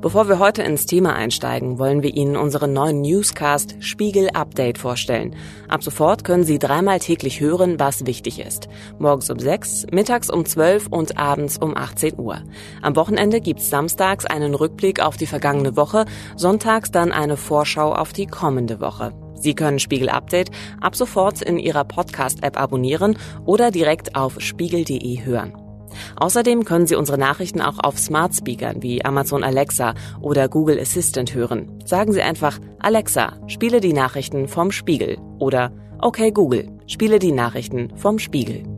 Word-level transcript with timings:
Bevor 0.00 0.28
wir 0.28 0.38
heute 0.38 0.62
ins 0.62 0.86
Thema 0.86 1.16
einsteigen, 1.16 1.80
wollen 1.80 2.04
wir 2.04 2.14
Ihnen 2.14 2.36
unseren 2.36 2.72
neuen 2.72 3.00
Newscast 3.00 3.74
Spiegel 3.80 4.30
Update 4.30 4.78
vorstellen. 4.78 5.34
Ab 5.68 5.82
sofort 5.82 6.22
können 6.22 6.44
Sie 6.44 6.60
dreimal 6.60 7.00
täglich 7.00 7.40
hören, 7.40 7.80
was 7.80 8.06
wichtig 8.06 8.38
ist. 8.38 8.68
Morgens 9.00 9.28
um 9.28 9.40
6, 9.40 9.86
mittags 9.90 10.30
um 10.30 10.44
12 10.44 10.86
und 10.86 11.18
abends 11.18 11.58
um 11.58 11.76
18 11.76 12.16
Uhr. 12.16 12.44
Am 12.80 12.94
Wochenende 12.94 13.40
gibt's 13.40 13.70
samstags 13.70 14.24
einen 14.24 14.54
Rückblick 14.54 15.00
auf 15.00 15.16
die 15.16 15.26
vergangene 15.26 15.76
Woche, 15.76 16.04
sonntags 16.36 16.92
dann 16.92 17.10
eine 17.10 17.36
Vorschau 17.36 17.92
auf 17.92 18.12
die 18.12 18.26
kommende 18.26 18.80
Woche. 18.80 19.12
Sie 19.34 19.54
können 19.54 19.80
Spiegel 19.80 20.10
Update 20.10 20.52
ab 20.80 20.94
sofort 20.94 21.42
in 21.42 21.58
Ihrer 21.58 21.82
Podcast-App 21.82 22.56
abonnieren 22.56 23.18
oder 23.44 23.72
direkt 23.72 24.14
auf 24.14 24.40
spiegel.de 24.40 25.24
hören. 25.24 25.67
Außerdem 26.16 26.64
können 26.64 26.86
Sie 26.86 26.96
unsere 26.96 27.18
Nachrichten 27.18 27.60
auch 27.60 27.78
auf 27.78 27.98
Smart 27.98 28.34
Speakern 28.34 28.82
wie 28.82 29.04
Amazon 29.04 29.44
Alexa 29.44 29.94
oder 30.20 30.48
Google 30.48 30.78
Assistant 30.78 31.34
hören. 31.34 31.78
Sagen 31.84 32.12
Sie 32.12 32.22
einfach 32.22 32.58
Alexa, 32.78 33.38
spiele 33.46 33.80
die 33.80 33.92
Nachrichten 33.92 34.48
vom 34.48 34.70
Spiegel 34.70 35.18
oder 35.38 35.72
Okay 36.00 36.30
Google, 36.30 36.68
spiele 36.86 37.18
die 37.18 37.32
Nachrichten 37.32 37.96
vom 37.96 38.18
Spiegel. 38.18 38.77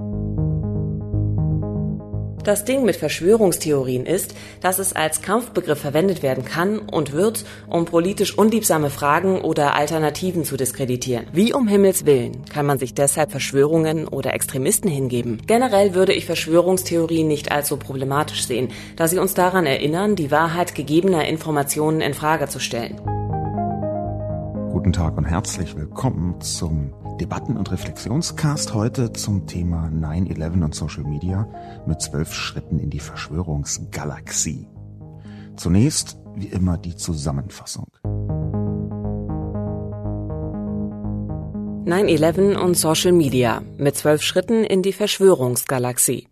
Das 2.45 2.65
Ding 2.65 2.85
mit 2.85 2.97
Verschwörungstheorien 2.97 4.07
ist, 4.07 4.35
dass 4.63 4.79
es 4.79 4.95
als 4.95 5.21
Kampfbegriff 5.21 5.79
verwendet 5.79 6.23
werden 6.23 6.45
kann 6.45 6.79
und 6.79 7.13
wird, 7.13 7.45
um 7.69 7.85
politisch 7.85 8.37
unliebsame 8.37 8.89
Fragen 8.89 9.43
oder 9.43 9.75
Alternativen 9.75 10.45
zu 10.45 10.57
diskreditieren. 10.57 11.27
Wie 11.33 11.53
um 11.53 11.69
Himmels 11.69 12.07
Willen 12.07 12.47
kann 12.47 12.65
man 12.65 12.79
sich 12.79 12.95
deshalb 12.95 13.31
Verschwörungen 13.31 14.09
oder 14.09 14.33
Extremisten 14.33 14.91
hingeben? 14.91 15.43
Generell 15.47 15.95
würde 15.95 16.15
ich 16.15 16.25
Verschwörungstheorien 16.25 17.29
nicht 17.29 17.53
als 17.53 17.69
so 17.69 17.77
problematisch 17.77 18.47
sehen, 18.47 18.69
da 18.97 19.07
sie 19.07 19.19
uns 19.19 19.35
daran 19.35 19.67
erinnern, 19.67 20.17
die 20.17 20.31
Wahrheit 20.31 20.75
gegebener 20.75 21.27
Informationen 21.27 22.01
in 22.01 22.15
Frage 22.15 22.49
zu 22.49 22.59
stellen. 22.59 22.97
Guten 24.73 24.95
Tag 24.95 25.19
und 25.19 25.27
herzlich 25.27 25.77
willkommen 25.77 26.41
zum 26.41 26.93
Debatten- 27.21 27.59
und 27.59 27.71
Reflexionscast 27.71 28.73
heute 28.73 29.13
zum 29.13 29.47
Thema 29.47 29.89
9-11 29.89 30.65
und 30.65 30.75
Social 30.75 31.05
Media 31.05 31.47
mit 31.87 32.01
zwölf 32.01 32.33
Schritten 32.33 32.79
in 32.79 32.89
die 32.89 32.99
Verschwörungsgalaxie. 32.99 34.67
Zunächst, 35.55 36.19
wie 36.35 36.47
immer, 36.47 36.79
die 36.79 36.97
Zusammenfassung. 36.97 37.89
9-11 41.85 42.57
und 42.57 42.75
Social 42.75 43.13
Media 43.13 43.63
mit 43.77 43.97
zwölf 43.97 44.23
Schritten 44.23 44.65
in 44.65 44.81
die 44.81 44.95
Verschwörungsgalaxie. 44.95 46.27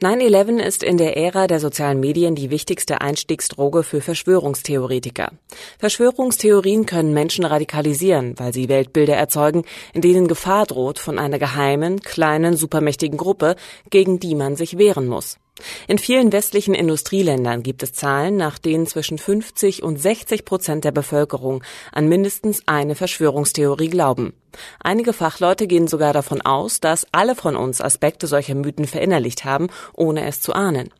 9-11 0.00 0.58
ist 0.58 0.82
in 0.82 0.96
der 0.96 1.16
Ära 1.16 1.46
der 1.46 1.60
sozialen 1.60 2.00
Medien 2.00 2.34
die 2.34 2.50
wichtigste 2.50 3.00
Einstiegsdroge 3.00 3.82
für 3.82 4.00
Verschwörungstheoretiker. 4.00 5.32
Verschwörungstheorien 5.78 6.86
können 6.86 7.12
Menschen 7.12 7.44
radikalisieren, 7.44 8.34
weil 8.38 8.52
sie 8.52 8.68
Weltbilder 8.68 9.14
erzeugen, 9.14 9.64
in 9.92 10.00
denen 10.00 10.28
Gefahr 10.28 10.66
droht 10.66 10.98
von 10.98 11.18
einer 11.18 11.38
geheimen, 11.38 12.00
kleinen, 12.00 12.56
supermächtigen 12.56 13.18
Gruppe, 13.18 13.56
gegen 13.90 14.18
die 14.18 14.34
man 14.34 14.56
sich 14.56 14.78
wehren 14.78 15.06
muss. 15.06 15.38
In 15.88 15.98
vielen 15.98 16.32
westlichen 16.32 16.74
Industrieländern 16.74 17.62
gibt 17.62 17.82
es 17.82 17.92
Zahlen, 17.92 18.36
nach 18.36 18.58
denen 18.58 18.86
zwischen 18.86 19.18
50 19.18 19.82
und 19.82 20.00
60 20.00 20.44
Prozent 20.44 20.84
der 20.84 20.92
Bevölkerung 20.92 21.62
an 21.92 22.08
mindestens 22.08 22.62
eine 22.66 22.94
Verschwörungstheorie 22.94 23.88
glauben. 23.88 24.32
Einige 24.80 25.12
Fachleute 25.12 25.66
gehen 25.66 25.88
sogar 25.88 26.12
davon 26.12 26.40
aus, 26.40 26.80
dass 26.80 27.06
alle 27.12 27.34
von 27.34 27.56
uns 27.56 27.80
Aspekte 27.80 28.26
solcher 28.26 28.54
Mythen 28.54 28.86
verinnerlicht 28.86 29.44
haben, 29.44 29.68
ohne 29.94 30.26
es 30.26 30.40
zu 30.40 30.52
ahnen. 30.52 30.90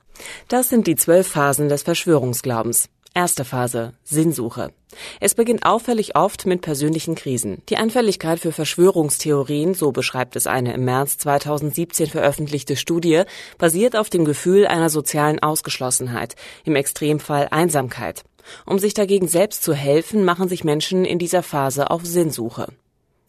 Das 0.49 0.69
sind 0.69 0.87
die 0.87 0.97
zwölf 0.97 1.29
Phasen 1.29 1.69
des 1.69 1.83
Verschwörungsglaubens. 1.83 2.89
Erste 3.15 3.45
Phase 3.45 3.93
Sinnsuche. 4.05 4.73
Es 5.21 5.35
beginnt 5.35 5.67
auffällig 5.67 6.17
oft 6.17 6.47
mit 6.47 6.63
persönlichen 6.63 7.15
Krisen. 7.15 7.63
Die 7.69 7.77
Anfälligkeit 7.77 8.41
für 8.41 8.53
Verschwörungstheorien, 8.53 9.75
so 9.75 9.93
beschreibt 9.93 10.35
es 10.35 10.47
eine 10.47 10.73
im 10.73 10.87
März 10.87 11.19
2017 11.19 12.07
veröffentlichte 12.07 12.75
Studie, 12.75 13.25
basiert 13.59 13.97
auf 13.97 14.09
dem 14.09 14.25
Gefühl 14.25 14.67
einer 14.67 14.89
sozialen 14.89 15.43
Ausgeschlossenheit, 15.43 16.37
im 16.65 16.75
Extremfall 16.75 17.49
Einsamkeit. 17.51 18.25
Um 18.65 18.79
sich 18.79 18.95
dagegen 18.95 19.29
selbst 19.29 19.63
zu 19.63 19.75
helfen, 19.75 20.25
machen 20.25 20.49
sich 20.49 20.65
Menschen 20.65 21.05
in 21.05 21.19
dieser 21.19 21.43
Phase 21.43 21.91
auf 21.91 22.07
Sinnsuche. 22.07 22.69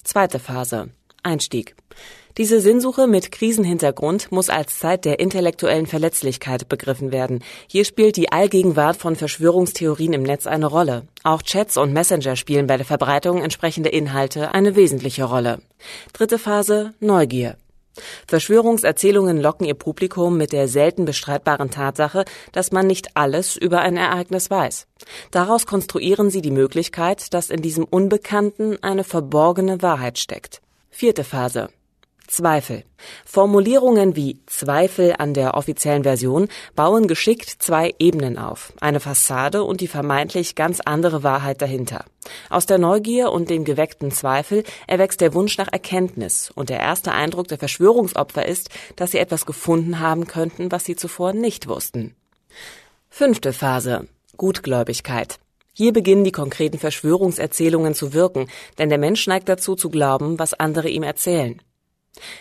Zweite 0.05 0.39
Phase 0.39 0.91
Einstieg. 1.23 1.75
Diese 2.37 2.61
Sinnsuche 2.61 3.05
mit 3.05 3.31
Krisenhintergrund 3.31 4.31
muss 4.31 4.49
als 4.49 4.79
Zeit 4.79 5.05
der 5.05 5.19
intellektuellen 5.19 5.85
Verletzlichkeit 5.85 6.67
begriffen 6.67 7.11
werden. 7.11 7.43
Hier 7.67 7.85
spielt 7.85 8.15
die 8.15 8.31
Allgegenwart 8.31 8.97
von 8.97 9.15
Verschwörungstheorien 9.15 10.13
im 10.13 10.23
Netz 10.23 10.47
eine 10.47 10.65
Rolle. 10.65 11.03
Auch 11.23 11.43
Chats 11.43 11.77
und 11.77 11.93
Messenger 11.93 12.35
spielen 12.35 12.65
bei 12.65 12.77
der 12.77 12.87
Verbreitung 12.87 13.43
entsprechender 13.43 13.93
Inhalte 13.93 14.51
eine 14.51 14.75
wesentliche 14.75 15.25
Rolle. 15.25 15.59
Dritte 16.13 16.39
Phase 16.39 16.95
Neugier. 16.99 17.55
Verschwörungserzählungen 18.27 19.39
locken 19.39 19.67
ihr 19.67 19.75
Publikum 19.75 20.35
mit 20.35 20.53
der 20.53 20.67
selten 20.67 21.05
bestreitbaren 21.05 21.69
Tatsache, 21.69 22.25
dass 22.51 22.71
man 22.71 22.87
nicht 22.87 23.15
alles 23.15 23.55
über 23.57 23.81
ein 23.81 23.95
Ereignis 23.95 24.49
weiß. 24.49 24.87
Daraus 25.29 25.67
konstruieren 25.67 26.31
sie 26.31 26.41
die 26.41 26.49
Möglichkeit, 26.49 27.31
dass 27.35 27.51
in 27.51 27.61
diesem 27.61 27.83
Unbekannten 27.83 28.81
eine 28.81 29.03
verborgene 29.03 29.83
Wahrheit 29.83 30.17
steckt. 30.17 30.63
Vierte 30.89 31.23
Phase 31.23 31.69
Zweifel. 32.33 32.83
Formulierungen 33.25 34.15
wie 34.15 34.41
Zweifel 34.47 35.13
an 35.19 35.35
der 35.35 35.53
offiziellen 35.53 36.01
Version 36.01 36.47
bauen 36.75 37.07
geschickt 37.07 37.47
zwei 37.47 37.93
Ebenen 37.99 38.39
auf. 38.39 38.73
Eine 38.81 38.99
Fassade 38.99 39.63
und 39.63 39.81
die 39.81 39.87
vermeintlich 39.87 40.55
ganz 40.55 40.79
andere 40.83 41.21
Wahrheit 41.21 41.61
dahinter. 41.61 42.05
Aus 42.49 42.65
der 42.65 42.79
Neugier 42.79 43.31
und 43.31 43.51
dem 43.51 43.65
geweckten 43.65 44.09
Zweifel 44.09 44.63
erwächst 44.87 45.21
der 45.21 45.35
Wunsch 45.35 45.59
nach 45.59 45.71
Erkenntnis 45.71 46.51
und 46.55 46.69
der 46.69 46.79
erste 46.79 47.11
Eindruck 47.11 47.49
der 47.49 47.59
Verschwörungsopfer 47.59 48.47
ist, 48.47 48.69
dass 48.95 49.11
sie 49.11 49.19
etwas 49.19 49.45
gefunden 49.45 49.99
haben 49.99 50.25
könnten, 50.25 50.71
was 50.71 50.85
sie 50.85 50.95
zuvor 50.95 51.33
nicht 51.33 51.67
wussten. 51.67 52.15
Fünfte 53.09 53.53
Phase. 53.53 54.07
Gutgläubigkeit. 54.37 55.37
Hier 55.75 55.93
beginnen 55.93 56.23
die 56.23 56.31
konkreten 56.31 56.79
Verschwörungserzählungen 56.79 57.93
zu 57.93 58.13
wirken, 58.13 58.47
denn 58.79 58.89
der 58.89 58.97
Mensch 58.97 59.27
neigt 59.27 59.49
dazu 59.49 59.75
zu 59.75 59.91
glauben, 59.91 60.39
was 60.39 60.55
andere 60.55 60.89
ihm 60.89 61.03
erzählen. 61.03 61.61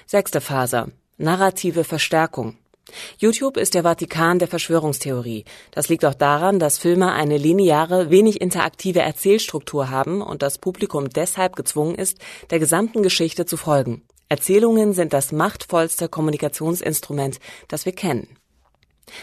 Sechste 0.07 0.41
Phase. 0.41 0.93
Narrative 1.19 1.85
Verstärkung. 1.85 2.57
YouTube 3.19 3.57
ist 3.57 3.75
der 3.75 3.85
Vatikan 3.85 4.39
der 4.39 4.49
Verschwörungstheorie. 4.49 5.45
Das 5.71 5.89
liegt 5.89 6.05
auch 6.05 6.15
daran, 6.15 6.59
dass 6.59 6.79
Filme 6.79 7.13
eine 7.13 7.39
lineare, 7.39 8.11
wenig 8.11 8.41
interaktive 8.41 9.01
Erzählstruktur 9.01 9.91
haben 9.91 10.21
und 10.21 10.43
das 10.43 10.59
Publikum 10.59 11.09
deshalb 11.09 11.57
gezwungen 11.57 11.95
ist, 11.95 12.19
der 12.51 12.59
gesamten 12.59 13.03
Geschichte 13.03 13.47
zu 13.47 13.57
folgen. 13.57 14.03
Erzählungen 14.29 14.95
sind 14.95 15.13
das 15.13 15.31
machtvollste 15.31 16.09
Kommunikationsinstrument, 16.09 17.39
das 17.69 17.85
wir 17.87 17.93
kennen. 17.93 18.37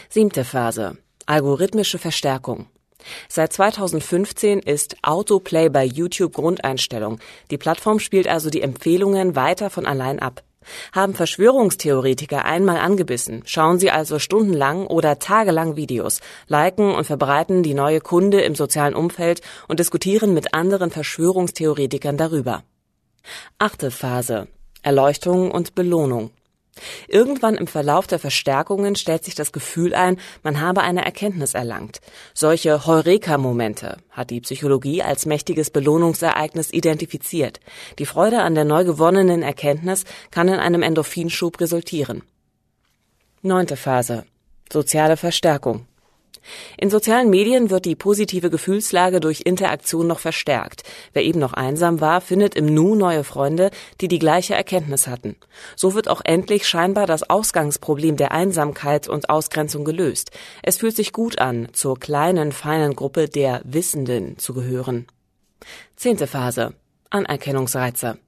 Siebte 0.08 0.44
Phase. 0.44 0.96
Algorithmische 1.26 1.98
Verstärkung. 1.98 2.66
Seit 3.28 3.52
2015 3.52 4.60
ist 4.60 4.96
Autoplay 5.02 5.68
bei 5.68 5.84
YouTube 5.84 6.32
Grundeinstellung. 6.32 7.18
Die 7.50 7.58
Plattform 7.58 7.98
spielt 7.98 8.28
also 8.28 8.50
die 8.50 8.62
Empfehlungen 8.62 9.36
weiter 9.36 9.70
von 9.70 9.86
allein 9.86 10.18
ab. 10.18 10.42
Haben 10.92 11.14
Verschwörungstheoretiker 11.14 12.44
einmal 12.44 12.78
angebissen, 12.78 13.42
schauen 13.46 13.78
sie 13.78 13.90
also 13.90 14.18
stundenlang 14.18 14.86
oder 14.86 15.18
tagelang 15.18 15.76
Videos, 15.76 16.20
liken 16.48 16.94
und 16.94 17.04
verbreiten 17.04 17.62
die 17.62 17.74
neue 17.74 18.00
Kunde 18.00 18.42
im 18.42 18.54
sozialen 18.54 18.94
Umfeld 18.94 19.40
und 19.68 19.80
diskutieren 19.80 20.34
mit 20.34 20.52
anderen 20.52 20.90
Verschwörungstheoretikern 20.90 22.16
darüber. 22.16 22.62
Achte 23.58 23.90
Phase. 23.90 24.48
Erleuchtung 24.82 25.50
und 25.50 25.74
Belohnung. 25.74 26.30
Irgendwann 27.08 27.56
im 27.56 27.66
Verlauf 27.66 28.06
der 28.06 28.18
Verstärkungen 28.18 28.96
stellt 28.96 29.24
sich 29.24 29.34
das 29.34 29.52
Gefühl 29.52 29.94
ein, 29.94 30.18
man 30.42 30.60
habe 30.60 30.82
eine 30.82 31.04
Erkenntnis 31.04 31.54
erlangt. 31.54 32.00
Solche 32.34 32.86
Heureka-Momente 32.86 33.98
hat 34.10 34.30
die 34.30 34.40
Psychologie 34.40 35.02
als 35.02 35.26
mächtiges 35.26 35.70
Belohnungsereignis 35.70 36.72
identifiziert. 36.72 37.60
Die 37.98 38.06
Freude 38.06 38.42
an 38.42 38.54
der 38.54 38.64
neu 38.64 38.84
gewonnenen 38.84 39.42
Erkenntnis 39.42 40.04
kann 40.30 40.48
in 40.48 40.60
einem 40.60 40.82
Endorphinschub 40.82 41.60
resultieren. 41.60 42.22
Neunte 43.42 43.76
Phase. 43.76 44.24
Soziale 44.72 45.16
Verstärkung. 45.16 45.86
In 46.76 46.90
sozialen 46.90 47.30
Medien 47.30 47.70
wird 47.70 47.84
die 47.84 47.94
positive 47.96 48.50
Gefühlslage 48.50 49.20
durch 49.20 49.42
Interaktion 49.44 50.06
noch 50.06 50.18
verstärkt. 50.18 50.82
Wer 51.12 51.24
eben 51.24 51.40
noch 51.40 51.52
einsam 51.52 52.00
war, 52.00 52.20
findet 52.20 52.54
im 52.54 52.66
Nu 52.66 52.94
neue 52.94 53.24
Freunde, 53.24 53.70
die 54.00 54.08
die 54.08 54.18
gleiche 54.18 54.54
Erkenntnis 54.54 55.06
hatten. 55.06 55.36
So 55.76 55.94
wird 55.94 56.08
auch 56.08 56.20
endlich 56.24 56.66
scheinbar 56.66 57.06
das 57.06 57.28
Ausgangsproblem 57.28 58.16
der 58.16 58.32
Einsamkeit 58.32 59.08
und 59.08 59.30
Ausgrenzung 59.30 59.84
gelöst. 59.84 60.30
Es 60.62 60.78
fühlt 60.78 60.96
sich 60.96 61.12
gut 61.12 61.38
an, 61.38 61.68
zur 61.72 61.98
kleinen, 61.98 62.52
feinen 62.52 62.94
Gruppe 62.94 63.28
der 63.28 63.60
Wissenden 63.64 64.38
zu 64.38 64.54
gehören. 64.54 65.06
Zehnte 65.96 66.26
Phase. 66.26 66.74
Anerkennungsreize. 67.10 68.18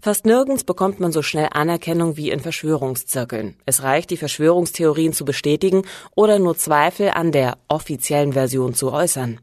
Fast 0.00 0.26
nirgends 0.26 0.64
bekommt 0.64 1.00
man 1.00 1.12
so 1.12 1.22
schnell 1.22 1.48
Anerkennung 1.52 2.16
wie 2.16 2.30
in 2.30 2.40
Verschwörungszirkeln. 2.40 3.56
Es 3.66 3.82
reicht, 3.82 4.10
die 4.10 4.16
Verschwörungstheorien 4.16 5.12
zu 5.12 5.24
bestätigen 5.24 5.82
oder 6.14 6.38
nur 6.38 6.56
Zweifel 6.56 7.10
an 7.10 7.32
der 7.32 7.58
offiziellen 7.68 8.32
Version 8.32 8.74
zu 8.74 8.92
äußern. 8.92 9.40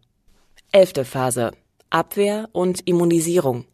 Elfte 0.72 1.06
Phase. 1.06 1.52
Abwehr 1.90 2.50
und 2.52 2.88
Immunisierung. 2.88 3.66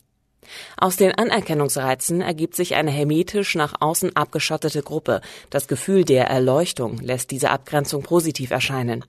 Aus 0.78 0.96
den 0.96 1.12
Anerkennungsreizen 1.12 2.22
ergibt 2.22 2.56
sich 2.56 2.75
eine 2.75 2.92
hermetisch 2.92 3.56
nach 3.56 3.74
außen 3.80 4.16
abgeschottete 4.16 4.84
Gruppe. 4.84 5.22
Das 5.50 5.68
Gefühl 5.68 6.06
der 6.06 6.28
Erleuchtung 6.28 7.00
lässt 7.00 7.31
diese 7.31 7.50
Abgrenzung 7.50 8.04
positiv 8.04 8.51
erscheinen. 8.51 9.04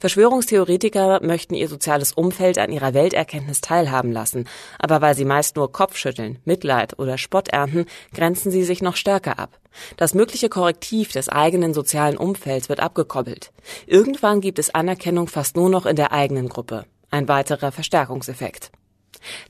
Verschwörungstheoretiker 0.00 1.20
möchten 1.22 1.54
ihr 1.54 1.68
soziales 1.68 2.12
Umfeld 2.12 2.58
an 2.58 2.72
ihrer 2.72 2.94
Welterkenntnis 2.94 3.60
teilhaben 3.60 4.12
lassen, 4.12 4.48
aber 4.78 5.00
weil 5.00 5.14
sie 5.14 5.24
meist 5.24 5.56
nur 5.56 5.72
Kopfschütteln, 5.72 6.38
Mitleid 6.44 6.98
oder 6.98 7.18
Spott 7.18 7.48
ernten, 7.48 7.86
grenzen 8.14 8.50
sie 8.50 8.64
sich 8.64 8.82
noch 8.82 8.96
stärker 8.96 9.38
ab. 9.38 9.58
Das 9.96 10.14
mögliche 10.14 10.48
Korrektiv 10.48 11.12
des 11.12 11.28
eigenen 11.28 11.74
sozialen 11.74 12.16
Umfelds 12.16 12.68
wird 12.68 12.80
abgekoppelt. 12.80 13.52
Irgendwann 13.86 14.40
gibt 14.40 14.58
es 14.58 14.74
Anerkennung 14.74 15.28
fast 15.28 15.56
nur 15.56 15.70
noch 15.70 15.86
in 15.86 15.96
der 15.96 16.12
eigenen 16.12 16.48
Gruppe. 16.48 16.84
Ein 17.10 17.28
weiterer 17.28 17.72
Verstärkungseffekt. 17.72 18.70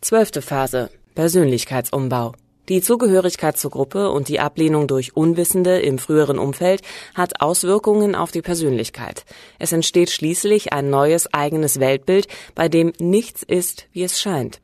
Zwölfte 0.01 0.43
Phase. 0.43 0.91
Persönlichkeitsumbau. 1.15 2.33
Die 2.71 2.83
Zugehörigkeit 2.83 3.57
zur 3.57 3.73
Gruppe 3.73 4.11
und 4.13 4.29
die 4.29 4.39
Ablehnung 4.39 4.87
durch 4.87 5.17
Unwissende 5.17 5.81
im 5.81 5.99
früheren 5.99 6.39
Umfeld 6.39 6.83
hat 7.17 7.41
Auswirkungen 7.41 8.15
auf 8.15 8.31
die 8.31 8.43
Persönlichkeit. 8.43 9.25
Es 9.59 9.73
entsteht 9.73 10.09
schließlich 10.09 10.73
ein 10.73 10.89
neues 10.89 11.35
eigenes 11.35 11.81
Weltbild, 11.81 12.29
bei 12.55 12.69
dem 12.69 12.93
nichts 13.01 13.43
ist, 13.43 13.89
wie 13.91 14.05
es 14.05 14.21
scheint. 14.21 14.61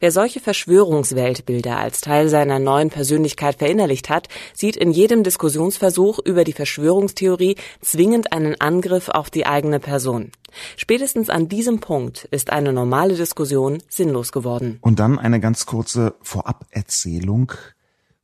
Wer 0.00 0.12
solche 0.12 0.40
Verschwörungsweltbilder 0.40 1.78
als 1.78 2.00
Teil 2.00 2.28
seiner 2.28 2.58
neuen 2.58 2.90
Persönlichkeit 2.90 3.56
verinnerlicht 3.56 4.08
hat, 4.08 4.28
sieht 4.54 4.76
in 4.76 4.90
jedem 4.90 5.22
Diskussionsversuch 5.22 6.18
über 6.24 6.44
die 6.44 6.52
Verschwörungstheorie 6.52 7.56
zwingend 7.80 8.32
einen 8.32 8.60
Angriff 8.60 9.08
auf 9.08 9.30
die 9.30 9.46
eigene 9.46 9.80
Person. 9.80 10.32
Spätestens 10.76 11.30
an 11.30 11.48
diesem 11.48 11.80
Punkt 11.80 12.24
ist 12.30 12.50
eine 12.50 12.72
normale 12.72 13.14
Diskussion 13.14 13.82
sinnlos 13.88 14.32
geworden. 14.32 14.78
Und 14.80 14.98
dann 14.98 15.18
eine 15.18 15.40
ganz 15.40 15.66
kurze 15.66 16.14
Voraberzählung, 16.22 17.52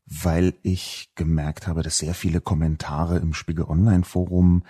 weil 0.07 0.55
ich 0.63 1.11
gemerkt 1.15 1.67
habe, 1.67 1.83
dass 1.83 1.99
sehr 1.99 2.15
viele 2.15 2.41
Kommentare 2.41 3.19
im 3.19 3.35
Spiegel 3.35 3.65
Online 3.65 4.05
Forum 4.05 4.65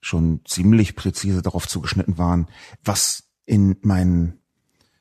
schon 0.00 0.40
ziemlich 0.44 0.96
präzise 0.96 1.42
darauf 1.42 1.66
zugeschnitten 1.66 2.18
waren, 2.18 2.46
was 2.84 3.24
in 3.46 3.76
meinen 3.82 4.37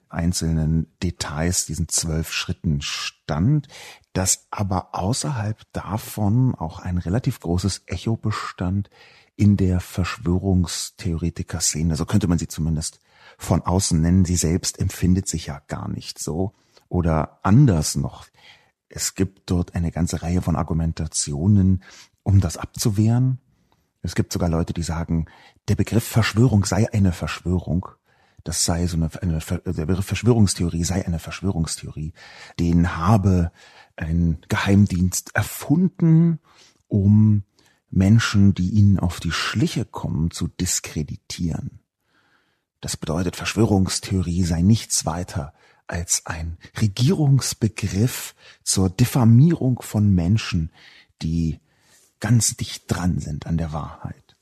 einzelnen 0.09 0.91
Details, 1.01 1.65
diesen 1.65 1.87
zwölf 1.87 2.31
Schritten 2.31 2.81
stand, 2.81 3.67
dass 4.13 4.47
aber 4.51 4.95
außerhalb 4.95 5.61
davon 5.73 6.53
auch 6.55 6.79
ein 6.79 6.97
relativ 6.97 7.39
großes 7.39 7.83
Echo 7.85 8.17
bestand 8.17 8.89
in 9.35 9.57
der 9.57 9.79
Verschwörungstheoretiker-Szene. 9.79 11.95
So 11.95 12.05
könnte 12.05 12.27
man 12.27 12.39
sie 12.39 12.47
zumindest 12.47 12.99
von 13.37 13.61
außen 13.61 14.01
nennen. 14.01 14.25
Sie 14.25 14.35
selbst 14.35 14.79
empfindet 14.79 15.27
sich 15.27 15.45
ja 15.45 15.61
gar 15.67 15.87
nicht 15.87 16.17
so. 16.19 16.55
Oder 16.89 17.39
anders 17.43 17.95
noch. 17.95 18.25
Es 18.89 19.13
gibt 19.15 19.51
dort 19.51 19.75
eine 19.75 19.91
ganze 19.91 20.23
Reihe 20.23 20.41
von 20.41 20.55
Argumentationen, 20.55 21.83
um 22.23 22.41
das 22.41 22.57
abzuwehren. 22.57 23.39
Es 24.01 24.15
gibt 24.15 24.33
sogar 24.33 24.49
Leute, 24.49 24.73
die 24.73 24.83
sagen, 24.83 25.27
der 25.67 25.75
Begriff 25.75 26.05
Verschwörung 26.05 26.65
sei 26.65 26.91
eine 26.91 27.11
Verschwörung 27.11 27.87
das 28.47 28.63
sei 28.63 28.87
so 28.87 28.95
eine, 28.95 29.09
eine 29.21 29.39
der 29.73 30.01
Verschwörungstheorie 30.01 30.85
sei 30.85 31.05
eine 31.05 31.19
Verschwörungstheorie. 31.19 32.13
Den 32.59 32.95
habe 32.95 33.51
ein 33.97 34.37
Geheimdienst 34.47 35.35
erfunden, 35.35 36.39
um 36.87 37.43
Menschen, 37.89 38.53
die 38.53 38.69
ihnen 38.69 38.99
auf 38.99 39.19
die 39.19 39.31
Schliche 39.31 39.83
kommen, 39.83 40.31
zu 40.31 40.47
diskreditieren. 40.47 41.81
Das 42.79 42.95
bedeutet, 42.95 43.35
Verschwörungstheorie 43.35 44.43
sei 44.43 44.61
nichts 44.61 45.05
weiter 45.05 45.53
als 45.87 46.25
ein 46.25 46.57
Regierungsbegriff 46.79 48.33
zur 48.63 48.89
Diffamierung 48.89 49.81
von 49.81 50.13
Menschen, 50.13 50.71
die 51.21 51.59
ganz 52.21 52.55
dicht 52.55 52.83
dran 52.87 53.19
sind 53.19 53.45
an 53.45 53.57
der 53.57 53.73
Wahrheit. 53.73 54.37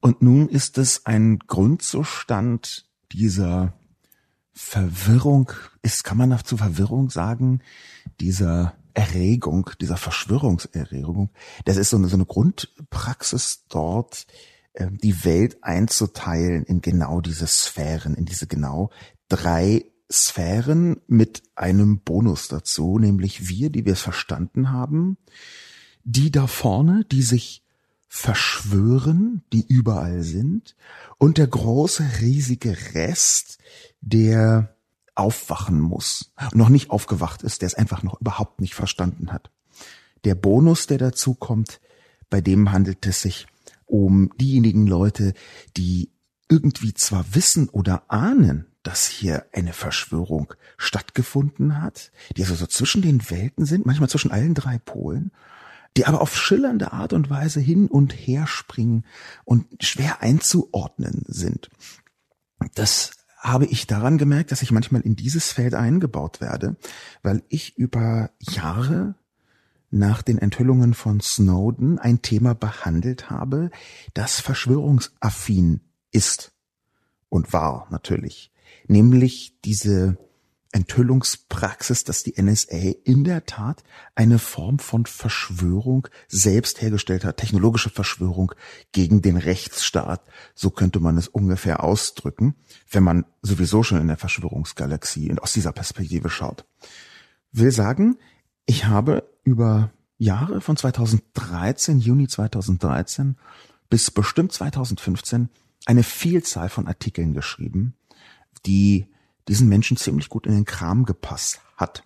Und 0.00 0.20
nun 0.20 0.48
ist 0.48 0.76
es 0.76 1.06
ein 1.06 1.38
Grundzustand 1.38 2.87
dieser 3.12 3.74
Verwirrung 4.52 5.52
ist, 5.82 6.04
kann 6.04 6.18
man 6.18 6.30
dazu 6.30 6.56
Verwirrung 6.56 7.10
sagen, 7.10 7.60
dieser 8.20 8.74
Erregung, 8.94 9.70
dieser 9.80 9.96
Verschwörungserregung. 9.96 11.30
Das 11.64 11.76
ist 11.76 11.90
so 11.90 11.96
eine, 11.96 12.08
so 12.08 12.16
eine 12.16 12.26
Grundpraxis 12.26 13.66
dort, 13.68 14.26
äh, 14.72 14.88
die 14.90 15.24
Welt 15.24 15.58
einzuteilen 15.62 16.64
in 16.64 16.80
genau 16.80 17.20
diese 17.20 17.46
Sphären, 17.46 18.14
in 18.14 18.24
diese 18.24 18.48
genau 18.48 18.90
drei 19.28 19.84
Sphären 20.10 21.00
mit 21.06 21.42
einem 21.54 22.00
Bonus 22.00 22.48
dazu, 22.48 22.98
nämlich 22.98 23.48
wir, 23.48 23.70
die 23.70 23.84
wir 23.84 23.92
es 23.92 24.00
verstanden 24.00 24.72
haben, 24.72 25.18
die 26.02 26.32
da 26.32 26.46
vorne, 26.46 27.04
die 27.04 27.22
sich 27.22 27.62
verschwören, 28.08 29.42
die 29.52 29.66
überall 29.66 30.22
sind, 30.22 30.74
und 31.18 31.38
der 31.38 31.46
große, 31.46 32.04
riesige 32.20 32.76
Rest, 32.94 33.58
der 34.00 34.74
aufwachen 35.14 35.80
muss, 35.80 36.32
noch 36.52 36.68
nicht 36.68 36.90
aufgewacht 36.90 37.42
ist, 37.42 37.62
der 37.62 37.66
es 37.66 37.74
einfach 37.74 38.02
noch 38.02 38.20
überhaupt 38.20 38.60
nicht 38.60 38.74
verstanden 38.74 39.32
hat. 39.32 39.50
Der 40.24 40.34
Bonus, 40.34 40.86
der 40.86 40.98
dazu 40.98 41.34
kommt, 41.34 41.80
bei 42.30 42.40
dem 42.40 42.72
handelt 42.72 43.06
es 43.06 43.22
sich 43.22 43.46
um 43.86 44.30
diejenigen 44.38 44.86
Leute, 44.86 45.34
die 45.76 46.10
irgendwie 46.48 46.94
zwar 46.94 47.34
wissen 47.34 47.68
oder 47.68 48.04
ahnen, 48.08 48.66
dass 48.82 49.06
hier 49.06 49.46
eine 49.52 49.72
Verschwörung 49.72 50.54
stattgefunden 50.76 51.82
hat, 51.82 52.10
die 52.36 52.42
also 52.42 52.54
so 52.54 52.66
zwischen 52.66 53.02
den 53.02 53.30
Welten 53.30 53.66
sind, 53.66 53.86
manchmal 53.86 54.08
zwischen 54.08 54.30
allen 54.30 54.54
drei 54.54 54.78
Polen, 54.78 55.30
die 55.96 56.06
aber 56.06 56.20
auf 56.20 56.36
schillernde 56.36 56.92
Art 56.92 57.12
und 57.12 57.30
Weise 57.30 57.60
hin 57.60 57.88
und 57.88 58.12
her 58.12 58.46
springen 58.46 59.04
und 59.44 59.66
schwer 59.82 60.22
einzuordnen 60.22 61.24
sind. 61.26 61.70
Das 62.74 63.12
habe 63.38 63.66
ich 63.66 63.86
daran 63.86 64.18
gemerkt, 64.18 64.52
dass 64.52 64.62
ich 64.62 64.72
manchmal 64.72 65.02
in 65.02 65.16
dieses 65.16 65.52
Feld 65.52 65.74
eingebaut 65.74 66.40
werde, 66.40 66.76
weil 67.22 67.42
ich 67.48 67.76
über 67.78 68.30
Jahre 68.40 69.14
nach 69.90 70.22
den 70.22 70.38
Enthüllungen 70.38 70.92
von 70.94 71.20
Snowden 71.20 71.98
ein 71.98 72.20
Thema 72.20 72.54
behandelt 72.54 73.30
habe, 73.30 73.70
das 74.12 74.40
verschwörungsaffin 74.40 75.80
ist 76.10 76.52
und 77.28 77.52
war 77.52 77.86
natürlich, 77.90 78.52
nämlich 78.86 79.58
diese 79.64 80.18
Enthüllungspraxis, 80.72 82.04
dass 82.04 82.22
die 82.22 82.40
NSA 82.40 82.92
in 83.04 83.24
der 83.24 83.46
Tat 83.46 83.82
eine 84.14 84.38
Form 84.38 84.78
von 84.78 85.06
Verschwörung 85.06 86.08
selbst 86.28 86.82
hergestellt 86.82 87.24
hat, 87.24 87.38
technologische 87.38 87.90
Verschwörung 87.90 88.52
gegen 88.92 89.22
den 89.22 89.38
Rechtsstaat. 89.38 90.22
So 90.54 90.70
könnte 90.70 91.00
man 91.00 91.16
es 91.16 91.28
ungefähr 91.28 91.82
ausdrücken, 91.82 92.54
wenn 92.90 93.02
man 93.02 93.24
sowieso 93.40 93.82
schon 93.82 94.00
in 94.00 94.08
der 94.08 94.18
Verschwörungsgalaxie 94.18 95.30
und 95.30 95.42
aus 95.42 95.54
dieser 95.54 95.72
Perspektive 95.72 96.28
schaut. 96.28 96.66
Will 97.50 97.72
sagen, 97.72 98.18
ich 98.66 98.84
habe 98.84 99.26
über 99.44 99.90
Jahre 100.18 100.60
von 100.60 100.76
2013, 100.76 101.98
Juni 102.00 102.28
2013 102.28 103.36
bis 103.88 104.10
bestimmt 104.10 104.52
2015 104.52 105.48
eine 105.86 106.02
Vielzahl 106.02 106.68
von 106.68 106.86
Artikeln 106.86 107.32
geschrieben, 107.32 107.94
die 108.66 109.06
diesen 109.48 109.68
Menschen 109.68 109.96
ziemlich 109.96 110.28
gut 110.28 110.46
in 110.46 110.52
den 110.52 110.64
Kram 110.64 111.04
gepasst 111.04 111.60
hat. 111.76 112.04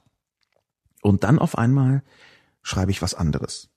Und 1.03 1.25
dann 1.25 1.39
auf 1.39 1.59
einmal 1.59 2.03
schreibe 2.63 2.91
ich 2.91 3.03
was 3.03 3.15
anderes. 3.15 3.71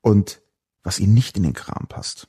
Und 0.00 0.42
was 0.82 0.98
ihnen 0.98 1.14
nicht 1.14 1.36
in 1.36 1.42
den 1.42 1.54
Kram 1.54 1.86
passt. 1.88 2.28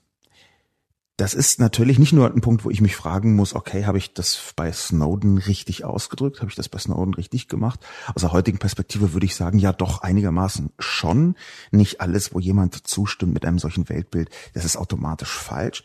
Das 1.18 1.34
ist 1.36 1.60
natürlich 1.60 2.00
nicht 2.00 2.14
nur 2.14 2.34
ein 2.34 2.42
Punkt, 2.42 2.66
wo 2.66 2.72
ich 2.72 2.82
mich 2.82 2.96
fragen 2.96 3.36
muss, 3.36 3.54
okay, 3.54 3.86
habe 3.86 4.00
ich 4.00 4.14
das 4.16 4.54
bei 4.56 4.72
Snowden 4.72 5.38
richtig 5.38 5.86
ausgedrückt? 5.86 6.40
Habe 6.40 6.50
ich 6.50 6.56
das 6.56 6.68
bei 6.68 6.80
Snowden 6.80 7.14
richtig 7.14 7.48
gemacht? 7.48 7.86
Aus 8.16 8.22
der 8.22 8.32
heutigen 8.32 8.58
Perspektive 8.58 9.14
würde 9.14 9.28
ich 9.28 9.36
sagen, 9.36 9.60
ja 9.60 9.72
doch 9.72 10.02
einigermaßen 10.02 10.72
schon. 10.80 11.36
Nicht 11.70 12.02
alles, 12.02 12.34
wo 12.34 12.40
jemand 12.40 12.88
zustimmt 12.88 13.34
mit 13.34 13.46
einem 13.46 13.60
solchen 13.60 13.88
Weltbild, 13.88 14.32
das 14.54 14.66
ist 14.66 14.78
automatisch 14.78 15.32
falsch. 15.32 15.84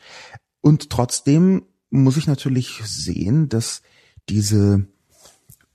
Und 0.63 0.89
trotzdem 0.89 1.67
muss 1.91 2.17
ich 2.17 2.27
natürlich 2.27 2.81
sehen, 2.85 3.51
dass 3.51 3.83
diese 4.29 4.87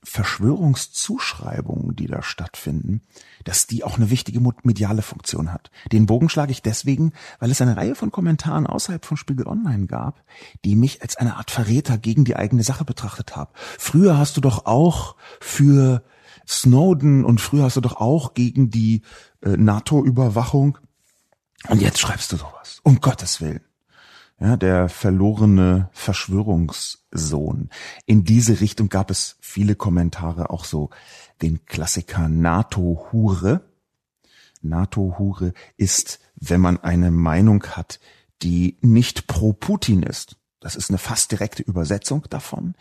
Verschwörungszuschreibungen, 0.04 1.94
die 1.94 2.06
da 2.06 2.22
stattfinden, 2.22 3.02
dass 3.44 3.66
die 3.66 3.84
auch 3.84 3.96
eine 3.96 4.10
wichtige 4.10 4.40
mediale 4.62 5.02
Funktion 5.02 5.52
hat. 5.52 5.70
Den 5.92 6.06
Bogen 6.06 6.28
schlage 6.28 6.50
ich 6.50 6.60
deswegen, 6.60 7.12
weil 7.38 7.50
es 7.52 7.62
eine 7.62 7.76
Reihe 7.76 7.94
von 7.94 8.10
Kommentaren 8.10 8.66
außerhalb 8.66 9.04
von 9.04 9.16
Spiegel 9.16 9.46
Online 9.46 9.86
gab, 9.86 10.24
die 10.64 10.74
mich 10.74 11.02
als 11.02 11.16
eine 11.16 11.36
Art 11.36 11.52
Verräter 11.52 11.98
gegen 11.98 12.24
die 12.24 12.36
eigene 12.36 12.64
Sache 12.64 12.84
betrachtet 12.84 13.36
haben. 13.36 13.52
Früher 13.78 14.18
hast 14.18 14.36
du 14.36 14.40
doch 14.40 14.66
auch 14.66 15.16
für 15.40 16.04
Snowden 16.48 17.24
und 17.24 17.40
früher 17.40 17.64
hast 17.64 17.76
du 17.76 17.80
doch 17.80 17.96
auch 17.96 18.34
gegen 18.34 18.70
die 18.70 19.02
äh, 19.40 19.56
NATO-Überwachung 19.56 20.78
und 21.68 21.80
jetzt 21.80 22.00
schreibst 22.00 22.32
du 22.32 22.36
sowas. 22.36 22.80
Um 22.82 23.00
Gottes 23.00 23.40
Willen 23.40 23.60
ja, 24.42 24.56
der 24.56 24.88
verlorene 24.88 25.88
Verschwörungssohn. 25.92 27.70
In 28.06 28.24
diese 28.24 28.60
Richtung 28.60 28.88
gab 28.88 29.10
es 29.10 29.36
viele 29.40 29.76
Kommentare, 29.76 30.50
auch 30.50 30.64
so 30.64 30.90
den 31.42 31.64
Klassiker 31.64 32.28
NATO-Hure. 32.28 33.60
NATO-Hure 34.60 35.52
ist, 35.76 36.18
wenn 36.34 36.60
man 36.60 36.78
eine 36.78 37.12
Meinung 37.12 37.62
hat, 37.64 38.00
die 38.42 38.78
nicht 38.80 39.28
pro 39.28 39.52
Putin 39.52 40.02
ist. 40.02 40.36
Das 40.62 40.76
ist 40.76 40.90
eine 40.90 40.98
fast 40.98 41.32
direkte 41.32 41.62
Übersetzung 41.64 42.24
davon. 42.30 42.74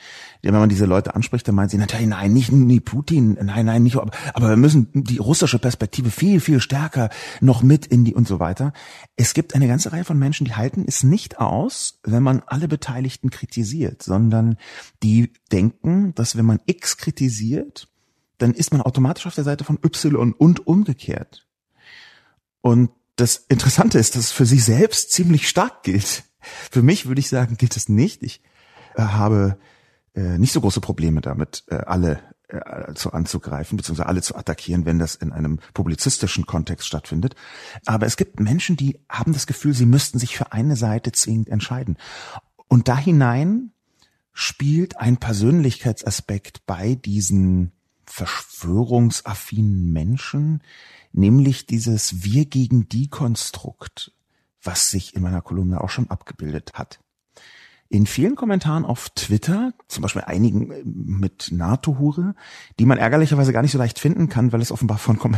Wenn 0.43 0.53
man 0.53 0.69
diese 0.69 0.85
Leute 0.85 1.15
anspricht, 1.15 1.47
dann 1.47 1.55
meinen 1.55 1.69
sie 1.69 1.79
natürlich, 1.79 2.05
nein, 2.05 2.31
nicht 2.31 2.51
nie 2.51 2.79
Putin, 2.79 3.38
nein, 3.41 3.65
nein, 3.65 3.81
nicht, 3.81 3.97
aber 3.97 4.50
wir 4.50 4.55
müssen 4.55 4.89
die 4.93 5.17
russische 5.17 5.57
Perspektive 5.57 6.11
viel, 6.11 6.39
viel 6.39 6.59
stärker 6.59 7.09
noch 7.39 7.63
mit 7.63 7.88
in 7.88 8.05
die 8.05 8.13
und 8.13 8.27
so 8.27 8.39
weiter. 8.39 8.71
Es 9.15 9.33
gibt 9.33 9.55
eine 9.55 9.67
ganze 9.67 9.91
Reihe 9.91 10.03
von 10.03 10.19
Menschen, 10.19 10.45
die 10.45 10.53
halten 10.53 10.85
es 10.88 11.01
nicht 11.01 11.39
aus, 11.39 12.00
wenn 12.03 12.21
man 12.21 12.43
alle 12.45 12.67
Beteiligten 12.67 13.31
kritisiert, 13.31 14.03
sondern 14.03 14.57
die 15.01 15.33
denken, 15.51 16.13
dass 16.13 16.38
wenn 16.38 16.45
man 16.45 16.59
X 16.67 16.97
kritisiert, 16.97 17.88
dann 18.38 18.53
ist 18.53 18.71
man 18.71 18.81
automatisch 18.81 19.25
auf 19.25 19.35
der 19.35 19.43
Seite 19.43 19.63
von 19.63 19.79
Y 19.83 20.33
und 20.33 20.67
umgekehrt. 20.67 21.47
Und 22.61 22.91
das 23.15 23.38
Interessante 23.50 23.97
ist, 23.97 24.15
dass 24.15 24.25
es 24.25 24.31
für 24.31 24.45
sich 24.45 24.63
selbst 24.63 25.11
ziemlich 25.11 25.50
stark 25.50 25.83
gilt. 25.83 26.23
Für 26.41 26.81
mich 26.81 27.07
würde 27.07 27.19
ich 27.19 27.29
sagen, 27.29 27.57
gilt 27.57 27.77
es 27.77 27.89
nicht. 27.89 28.24
Ich 28.24 28.41
äh, 28.95 29.01
habe 29.01 29.57
äh, 30.13 30.38
nicht 30.38 30.53
so 30.53 30.62
große 30.62 30.81
Probleme 30.81 31.21
damit, 31.21 31.63
äh, 31.67 31.75
alle 31.75 32.19
äh, 32.48 32.93
zu 32.95 33.13
anzugreifen, 33.13 33.77
beziehungsweise 33.77 34.07
alle 34.07 34.21
zu 34.21 34.36
attackieren, 34.36 34.86
wenn 34.86 35.00
das 35.00 35.15
in 35.15 35.31
einem 35.31 35.60
publizistischen 35.74 36.45
Kontext 36.45 36.86
stattfindet. 36.88 37.36
Aber 37.86 38.05
es 38.05 38.17
gibt 38.17 38.39
Menschen, 38.39 38.75
die 38.75 39.00
haben 39.10 39.33
das 39.33 39.48
Gefühl, 39.48 39.74
sie 39.74 39.86
müssten 39.86 40.19
sich 40.19 40.36
für 40.36 40.51
eine 40.51 40.75
Seite 40.75 41.12
zwingend 41.13 41.50
entscheiden. 41.50 41.98
Und 42.67 42.88
da 42.88 42.98
hinein 42.98 43.71
spielt 44.33 44.98
ein 44.98 45.17
Persönlichkeitsaspekt 45.17 46.65
bei 46.65 46.95
diesen 46.95 47.71
verschwörungsaffinen 48.05 49.91
Menschen, 49.91 50.62
nämlich 51.13 51.65
dieses 51.65 52.24
Wir 52.24 52.45
gegen 52.45 52.89
die 52.89 53.10
Konstrukt 53.10 54.13
was 54.63 54.89
sich 54.89 55.15
in 55.15 55.22
meiner 55.22 55.41
Kolumne 55.41 55.82
auch 55.82 55.89
schon 55.89 56.10
abgebildet 56.10 56.74
hat. 56.75 57.00
In 57.94 58.06
vielen 58.06 58.38
Kommentaren 58.38 58.86
auf 58.86 59.10
Twitter, 59.10 59.74
zum 59.89 60.01
Beispiel 60.01 60.22
einigen 60.22 60.72
äh, 60.72 60.82
mit 60.86 61.50
NATO-Hure, 61.51 62.36
die 62.80 62.86
man 62.86 62.98
ärgerlicherweise 62.98 63.51
gar 63.51 63.63
nicht 63.63 63.74
so 63.74 63.77
leicht 63.77 64.00
finden 64.00 64.30
kann, 64.30 64.53
weil 64.53 64.62
es 64.62 64.72
offenbar 64.72 64.98
von, 64.98 65.20
Kom 65.20 65.36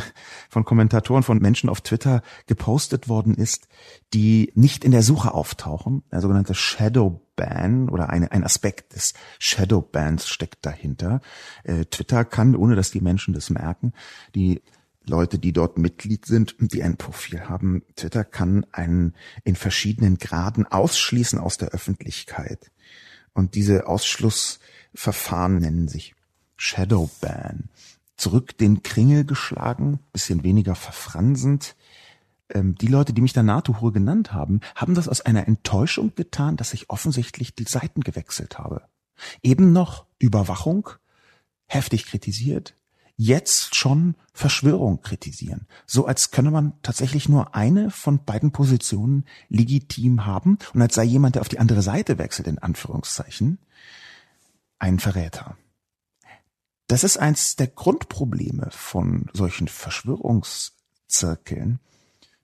von 0.50 0.64
Kommentatoren, 0.64 1.24
von 1.24 1.40
Menschen 1.40 1.68
auf 1.68 1.82
Twitter 1.82 2.22
gepostet 2.46 3.10
worden 3.10 3.34
ist, 3.34 3.68
die 4.14 4.52
nicht 4.54 4.86
in 4.86 4.92
der 4.92 5.02
Suche 5.02 5.34
auftauchen. 5.34 6.04
Der 6.12 6.22
sogenannte 6.22 6.54
Shadow 6.54 7.26
Ban 7.36 7.90
oder 7.90 8.12
eine, 8.12 8.32
ein 8.32 8.44
Aspekt 8.44 8.94
des 8.94 9.16
Shadow 9.40 9.82
Bans 9.82 10.28
steckt 10.28 10.64
dahinter. 10.64 11.22
Äh, 11.64 11.86
Twitter 11.86 12.24
kann, 12.24 12.56
ohne 12.56 12.76
dass 12.76 12.92
die 12.92 13.02
Menschen 13.02 13.34
das 13.34 13.50
merken, 13.50 13.94
die 14.36 14.62
Leute, 15.06 15.40
die 15.40 15.54
dort 15.54 15.78
Mitglied 15.78 16.26
sind, 16.26 16.56
die 16.60 16.84
ein 16.84 16.98
Profil 16.98 17.50
haben. 17.50 17.84
Twitter 17.96 18.24
kann 18.24 18.66
einen 18.72 19.16
in 19.44 19.56
verschiedenen 19.56 20.18
Graden 20.18 20.66
ausschließen 20.66 21.40
aus 21.40 21.58
der 21.58 21.70
Öffentlichkeit. 21.70 22.72
Und 23.34 23.56
diese 23.56 23.88
Ausschlussverfahren 23.88 25.58
nennen 25.58 25.88
sich 25.88 26.16
Shadowban. 26.56 27.70
Zurück 28.16 28.58
den 28.58 28.84
Kringel 28.84 29.26
geschlagen, 29.26 30.00
bisschen 30.12 30.44
weniger 30.44 30.76
verfransend. 30.76 31.76
Ähm, 32.50 32.76
die 32.76 32.88
Leute, 32.88 33.14
die 33.14 33.22
mich 33.22 33.34
da 33.34 33.44
NATO-Hure 33.44 33.92
genannt 33.92 34.34
haben, 34.34 34.62
haben 34.76 34.96
das 34.96 35.10
aus 35.10 35.22
einer 35.22 35.48
Enttäuschung 35.48 36.14
getan, 36.16 36.56
dass 36.56 36.74
ich 36.74 36.90
offensichtlich 36.90 37.56
die 37.56 37.66
Seiten 37.66 38.02
gewechselt 38.02 38.60
habe. 38.60 38.84
Eben 39.42 39.74
noch 39.74 40.06
Überwachung, 40.20 40.90
heftig 41.66 42.06
kritisiert, 42.06 42.76
jetzt 43.16 43.76
schon 43.76 44.16
Verschwörung 44.34 45.02
kritisieren. 45.02 45.68
So 45.86 46.06
als 46.06 46.32
könne 46.32 46.52
man 46.52 46.74
tatsächlich 46.82 47.30
nur 47.30 47.56
eine 47.56 47.92
von 47.92 48.26
beiden 48.26 48.52
Positionen 48.52 49.26
legitim 49.50 50.26
haben 50.26 50.58
und 50.74 50.82
als 50.82 50.96
sei 50.96 51.04
jemand, 51.04 51.36
der 51.36 51.42
auf 51.42 51.50
die 51.50 51.60
andere 51.60 51.82
Seite 51.82 52.18
wechselt, 52.18 52.48
in 52.48 52.60
Anführungszeichen, 52.60 53.60
ein 54.80 55.00
Verräter. 55.00 55.58
Das 56.88 57.04
ist 57.04 57.18
eins 57.18 57.56
der 57.56 57.68
Grundprobleme 57.68 58.70
von 58.72 59.30
solchen 59.34 59.68
Verschwörungszirkeln, 59.68 61.80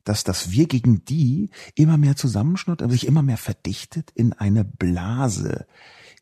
dass 0.03 0.23
das 0.23 0.51
Wir 0.51 0.67
gegen 0.67 1.03
die 1.05 1.49
immer 1.75 1.97
mehr 1.97 2.15
zusammenschnurrt, 2.15 2.81
aber 2.81 2.93
sich 2.93 3.05
immer 3.05 3.21
mehr 3.21 3.37
verdichtet 3.37 4.11
in 4.15 4.33
eine 4.33 4.63
Blase, 4.63 5.67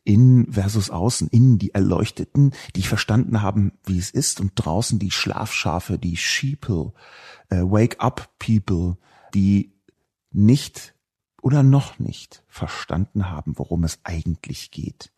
in 0.08 0.50
versus 0.50 0.88
außen, 0.88 1.28
innen 1.28 1.58
die 1.58 1.74
Erleuchteten, 1.74 2.52
die 2.74 2.82
verstanden 2.82 3.42
haben, 3.42 3.72
wie 3.84 3.98
es 3.98 4.10
ist, 4.10 4.40
und 4.40 4.52
draußen 4.54 4.98
die 4.98 5.10
Schlafschafe, 5.10 5.98
die 5.98 6.16
Sheeple, 6.16 6.94
äh, 7.50 7.58
Wake 7.58 8.00
Up 8.00 8.30
People, 8.38 8.96
die 9.34 9.74
nicht 10.32 10.94
oder 11.42 11.62
noch 11.62 11.98
nicht 11.98 12.42
verstanden 12.48 13.28
haben, 13.28 13.58
worum 13.58 13.84
es 13.84 13.98
eigentlich 14.02 14.70
geht. 14.70 15.12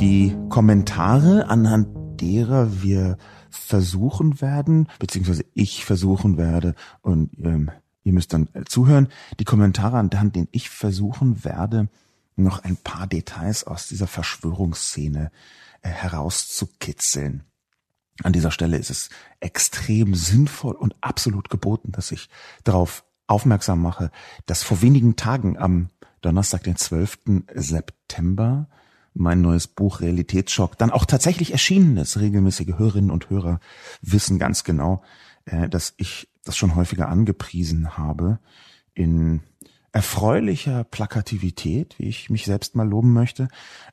Die 0.00 0.36
Kommentare, 0.48 1.48
anhand 1.48 2.20
derer 2.20 2.82
wir 2.82 3.18
versuchen 3.50 4.40
werden, 4.40 4.88
beziehungsweise 4.98 5.44
ich 5.54 5.84
versuchen 5.84 6.38
werde 6.38 6.74
und 7.02 7.30
ähm, 7.38 7.70
Ihr 8.04 8.12
müsst 8.12 8.32
dann 8.32 8.48
äh, 8.54 8.64
zuhören. 8.64 9.08
Die 9.38 9.44
Kommentare, 9.44 9.98
an 9.98 10.10
denen 10.10 10.48
ich 10.52 10.70
versuchen 10.70 11.44
werde, 11.44 11.88
noch 12.36 12.64
ein 12.64 12.76
paar 12.76 13.06
Details 13.06 13.64
aus 13.64 13.88
dieser 13.88 14.06
Verschwörungsszene 14.06 15.30
äh, 15.82 15.88
herauszukitzeln. 15.88 17.44
An 18.22 18.32
dieser 18.32 18.50
Stelle 18.50 18.76
ist 18.76 18.90
es 18.90 19.10
extrem 19.40 20.14
sinnvoll 20.14 20.74
und 20.74 20.94
absolut 21.00 21.48
geboten, 21.48 21.92
dass 21.92 22.12
ich 22.12 22.28
darauf 22.64 23.04
aufmerksam 23.26 23.80
mache, 23.80 24.10
dass 24.46 24.62
vor 24.62 24.82
wenigen 24.82 25.16
Tagen 25.16 25.56
am 25.56 25.88
Donnerstag, 26.20 26.62
den 26.64 26.76
12. 26.76 27.44
September, 27.54 28.68
mein 29.14 29.40
neues 29.40 29.66
Buch 29.66 30.00
Realitätsschock 30.00 30.78
dann 30.78 30.90
auch 30.90 31.04
tatsächlich 31.04 31.52
erschienen 31.52 31.96
ist. 31.96 32.18
Regelmäßige 32.18 32.78
Hörerinnen 32.78 33.10
und 33.10 33.28
Hörer 33.28 33.60
wissen 34.00 34.38
ganz 34.38 34.64
genau, 34.64 35.02
äh, 35.44 35.68
dass 35.68 35.94
ich 35.96 36.31
das 36.44 36.56
schon 36.56 36.74
häufiger 36.74 37.08
angepriesen 37.08 37.96
habe, 37.96 38.38
in 38.94 39.40
erfreulicher 39.92 40.84
Plakativität, 40.84 41.98
wie 41.98 42.08
ich 42.08 42.30
mich 42.30 42.46
selbst 42.46 42.74
mal 42.74 42.88
loben 42.88 43.12
möchte. 43.12 43.48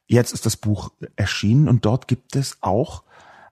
Jetzt 0.07 0.33
ist 0.33 0.45
das 0.45 0.55
Buch 0.55 0.91
erschienen 1.15 1.67
und 1.67 1.85
dort 1.85 2.07
gibt 2.07 2.35
es 2.35 2.57
auch 2.61 3.03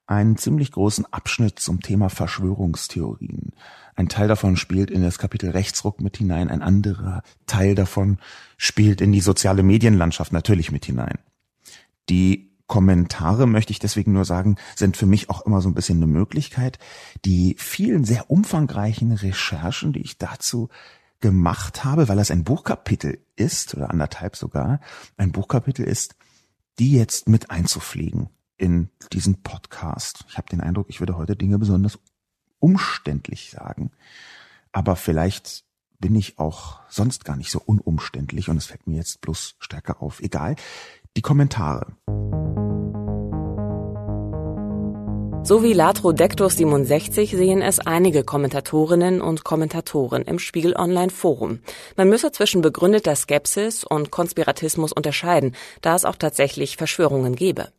einen 0.08 0.38
ziemlich 0.38 0.72
großen 0.72 1.06
Abschnitt 1.12 1.60
zum 1.60 1.82
Thema 1.82 2.10
Verschwörungstheorien. 2.10 3.51
Ein 3.96 4.08
Teil 4.08 4.30
davon 4.30 4.56
spielt 4.56 4.89
in 4.89 5.01
das 5.01 5.18
Kapitel 5.18 5.50
Rechtsruck 5.50 6.00
mit 6.00 6.16
hinein, 6.16 6.50
ein 6.50 6.62
anderer 6.62 7.24
Teil 7.46 7.75
davon 7.75 8.20
spielt 8.56 9.01
in 9.01 9.12
die 9.12 9.20
soziale 9.20 9.63
Medienlandschaft 9.63 10.32
natürlich 10.32 10.72
mit 10.72 10.86
hinein. 10.86 11.20
Die 12.10 12.47
Kommentare, 12.68 13.48
möchte 13.48 13.72
ich 13.72 13.80
deswegen 13.80 14.12
nur 14.12 14.26
sagen, 14.26 14.58
sind 14.76 14.98
für 14.98 15.06
mich 15.06 15.30
auch 15.30 15.46
immer 15.46 15.62
so 15.62 15.70
ein 15.70 15.74
bisschen 15.74 15.98
eine 15.98 16.08
Möglichkeit. 16.08 16.80
Die 17.26 17.56
vielen 17.58 18.04
sehr 18.04 18.30
umfangreichen 18.30 19.14
Recherchen, 19.14 19.94
die 19.94 20.02
ich 20.02 20.18
dazu 20.18 20.70
gemacht 21.20 21.84
habe, 21.84 22.10
weil 22.10 22.18
das 22.18 22.30
ein 22.30 22.44
Buchkapitel 22.44 23.20
ist, 23.36 23.76
oder 23.76 23.90
anderthalb 23.90 24.36
sogar, 24.36 24.82
ein 25.16 25.32
Buchkapitel 25.32 25.86
ist, 25.86 26.16
die 26.78 26.92
jetzt 26.92 27.28
mit 27.28 27.50
einzupflegen 27.50 28.30
in 28.58 28.90
diesen 29.14 29.42
Podcast. 29.42 30.26
Ich 30.28 30.38
habe 30.38 30.50
den 30.50 30.62
Eindruck, 30.62 30.90
ich 30.90 31.00
würde 31.00 31.18
heute 31.18 31.36
Dinge 31.36 31.58
besonders 31.58 32.00
umständlich 32.60 33.52
sagen. 33.52 33.92
Aber 34.72 34.96
vielleicht 34.96 35.64
bin 36.00 36.16
ich 36.16 36.38
auch 36.38 36.82
sonst 36.90 37.26
gar 37.26 37.36
nicht 37.36 37.50
so 37.50 37.60
unumständlich 37.60 38.50
und 38.50 38.58
es 38.58 38.68
fällt 38.68 38.86
mir 38.88 38.98
jetzt 38.98 39.22
bloß 39.22 39.56
stärker 39.60 40.02
auf. 40.02 40.20
Egal. 40.22 40.56
Die 41.18 41.24
Kommentare. 41.24 41.88
So 45.42 45.64
wie 45.64 45.74
Latrodectus 45.74 46.58
67 46.58 47.32
sehen 47.32 47.64
es 47.64 47.80
einige 47.80 48.24
Kommentatorinnen 48.24 49.20
und 49.20 49.44
Kommentatoren 49.44 50.22
im 50.22 50.38
Spiegel 50.38 50.76
Online 50.76 51.10
Forum. 51.10 51.62
Man 51.96 52.10
müsse 52.10 52.32
zwischen 52.32 52.62
begründeter 52.62 53.16
Skepsis 53.16 53.84
und 53.84 54.12
Konspiratismus 54.12 54.94
unterscheiden, 54.94 55.56
da 55.82 55.96
es 55.96 56.06
auch 56.06 56.18
tatsächlich 56.18 56.78
Verschwörungen 56.78 57.36
gebe. 57.36 57.70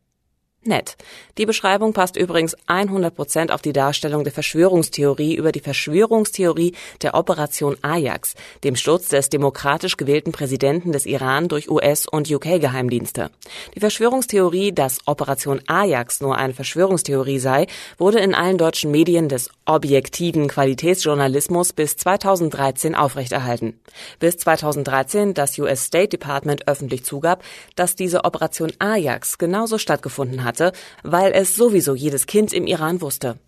Nett. 0.64 0.96
Die 1.38 1.46
Beschreibung 1.46 1.92
passt 1.92 2.16
übrigens 2.16 2.56
100 2.66 3.14
Prozent 3.14 3.52
auf 3.52 3.62
die 3.62 3.72
Darstellung 3.72 4.24
der 4.24 4.32
Verschwörungstheorie 4.32 5.36
über 5.36 5.52
die 5.52 5.60
Verschwörungstheorie 5.60 6.74
der 7.00 7.14
Operation 7.14 7.76
Ajax, 7.82 8.34
dem 8.64 8.74
Sturz 8.74 9.06
des 9.06 9.30
demokratisch 9.30 9.96
gewählten 9.96 10.32
Präsidenten 10.32 10.90
des 10.90 11.06
Iran 11.06 11.46
durch 11.46 11.70
US- 11.70 12.08
und 12.08 12.28
UK-Geheimdienste. 12.28 13.30
Die 13.76 13.80
Verschwörungstheorie, 13.80 14.72
dass 14.72 14.98
Operation 15.06 15.60
Ajax 15.68 16.20
nur 16.20 16.36
eine 16.36 16.54
Verschwörungstheorie 16.54 17.38
sei, 17.38 17.68
wurde 17.96 18.18
in 18.18 18.34
allen 18.34 18.58
deutschen 18.58 18.90
Medien 18.90 19.28
des 19.28 19.50
objektiven 19.64 20.48
Qualitätsjournalismus 20.48 21.72
bis 21.72 21.96
2013 21.98 22.96
aufrechterhalten. 22.96 23.78
Bis 24.18 24.38
2013 24.38 25.34
das 25.34 25.56
US 25.60 25.84
State 25.84 26.08
Department 26.08 26.66
öffentlich 26.66 27.04
zugab, 27.04 27.44
dass 27.76 27.94
diese 27.94 28.24
Operation 28.24 28.72
Ajax 28.80 29.38
genauso 29.38 29.78
stattgefunden 29.78 30.42
hat 30.42 30.47
hatte, 30.48 30.72
weil 31.04 31.30
es 31.32 31.54
sowieso 31.54 31.94
jedes 31.94 32.26
Kind 32.26 32.52
im 32.52 32.66
Iran 32.66 33.00
wusste. 33.00 33.38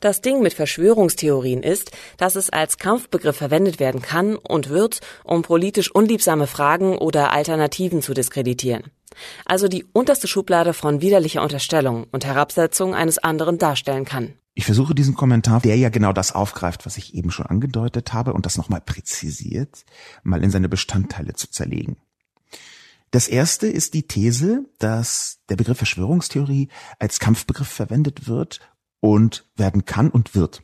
Das 0.00 0.20
Ding 0.20 0.42
mit 0.42 0.52
Verschwörungstheorien 0.52 1.62
ist, 1.62 1.90
dass 2.18 2.36
es 2.36 2.50
als 2.50 2.78
Kampfbegriff 2.78 3.36
verwendet 3.36 3.80
werden 3.80 4.02
kann 4.02 4.36
und 4.36 4.68
wird, 4.68 5.00
um 5.24 5.42
politisch 5.42 5.90
unliebsame 5.90 6.46
Fragen 6.46 6.98
oder 6.98 7.32
Alternativen 7.32 8.02
zu 8.02 8.14
diskreditieren. 8.14 8.84
Also 9.44 9.68
die 9.68 9.84
unterste 9.92 10.28
Schublade 10.28 10.72
von 10.72 11.00
widerlicher 11.00 11.42
Unterstellung 11.42 12.06
und 12.12 12.24
Herabsetzung 12.24 12.94
eines 12.94 13.18
anderen 13.18 13.58
darstellen 13.58 14.04
kann. 14.04 14.34
Ich 14.54 14.66
versuche 14.66 14.94
diesen 14.94 15.14
Kommentar, 15.14 15.60
der 15.60 15.76
ja 15.76 15.88
genau 15.88 16.12
das 16.12 16.32
aufgreift, 16.32 16.84
was 16.84 16.98
ich 16.98 17.14
eben 17.14 17.30
schon 17.30 17.46
angedeutet 17.46 18.12
habe 18.12 18.34
und 18.34 18.44
das 18.44 18.58
nochmal 18.58 18.82
präzisiert, 18.82 19.84
mal 20.22 20.44
in 20.44 20.50
seine 20.50 20.68
Bestandteile 20.68 21.32
zu 21.32 21.50
zerlegen. 21.50 21.96
Das 23.12 23.28
erste 23.28 23.66
ist 23.66 23.92
die 23.92 24.08
These, 24.08 24.64
dass 24.78 25.38
der 25.50 25.56
Begriff 25.56 25.76
Verschwörungstheorie 25.76 26.68
als 26.98 27.20
Kampfbegriff 27.20 27.68
verwendet 27.68 28.26
wird 28.26 28.60
und 29.00 29.46
werden 29.54 29.84
kann 29.84 30.10
und 30.10 30.34
wird. 30.34 30.62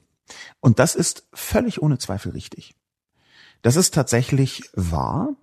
Und 0.59 0.79
das 0.79 0.95
ist 0.95 1.29
völlig 1.35 1.83
ohne 1.83 1.99
Zweifel 1.99 2.33
richtig. 2.33 2.75
Das 3.61 3.77
ist 3.77 3.93
tatsächlich 3.93 4.71
wahr. 4.73 5.37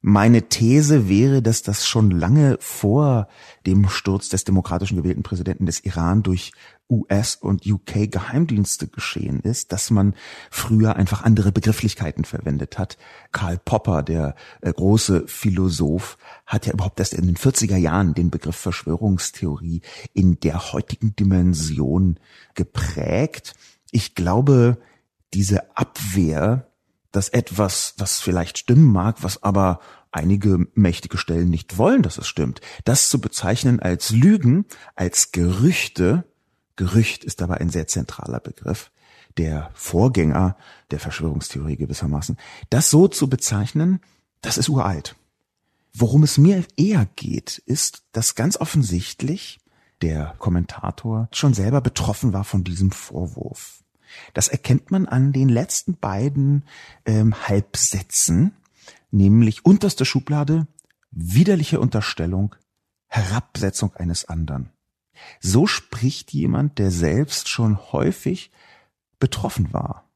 Meine 0.00 0.48
These 0.48 1.08
wäre, 1.08 1.42
dass 1.42 1.62
das 1.62 1.84
schon 1.84 2.12
lange 2.12 2.56
vor 2.60 3.26
dem 3.66 3.88
Sturz 3.88 4.28
des 4.28 4.44
demokratischen 4.44 4.96
gewählten 4.96 5.24
Präsidenten 5.24 5.66
des 5.66 5.80
Iran 5.80 6.22
durch 6.22 6.52
US- 6.88 7.34
und 7.34 7.66
UK-Geheimdienste 7.66 8.86
geschehen 8.86 9.40
ist, 9.40 9.72
dass 9.72 9.90
man 9.90 10.14
früher 10.50 10.94
einfach 10.94 11.24
andere 11.24 11.50
Begrifflichkeiten 11.50 12.24
verwendet 12.24 12.78
hat. 12.78 12.96
Karl 13.32 13.58
Popper, 13.58 14.04
der 14.04 14.36
äh, 14.60 14.72
große 14.72 15.24
Philosoph, 15.26 16.16
hat 16.46 16.66
ja 16.66 16.72
überhaupt 16.72 17.00
erst 17.00 17.14
in 17.14 17.26
den 17.26 17.36
40er 17.36 17.76
Jahren 17.76 18.14
den 18.14 18.30
Begriff 18.30 18.56
Verschwörungstheorie 18.56 19.82
in 20.14 20.38
der 20.40 20.72
heutigen 20.72 21.14
Dimension 21.16 22.20
geprägt. 22.54 23.54
Ich 23.90 24.14
glaube, 24.14 24.78
diese 25.34 25.76
Abwehr 25.76 26.67
dass 27.12 27.28
etwas, 27.28 27.94
was 27.98 28.20
vielleicht 28.20 28.58
stimmen 28.58 28.90
mag, 28.90 29.22
was 29.22 29.42
aber 29.42 29.80
einige 30.10 30.66
mächtige 30.74 31.18
Stellen 31.18 31.50
nicht 31.50 31.78
wollen, 31.78 32.02
dass 32.02 32.18
es 32.18 32.26
stimmt, 32.26 32.60
das 32.84 33.10
zu 33.10 33.20
bezeichnen 33.20 33.80
als 33.80 34.10
Lügen, 34.10 34.66
als 34.94 35.32
Gerüchte, 35.32 36.24
Gerücht 36.76 37.24
ist 37.24 37.40
dabei 37.40 37.56
ein 37.58 37.70
sehr 37.70 37.86
zentraler 37.86 38.40
Begriff, 38.40 38.90
der 39.36 39.70
Vorgänger 39.74 40.56
der 40.90 41.00
Verschwörungstheorie 41.00 41.76
gewissermaßen, 41.76 42.36
das 42.70 42.90
so 42.90 43.08
zu 43.08 43.28
bezeichnen, 43.28 44.00
das 44.40 44.58
ist 44.58 44.68
uralt. 44.68 45.16
Worum 45.92 46.22
es 46.22 46.38
mir 46.38 46.64
eher 46.76 47.06
geht, 47.16 47.58
ist, 47.66 48.04
dass 48.12 48.34
ganz 48.34 48.56
offensichtlich 48.56 49.58
der 50.00 50.36
Kommentator 50.38 51.28
schon 51.32 51.54
selber 51.54 51.80
betroffen 51.80 52.32
war 52.32 52.44
von 52.44 52.62
diesem 52.62 52.90
Vorwurf. 52.92 53.82
Das 54.34 54.48
erkennt 54.48 54.90
man 54.90 55.06
an 55.06 55.32
den 55.32 55.48
letzten 55.48 55.96
beiden 55.96 56.64
ähm, 57.04 57.48
Halbsätzen, 57.48 58.56
nämlich 59.10 59.64
unterste 59.64 60.04
Schublade, 60.04 60.66
widerliche 61.10 61.80
Unterstellung, 61.80 62.54
Herabsetzung 63.06 63.94
eines 63.94 64.28
anderen. 64.28 64.70
So 65.40 65.66
spricht 65.66 66.32
jemand, 66.32 66.78
der 66.78 66.90
selbst 66.90 67.48
schon 67.48 67.92
häufig 67.92 68.50
betroffen 69.18 69.72
war. 69.72 70.07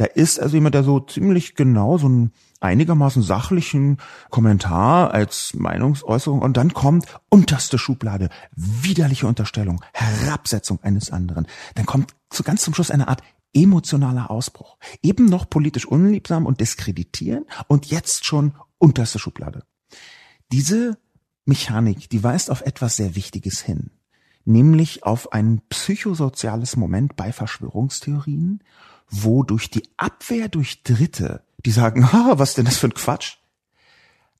Da 0.00 0.06
ist 0.06 0.40
also 0.40 0.56
jemand, 0.56 0.74
der 0.74 0.82
so 0.82 0.98
ziemlich 0.98 1.56
genau 1.56 1.98
so 1.98 2.06
einen 2.06 2.32
einigermaßen 2.60 3.22
sachlichen 3.22 3.98
Kommentar 4.30 5.10
als 5.10 5.52
Meinungsäußerung 5.52 6.40
und 6.40 6.56
dann 6.56 6.72
kommt 6.72 7.04
unterste 7.28 7.76
Schublade, 7.76 8.30
widerliche 8.56 9.26
Unterstellung, 9.26 9.84
Herabsetzung 9.92 10.82
eines 10.82 11.10
anderen. 11.10 11.46
Dann 11.74 11.84
kommt 11.84 12.14
so 12.32 12.42
ganz 12.42 12.62
zum 12.62 12.72
Schluss 12.72 12.90
eine 12.90 13.08
Art 13.08 13.22
emotionaler 13.52 14.30
Ausbruch. 14.30 14.78
Eben 15.02 15.26
noch 15.26 15.50
politisch 15.50 15.84
unliebsam 15.84 16.46
und 16.46 16.62
diskreditieren 16.62 17.44
und 17.68 17.84
jetzt 17.84 18.24
schon 18.24 18.54
unterste 18.78 19.18
Schublade. 19.18 19.64
Diese 20.50 20.96
Mechanik, 21.44 22.08
die 22.08 22.24
weist 22.24 22.50
auf 22.50 22.62
etwas 22.62 22.96
sehr 22.96 23.16
Wichtiges 23.16 23.60
hin, 23.60 23.90
nämlich 24.46 25.04
auf 25.04 25.34
ein 25.34 25.60
psychosoziales 25.68 26.76
Moment 26.76 27.16
bei 27.16 27.34
Verschwörungstheorien, 27.34 28.62
wo 29.10 29.42
durch 29.42 29.70
die 29.70 29.88
Abwehr 29.96 30.48
durch 30.48 30.82
Dritte, 30.82 31.44
die 31.64 31.72
sagen, 31.72 32.12
ha, 32.12 32.38
was 32.38 32.54
denn 32.54 32.64
das 32.64 32.78
für 32.78 32.88
ein 32.88 32.94
Quatsch, 32.94 33.36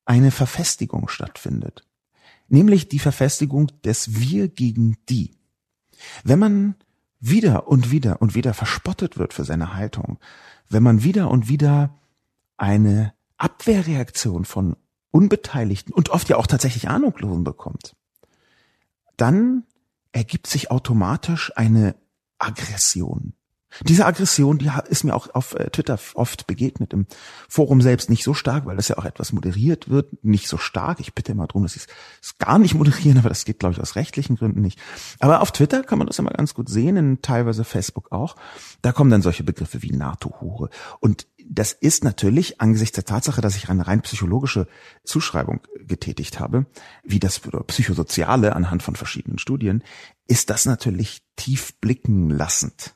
eine 0.05 0.31
Verfestigung 0.31 1.07
stattfindet. 1.07 1.85
Nämlich 2.47 2.89
die 2.89 2.99
Verfestigung 2.99 3.67
des 3.83 4.19
Wir 4.19 4.47
gegen 4.49 4.97
die. 5.07 5.37
Wenn 6.23 6.39
man 6.39 6.75
wieder 7.19 7.67
und 7.67 7.91
wieder 7.91 8.21
und 8.21 8.33
wieder 8.33 8.53
verspottet 8.53 9.17
wird 9.17 9.33
für 9.33 9.45
seine 9.45 9.75
Haltung, 9.75 10.19
wenn 10.67 10.83
man 10.83 11.03
wieder 11.03 11.29
und 11.29 11.47
wieder 11.47 11.97
eine 12.57 13.13
Abwehrreaktion 13.37 14.45
von 14.45 14.75
Unbeteiligten 15.11 15.93
und 15.93 16.09
oft 16.09 16.29
ja 16.29 16.37
auch 16.37 16.47
tatsächlich 16.47 16.89
Ahnungslosen 16.89 17.43
bekommt, 17.43 17.95
dann 19.17 19.63
ergibt 20.11 20.47
sich 20.47 20.71
automatisch 20.71 21.51
eine 21.55 21.95
Aggression. 22.37 23.33
Diese 23.83 24.05
Aggression, 24.05 24.57
die 24.57 24.69
ist 24.89 25.03
mir 25.03 25.15
auch 25.15 25.33
auf 25.33 25.53
äh, 25.55 25.69
Twitter 25.69 25.97
oft 26.15 26.47
begegnet, 26.47 26.93
im 26.93 27.05
Forum 27.47 27.81
selbst 27.81 28.09
nicht 28.09 28.23
so 28.23 28.33
stark, 28.33 28.65
weil 28.65 28.75
das 28.75 28.87
ja 28.87 28.97
auch 28.97 29.05
etwas 29.05 29.31
moderiert 29.31 29.89
wird, 29.89 30.23
nicht 30.23 30.47
so 30.47 30.57
stark. 30.57 30.99
Ich 30.99 31.13
bitte 31.13 31.31
immer 31.31 31.47
darum, 31.47 31.63
dass 31.63 31.73
sie 31.73 31.81
es 32.21 32.37
gar 32.37 32.59
nicht 32.59 32.73
moderieren, 32.75 33.17
aber 33.17 33.29
das 33.29 33.45
geht, 33.45 33.59
glaube 33.59 33.73
ich, 33.73 33.81
aus 33.81 33.95
rechtlichen 33.95 34.35
Gründen 34.35 34.61
nicht. 34.61 34.79
Aber 35.19 35.41
auf 35.41 35.51
Twitter 35.51 35.83
kann 35.83 35.97
man 35.97 36.07
das 36.07 36.19
immer 36.19 36.31
ganz 36.31 36.53
gut 36.53 36.69
sehen, 36.69 36.97
in 36.97 37.21
teilweise 37.21 37.63
Facebook 37.63 38.11
auch. 38.11 38.35
Da 38.81 38.91
kommen 38.91 39.09
dann 39.09 39.21
solche 39.21 39.43
Begriffe 39.43 39.81
wie 39.81 39.91
NATO-Hure. 39.91 40.69
Und 40.99 41.27
das 41.49 41.73
ist 41.73 42.03
natürlich 42.03 42.61
angesichts 42.61 42.95
der 42.95 43.05
Tatsache, 43.05 43.41
dass 43.41 43.55
ich 43.55 43.69
eine 43.69 43.87
rein 43.87 44.01
psychologische 44.01 44.67
Zuschreibung 45.03 45.61
getätigt 45.85 46.39
habe, 46.39 46.65
wie 47.03 47.19
das 47.19 47.39
psychosoziale 47.39 48.55
anhand 48.55 48.83
von 48.83 48.95
verschiedenen 48.95 49.37
Studien, 49.37 49.83
ist 50.27 50.49
das 50.49 50.65
natürlich 50.65 51.21
tief 51.35 51.73
blicken 51.79 52.29
lassend. 52.29 52.95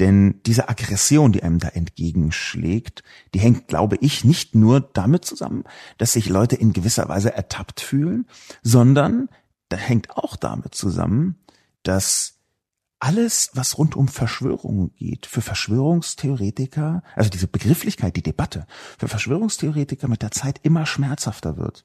Denn 0.00 0.40
diese 0.46 0.70
Aggression, 0.70 1.30
die 1.30 1.42
einem 1.42 1.58
da 1.58 1.68
entgegenschlägt, 1.68 3.02
die 3.34 3.38
hängt, 3.38 3.68
glaube 3.68 3.96
ich, 4.00 4.24
nicht 4.24 4.54
nur 4.54 4.80
damit 4.80 5.26
zusammen, 5.26 5.64
dass 5.98 6.12
sich 6.12 6.30
Leute 6.30 6.56
in 6.56 6.72
gewisser 6.72 7.08
Weise 7.10 7.34
ertappt 7.34 7.80
fühlen, 7.80 8.26
sondern 8.62 9.28
da 9.68 9.76
hängt 9.76 10.16
auch 10.16 10.36
damit 10.36 10.74
zusammen, 10.74 11.36
dass 11.82 12.38
alles, 12.98 13.50
was 13.52 13.76
rund 13.76 13.94
um 13.94 14.08
Verschwörungen 14.08 14.94
geht, 14.94 15.26
für 15.26 15.42
Verschwörungstheoretiker, 15.42 17.02
also 17.14 17.28
diese 17.28 17.46
Begrifflichkeit, 17.46 18.16
die 18.16 18.22
Debatte, 18.22 18.66
für 18.98 19.08
Verschwörungstheoretiker 19.08 20.08
mit 20.08 20.22
der 20.22 20.30
Zeit 20.30 20.60
immer 20.62 20.86
schmerzhafter 20.86 21.58
wird. 21.58 21.84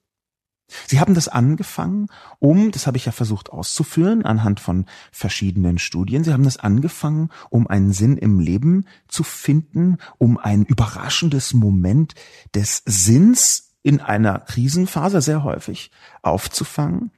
Sie 0.87 0.99
haben 0.99 1.13
das 1.13 1.27
angefangen, 1.27 2.07
um, 2.39 2.71
das 2.71 2.87
habe 2.87 2.97
ich 2.97 3.05
ja 3.05 3.11
versucht 3.11 3.51
auszuführen 3.51 4.25
anhand 4.25 4.59
von 4.59 4.85
verschiedenen 5.11 5.77
Studien, 5.77 6.23
Sie 6.23 6.33
haben 6.33 6.43
das 6.43 6.57
angefangen, 6.57 7.29
um 7.49 7.67
einen 7.67 7.93
Sinn 7.93 8.17
im 8.17 8.39
Leben 8.39 8.85
zu 9.07 9.23
finden, 9.23 9.97
um 10.17 10.37
ein 10.37 10.63
überraschendes 10.63 11.53
Moment 11.53 12.15
des 12.53 12.81
Sinns 12.85 13.73
in 13.83 14.01
einer 14.01 14.39
Krisenphase 14.39 15.21
sehr 15.21 15.43
häufig 15.43 15.91
aufzufangen. 16.23 17.11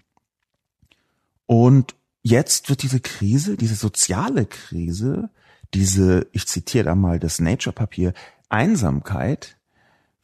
Und 1.46 1.96
jetzt 2.24 2.70
wird 2.70 2.84
diese 2.84 3.00
Krise, 3.00 3.56
diese 3.56 3.76
soziale 3.76 4.46
Krise, 4.46 5.30
diese, 5.74 6.28
ich 6.34 6.46
zitiere 6.48 6.86
da 6.86 6.96
mal 6.96 7.20
das 7.20 7.40
Nature-Papier, 7.40 8.14
Einsamkeit, 8.50 9.58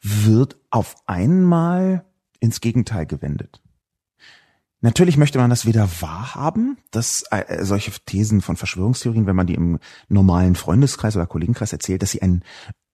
wird 0.02 0.56
auf 0.68 0.96
einmal 1.06 2.04
ins 2.40 2.60
Gegenteil 2.60 3.06
gewendet. 3.06 3.60
Natürlich 4.80 5.16
möchte 5.16 5.38
man 5.38 5.48
das 5.48 5.64
weder 5.64 5.88
wahrhaben, 6.00 6.76
dass 6.90 7.24
äh, 7.30 7.64
solche 7.64 7.90
Thesen 8.04 8.42
von 8.42 8.56
Verschwörungstheorien, 8.56 9.26
wenn 9.26 9.36
man 9.36 9.46
die 9.46 9.54
im 9.54 9.78
normalen 10.08 10.56
Freundeskreis 10.56 11.16
oder 11.16 11.26
Kollegenkreis 11.26 11.72
erzählt, 11.72 12.02
dass 12.02 12.10
sie 12.10 12.20
einen 12.20 12.42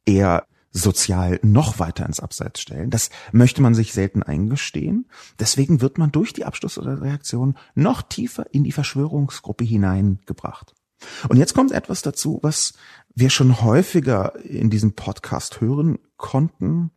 eher 0.06 0.46
sozial 0.70 1.40
noch 1.42 1.80
weiter 1.80 2.06
ins 2.06 2.20
Abseits 2.20 2.60
stellen. 2.60 2.90
Das 2.90 3.10
möchte 3.32 3.60
man 3.60 3.74
sich 3.74 3.92
selten 3.92 4.22
eingestehen. 4.22 5.06
Deswegen 5.40 5.80
wird 5.80 5.98
man 5.98 6.12
durch 6.12 6.32
die 6.32 6.44
Abschlussreaktion 6.44 7.56
noch 7.74 8.02
tiefer 8.02 8.46
in 8.54 8.62
die 8.62 8.70
Verschwörungsgruppe 8.70 9.64
hineingebracht. 9.64 10.74
Und 11.28 11.38
jetzt 11.38 11.54
kommt 11.54 11.72
etwas 11.72 12.02
dazu, 12.02 12.38
was 12.42 12.74
wir 13.14 13.30
schon 13.30 13.62
häufiger 13.62 14.36
in 14.44 14.70
diesem 14.70 14.92
Podcast 14.92 15.60
hören 15.60 15.98
konnten, 16.16 16.92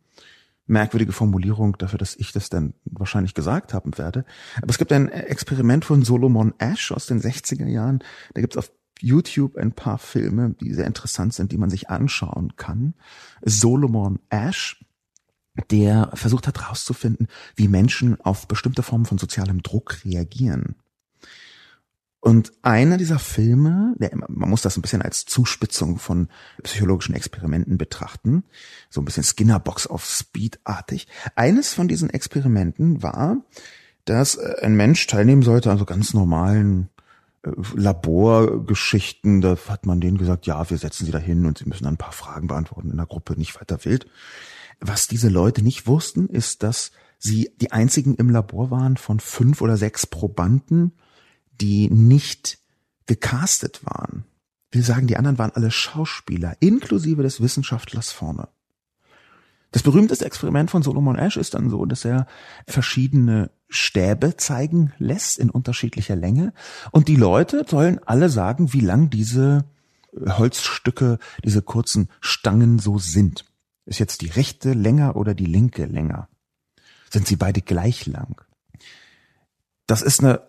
merkwürdige 0.66 1.12
Formulierung 1.12 1.76
dafür, 1.78 1.98
dass 1.98 2.16
ich 2.16 2.32
das 2.32 2.48
dann 2.48 2.74
wahrscheinlich 2.84 3.34
gesagt 3.34 3.74
haben 3.74 3.96
werde. 3.98 4.24
Aber 4.56 4.70
es 4.70 4.78
gibt 4.78 4.92
ein 4.92 5.08
Experiment 5.08 5.84
von 5.84 6.02
Solomon 6.02 6.54
Ash 6.58 6.92
aus 6.92 7.06
den 7.06 7.20
60er 7.20 7.66
Jahren. 7.66 8.02
Da 8.32 8.40
gibt 8.40 8.54
es 8.54 8.58
auf 8.58 8.72
YouTube 9.00 9.56
ein 9.56 9.72
paar 9.72 9.98
Filme, 9.98 10.54
die 10.60 10.72
sehr 10.72 10.86
interessant 10.86 11.34
sind, 11.34 11.52
die 11.52 11.58
man 11.58 11.70
sich 11.70 11.90
anschauen 11.90 12.56
kann. 12.56 12.94
Solomon 13.42 14.20
Ash, 14.30 14.84
der 15.70 16.10
versucht 16.14 16.46
hat 16.46 16.60
herauszufinden, 16.60 17.28
wie 17.56 17.68
Menschen 17.68 18.20
auf 18.20 18.48
bestimmte 18.48 18.82
Formen 18.82 19.04
von 19.04 19.18
sozialem 19.18 19.62
Druck 19.62 20.04
reagieren. 20.04 20.76
Und 22.24 22.54
einer 22.62 22.96
dieser 22.96 23.18
Filme, 23.18 23.94
der, 23.98 24.10
man 24.16 24.48
muss 24.48 24.62
das 24.62 24.78
ein 24.78 24.80
bisschen 24.80 25.02
als 25.02 25.26
Zuspitzung 25.26 25.98
von 25.98 26.28
psychologischen 26.62 27.14
Experimenten 27.14 27.76
betrachten, 27.76 28.44
so 28.88 29.02
ein 29.02 29.04
bisschen 29.04 29.24
Skinnerbox 29.24 29.86
auf 29.86 30.06
Speed-artig. 30.06 31.06
Eines 31.34 31.74
von 31.74 31.86
diesen 31.86 32.08
Experimenten 32.08 33.02
war, 33.02 33.36
dass 34.06 34.36
äh, 34.36 34.54
ein 34.62 34.74
Mensch 34.74 35.06
teilnehmen 35.06 35.42
sollte 35.42 35.70
an 35.70 35.76
so 35.76 35.84
ganz 35.84 36.14
normalen 36.14 36.88
äh, 37.42 37.50
Laborgeschichten. 37.74 39.42
Da 39.42 39.58
hat 39.68 39.84
man 39.84 40.00
denen 40.00 40.16
gesagt, 40.16 40.46
ja, 40.46 40.70
wir 40.70 40.78
setzen 40.78 41.04
sie 41.04 41.12
da 41.12 41.18
hin 41.18 41.44
und 41.44 41.58
sie 41.58 41.66
müssen 41.66 41.84
dann 41.84 41.94
ein 41.94 41.98
paar 41.98 42.12
Fragen 42.12 42.46
beantworten 42.46 42.90
in 42.90 42.96
der 42.96 43.04
Gruppe, 43.04 43.34
nicht 43.36 43.60
weiter 43.60 43.84
wild. 43.84 44.06
Was 44.80 45.08
diese 45.08 45.28
Leute 45.28 45.60
nicht 45.60 45.86
wussten, 45.86 46.28
ist, 46.28 46.62
dass 46.62 46.90
sie 47.18 47.52
die 47.60 47.70
einzigen 47.72 48.14
im 48.14 48.30
Labor 48.30 48.70
waren 48.70 48.96
von 48.96 49.20
fünf 49.20 49.60
oder 49.60 49.76
sechs 49.76 50.06
Probanden, 50.06 50.94
die 51.60 51.90
nicht 51.90 52.58
gecastet 53.06 53.84
waren. 53.84 54.24
Wir 54.70 54.82
sagen, 54.82 55.06
die 55.06 55.16
anderen 55.16 55.38
waren 55.38 55.52
alle 55.52 55.70
Schauspieler, 55.70 56.56
inklusive 56.60 57.22
des 57.22 57.40
Wissenschaftlers 57.40 58.10
vorne. 58.10 58.48
Das 59.70 59.82
berühmteste 59.82 60.24
Experiment 60.24 60.70
von 60.70 60.82
Solomon 60.82 61.18
Ash 61.18 61.36
ist 61.36 61.54
dann 61.54 61.68
so, 61.68 61.84
dass 61.84 62.04
er 62.04 62.26
verschiedene 62.66 63.50
Stäbe 63.68 64.36
zeigen 64.36 64.92
lässt 64.98 65.38
in 65.38 65.50
unterschiedlicher 65.50 66.14
Länge 66.14 66.52
und 66.92 67.08
die 67.08 67.16
Leute 67.16 67.64
sollen 67.68 67.98
alle 68.04 68.28
sagen, 68.28 68.72
wie 68.72 68.80
lang 68.80 69.10
diese 69.10 69.64
Holzstücke, 70.16 71.18
diese 71.44 71.62
kurzen 71.62 72.08
Stangen 72.20 72.78
so 72.78 72.98
sind. 72.98 73.44
Ist 73.84 73.98
jetzt 73.98 74.22
die 74.22 74.28
rechte 74.28 74.72
länger 74.72 75.16
oder 75.16 75.34
die 75.34 75.46
linke 75.46 75.86
länger? 75.86 76.28
Sind 77.10 77.26
sie 77.26 77.36
beide 77.36 77.60
gleich 77.60 78.06
lang? 78.06 78.42
Das 79.86 80.02
ist 80.02 80.20
eine 80.20 80.40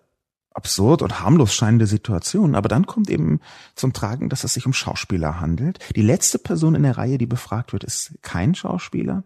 absurd 0.56 1.02
und 1.02 1.20
harmlos 1.22 1.54
scheinende 1.54 1.86
Situation, 1.86 2.56
aber 2.56 2.70
dann 2.70 2.86
kommt 2.86 3.10
eben 3.10 3.40
zum 3.76 3.94
Tragen, 3.94 4.30
dass 4.30 4.44
es 4.44 4.54
sich 4.54 4.66
um 4.66 4.74
Schauspieler 4.74 5.40
handelt. 5.40 5.80
Die 5.96 6.02
letzte 6.02 6.40
Person 6.40 6.76
in 6.76 6.84
der 6.84 6.98
Reihe, 6.98 7.18
die 7.18 7.26
befragt 7.26 7.74
wird, 7.74 7.84
ist 7.84 8.14
kein 8.22 8.56
Schauspieler. 8.56 9.24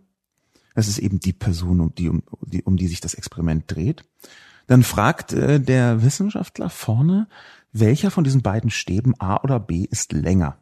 Das 0.75 0.87
ist 0.87 0.97
eben 0.97 1.19
die 1.19 1.33
Person, 1.33 1.81
um 1.81 1.93
die, 1.95 2.09
um 2.09 2.23
die, 2.41 2.63
um 2.63 2.77
die 2.77 2.87
sich 2.87 3.01
das 3.01 3.13
Experiment 3.13 3.65
dreht. 3.67 4.05
Dann 4.67 4.83
fragt 4.83 5.33
äh, 5.33 5.59
der 5.59 6.03
Wissenschaftler 6.03 6.69
vorne, 6.69 7.27
welcher 7.71 8.11
von 8.11 8.23
diesen 8.23 8.41
beiden 8.41 8.69
Stäben 8.69 9.13
A 9.19 9.37
oder 9.43 9.59
B 9.59 9.85
ist 9.89 10.13
länger. 10.13 10.57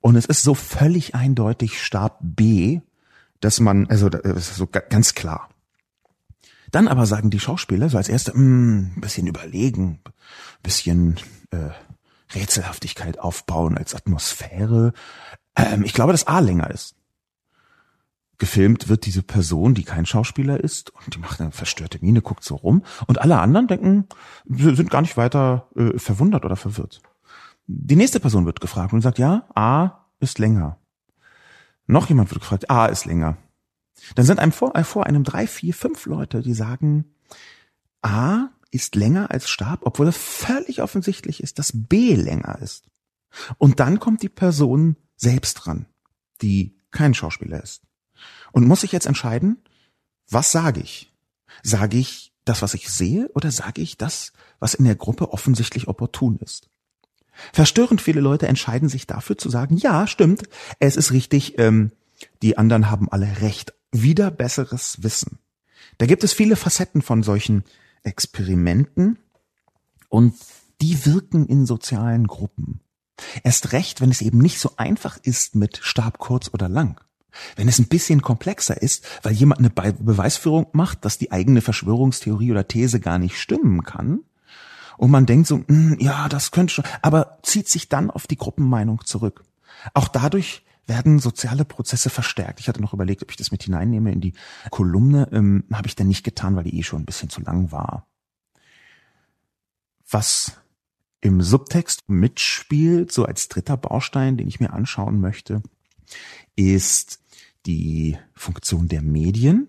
Und 0.00 0.16
es 0.16 0.26
ist 0.26 0.42
so 0.42 0.54
völlig 0.54 1.14
eindeutig 1.14 1.82
Stab 1.82 2.18
B, 2.20 2.80
dass 3.40 3.60
man, 3.60 3.86
also 3.88 4.08
das 4.08 4.50
ist 4.50 4.56
so 4.56 4.66
ganz 4.66 5.14
klar. 5.14 5.48
Dann 6.70 6.88
aber 6.88 7.06
sagen 7.06 7.30
die 7.30 7.40
Schauspieler 7.40 7.88
so 7.88 7.96
als 7.96 8.08
erste, 8.08 8.32
ein 8.32 8.92
hm, 8.94 9.00
bisschen 9.00 9.26
überlegen, 9.26 10.00
bisschen 10.62 11.16
äh, 11.50 11.70
Rätselhaftigkeit 12.34 13.18
aufbauen 13.18 13.78
als 13.78 13.94
Atmosphäre. 13.94 14.92
Ähm, 15.56 15.84
ich 15.84 15.94
glaube, 15.94 16.12
dass 16.12 16.26
A 16.26 16.40
länger 16.40 16.70
ist. 16.70 16.94
Gefilmt 18.38 18.88
wird 18.88 19.04
diese 19.04 19.22
Person, 19.22 19.74
die 19.74 19.82
kein 19.82 20.06
Schauspieler 20.06 20.60
ist, 20.60 20.90
und 20.90 21.14
die 21.14 21.18
macht 21.18 21.40
eine 21.40 21.50
verstörte 21.50 21.98
Miene, 22.00 22.22
guckt 22.22 22.44
so 22.44 22.54
rum, 22.54 22.84
und 23.08 23.20
alle 23.20 23.40
anderen 23.40 23.66
denken, 23.66 24.06
sind 24.46 24.90
gar 24.90 25.00
nicht 25.00 25.16
weiter 25.16 25.68
äh, 25.74 25.98
verwundert 25.98 26.44
oder 26.44 26.54
verwirrt. 26.54 27.02
Die 27.66 27.96
nächste 27.96 28.20
Person 28.20 28.46
wird 28.46 28.60
gefragt 28.60 28.92
und 28.92 29.00
sagt, 29.00 29.18
ja, 29.18 29.48
A 29.54 30.04
ist 30.20 30.38
länger. 30.38 30.78
Noch 31.86 32.08
jemand 32.08 32.30
wird 32.30 32.40
gefragt, 32.40 32.70
A 32.70 32.86
ist 32.86 33.06
länger. 33.06 33.36
Dann 34.14 34.26
sind 34.26 34.38
einem 34.38 34.52
vor, 34.52 34.72
vor 34.84 35.06
einem 35.06 35.24
drei, 35.24 35.46
vier, 35.46 35.74
fünf 35.74 36.06
Leute, 36.06 36.42
die 36.42 36.54
sagen, 36.54 37.04
A 38.02 38.48
ist 38.70 38.94
länger 38.94 39.30
als 39.30 39.48
Stab, 39.48 39.80
obwohl 39.82 40.08
es 40.08 40.16
völlig 40.16 40.82
offensichtlich 40.82 41.42
ist, 41.42 41.58
dass 41.58 41.72
B 41.74 42.14
länger 42.14 42.58
ist. 42.60 42.84
Und 43.58 43.80
dann 43.80 44.00
kommt 44.00 44.22
die 44.22 44.28
Person 44.28 44.96
selbst 45.16 45.54
dran, 45.54 45.86
die 46.42 46.76
kein 46.90 47.14
Schauspieler 47.14 47.62
ist. 47.62 47.82
Und 48.52 48.66
muss 48.66 48.82
ich 48.82 48.92
jetzt 48.92 49.06
entscheiden, 49.06 49.58
was 50.30 50.52
sage 50.52 50.80
ich? 50.80 51.12
Sage 51.62 51.96
ich 51.98 52.32
das, 52.44 52.62
was 52.62 52.74
ich 52.74 52.88
sehe, 52.88 53.28
oder 53.34 53.50
sage 53.50 53.82
ich 53.82 53.98
das, 53.98 54.32
was 54.58 54.74
in 54.74 54.84
der 54.84 54.96
Gruppe 54.96 55.32
offensichtlich 55.32 55.88
opportun 55.88 56.38
ist? 56.38 56.68
Verstörend 57.52 58.00
viele 58.00 58.20
Leute 58.20 58.48
entscheiden 58.48 58.88
sich 58.88 59.06
dafür 59.06 59.38
zu 59.38 59.48
sagen, 59.48 59.76
ja, 59.76 60.06
stimmt, 60.06 60.42
es 60.80 60.96
ist 60.96 61.12
richtig, 61.12 61.58
ähm, 61.58 61.92
die 62.42 62.58
anderen 62.58 62.90
haben 62.90 63.08
alle 63.10 63.40
recht, 63.40 63.74
wieder 63.92 64.30
besseres 64.30 65.02
Wissen. 65.02 65.38
Da 65.98 66.06
gibt 66.06 66.24
es 66.24 66.32
viele 66.32 66.56
Facetten 66.56 67.02
von 67.02 67.22
solchen 67.22 67.64
Experimenten 68.02 69.18
und 70.08 70.34
die 70.80 71.04
wirken 71.06 71.46
in 71.46 71.66
sozialen 71.66 72.26
Gruppen. 72.26 72.80
Erst 73.42 73.72
recht, 73.72 74.00
wenn 74.00 74.10
es 74.10 74.22
eben 74.22 74.38
nicht 74.38 74.60
so 74.60 74.72
einfach 74.76 75.18
ist 75.22 75.56
mit 75.56 75.80
Stab 75.82 76.18
kurz 76.18 76.50
oder 76.52 76.68
lang. 76.68 77.00
Wenn 77.56 77.68
es 77.68 77.78
ein 77.78 77.88
bisschen 77.88 78.22
komplexer 78.22 78.80
ist, 78.80 79.04
weil 79.22 79.32
jemand 79.32 79.60
eine 79.60 79.70
Be 79.70 79.92
Beweisführung 79.92 80.68
macht, 80.72 81.04
dass 81.04 81.18
die 81.18 81.30
eigene 81.30 81.60
Verschwörungstheorie 81.60 82.50
oder 82.50 82.66
These 82.66 83.00
gar 83.00 83.18
nicht 83.18 83.38
stimmen 83.38 83.82
kann, 83.84 84.20
und 84.98 85.12
man 85.12 85.26
denkt 85.26 85.46
so, 85.46 85.62
hm, 85.68 85.96
ja, 86.00 86.28
das 86.28 86.50
könnte 86.50 86.74
schon, 86.74 86.84
aber 87.02 87.38
zieht 87.42 87.68
sich 87.68 87.88
dann 87.88 88.10
auf 88.10 88.26
die 88.26 88.36
Gruppenmeinung 88.36 89.04
zurück. 89.04 89.44
Auch 89.94 90.08
dadurch 90.08 90.64
werden 90.88 91.18
soziale 91.18 91.64
Prozesse 91.64 92.10
verstärkt. 92.10 92.60
Ich 92.60 92.68
hatte 92.68 92.80
noch 92.80 92.94
überlegt, 92.94 93.22
ob 93.22 93.30
ich 93.30 93.36
das 93.36 93.52
mit 93.52 93.62
hineinnehme 93.62 94.10
in 94.10 94.20
die 94.20 94.32
Kolumne. 94.70 95.28
Ähm, 95.32 95.64
Habe 95.72 95.86
ich 95.86 95.94
dann 95.94 96.08
nicht 96.08 96.24
getan, 96.24 96.56
weil 96.56 96.64
die 96.64 96.78
eh 96.78 96.82
schon 96.82 97.02
ein 97.02 97.06
bisschen 97.06 97.28
zu 97.28 97.40
lang 97.40 97.70
war. 97.70 98.08
Was 100.10 100.60
im 101.20 101.42
Subtext 101.42 102.08
mitspielt, 102.08 103.12
so 103.12 103.24
als 103.24 103.48
dritter 103.48 103.76
Baustein, 103.76 104.36
den 104.36 104.48
ich 104.48 104.60
mir 104.60 104.72
anschauen 104.72 105.20
möchte, 105.20 105.62
ist 106.56 107.20
die 107.66 108.16
Funktion 108.34 108.88
der 108.88 109.02
Medien. 109.02 109.68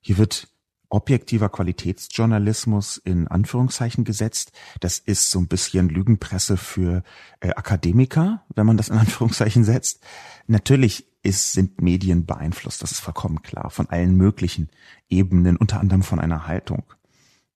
Hier 0.00 0.18
wird 0.18 0.48
objektiver 0.90 1.48
Qualitätsjournalismus 1.48 2.96
in 2.96 3.28
Anführungszeichen 3.28 4.04
gesetzt. 4.04 4.52
Das 4.80 4.98
ist 4.98 5.30
so 5.30 5.38
ein 5.38 5.48
bisschen 5.48 5.88
Lügenpresse 5.88 6.56
für 6.56 7.02
äh, 7.40 7.50
Akademiker, 7.50 8.44
wenn 8.54 8.66
man 8.66 8.76
das 8.76 8.88
in 8.88 8.98
Anführungszeichen 8.98 9.64
setzt. 9.64 10.00
Natürlich 10.46 11.06
ist, 11.22 11.52
sind 11.52 11.80
Medien 11.82 12.26
beeinflusst, 12.26 12.82
das 12.82 12.92
ist 12.92 13.00
vollkommen 13.00 13.42
klar, 13.42 13.70
von 13.70 13.88
allen 13.90 14.16
möglichen 14.16 14.70
Ebenen, 15.08 15.56
unter 15.56 15.80
anderem 15.80 16.02
von 16.02 16.20
einer 16.20 16.46
Haltung. 16.46 16.84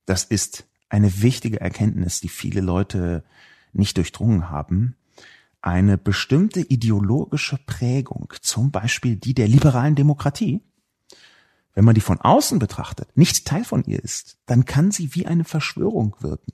Das 0.04 0.24
ist 0.24 0.66
eine 0.88 1.22
wichtige 1.22 1.60
Erkenntnis, 1.60 2.20
die 2.20 2.28
viele 2.28 2.60
Leute 2.60 3.24
nicht 3.72 3.96
durchdrungen 3.96 4.50
haben. 4.50 4.96
Eine 5.62 5.96
bestimmte 5.96 6.60
ideologische 6.60 7.56
Prägung, 7.56 8.32
zum 8.42 8.72
Beispiel 8.72 9.16
die 9.16 9.32
der 9.32 9.48
liberalen 9.48 9.94
Demokratie, 9.94 10.60
wenn 11.74 11.84
man 11.84 11.94
die 11.94 12.00
von 12.00 12.20
außen 12.20 12.58
betrachtet, 12.58 13.16
nicht 13.16 13.46
Teil 13.46 13.64
von 13.64 13.84
ihr 13.84 14.02
ist, 14.02 14.38
dann 14.46 14.64
kann 14.64 14.90
sie 14.90 15.14
wie 15.14 15.26
eine 15.26 15.44
Verschwörung 15.44 16.16
wirken. 16.20 16.52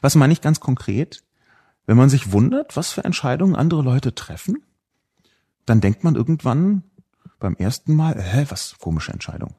Was 0.00 0.14
meine 0.14 0.32
ich 0.32 0.40
ganz 0.40 0.60
konkret? 0.60 1.22
Wenn 1.86 1.96
man 1.96 2.08
sich 2.08 2.32
wundert, 2.32 2.76
was 2.76 2.92
für 2.92 3.04
Entscheidungen 3.04 3.56
andere 3.56 3.82
Leute 3.82 4.14
treffen, 4.14 4.62
dann 5.66 5.80
denkt 5.80 6.04
man 6.04 6.14
irgendwann 6.14 6.84
beim 7.40 7.56
ersten 7.56 7.94
Mal, 7.94 8.20
hä, 8.20 8.46
was 8.48 8.76
komische 8.78 9.12
Entscheidung. 9.12 9.54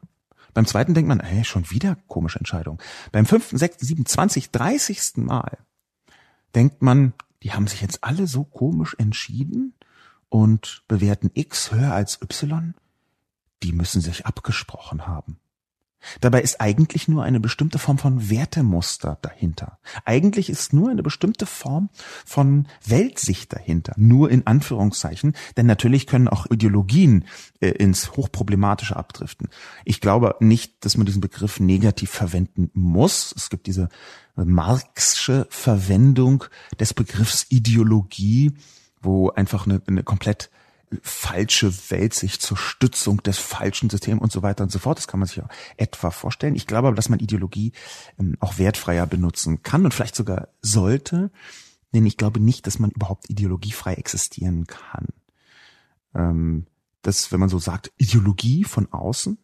Beim 0.54 0.66
zweiten 0.66 0.94
denkt 0.94 1.10
man, 1.10 1.20
hä, 1.20 1.44
schon 1.44 1.70
wieder 1.70 1.98
komische 2.08 2.40
Entscheidung. 2.40 2.82
Beim 3.12 3.26
fünften, 3.26 3.58
sechsten, 3.58 3.86
siebten, 3.86 4.06
zwanzig, 4.06 4.52
dreißigsten 4.52 5.26
Mal 5.26 5.58
denkt 6.56 6.82
man, 6.82 7.14
die 7.42 7.52
haben 7.52 7.68
sich 7.68 7.82
jetzt 7.82 8.04
alle 8.04 8.28
so 8.28 8.46
komisch 8.46 8.96
entschieden 8.98 9.74
und 10.30 10.84
bewerten 10.88 11.32
X 11.34 11.72
höher 11.72 11.94
als 11.94 12.22
Y 12.22 12.74
die 13.64 13.72
müssen 13.72 14.02
sich 14.02 14.26
abgesprochen 14.26 15.08
haben. 15.08 15.40
Dabei 16.20 16.42
ist 16.42 16.60
eigentlich 16.60 17.08
nur 17.08 17.24
eine 17.24 17.40
bestimmte 17.40 17.80
Form 17.80 17.98
von 17.98 18.30
Wertemuster 18.30 19.18
dahinter. 19.22 19.80
Eigentlich 20.06 20.50
ist 20.50 20.74
nur 20.74 20.90
eine 20.90 21.04
bestimmte 21.04 21.46
Form 21.46 21.90
von 22.26 22.68
Weltsicht 22.86 23.54
dahinter. 23.54 23.94
Nur 23.98 24.30
in 24.30 24.46
Anführungszeichen. 24.46 25.34
Denn 25.56 25.66
natürlich 25.66 26.08
können 26.08 26.28
auch 26.28 26.46
Ideologien 26.52 27.26
äh, 27.62 27.70
ins 27.70 28.18
Hochproblematische 28.18 28.96
abdriften. 28.96 29.48
Ich 29.86 30.02
glaube 30.02 30.36
nicht, 30.40 30.84
dass 30.86 30.98
man 30.98 31.06
diesen 31.06 31.22
Begriff 31.22 31.60
negativ 31.60 32.10
verwenden 32.12 32.70
muss. 32.74 33.34
Es 33.36 33.50
gibt 33.50 33.68
diese 33.68 33.90
Marxische 34.36 35.48
Verwendung 35.50 36.44
des 36.80 36.94
Begriffs 36.94 37.46
Ideologie, 37.50 38.52
wo 39.02 39.30
einfach 39.30 39.68
eine, 39.68 39.82
eine 39.88 40.04
komplett 40.04 40.50
falsche 41.02 41.74
Weltsicht 41.90 42.42
zur 42.42 42.58
Stützung 42.58 43.24
des 43.24 43.38
falschen 43.38 43.90
Systems 43.90 44.22
und 44.22 44.32
so 44.32 44.42
weiter 44.42 44.64
und 44.64 44.72
so 44.72 44.80
fort. 44.80 44.98
Das 44.98 45.08
kann 45.08 45.20
man 45.20 45.28
sich 45.28 45.42
auch 45.42 45.50
etwa 45.78 46.12
vorstellen. 46.12 46.56
Ich 46.56 46.68
glaube 46.68 46.88
aber, 46.88 46.96
dass 46.96 47.10
man 47.10 47.20
Ideologie 47.20 47.72
ähm, 48.20 48.38
auch 48.40 48.58
wertfreier 48.58 49.08
benutzen 49.08 49.64
kann 49.64 49.86
und 49.86 49.94
vielleicht 49.94 50.16
sogar 50.16 50.50
sollte. 50.62 51.32
Denn 51.94 52.06
ich 52.06 52.18
glaube 52.18 52.40
nicht, 52.40 52.68
dass 52.68 52.80
man 52.80 52.92
überhaupt 52.92 53.30
ideologiefrei 53.30 53.94
existieren 53.94 54.66
kann. 54.68 55.08
Ähm, 56.16 56.66
das, 57.02 57.32
wenn 57.32 57.40
man 57.40 57.50
so 57.50 57.60
sagt, 57.60 57.92
Ideologie 57.98 58.64
von 58.64 58.92
außen, 58.92 59.38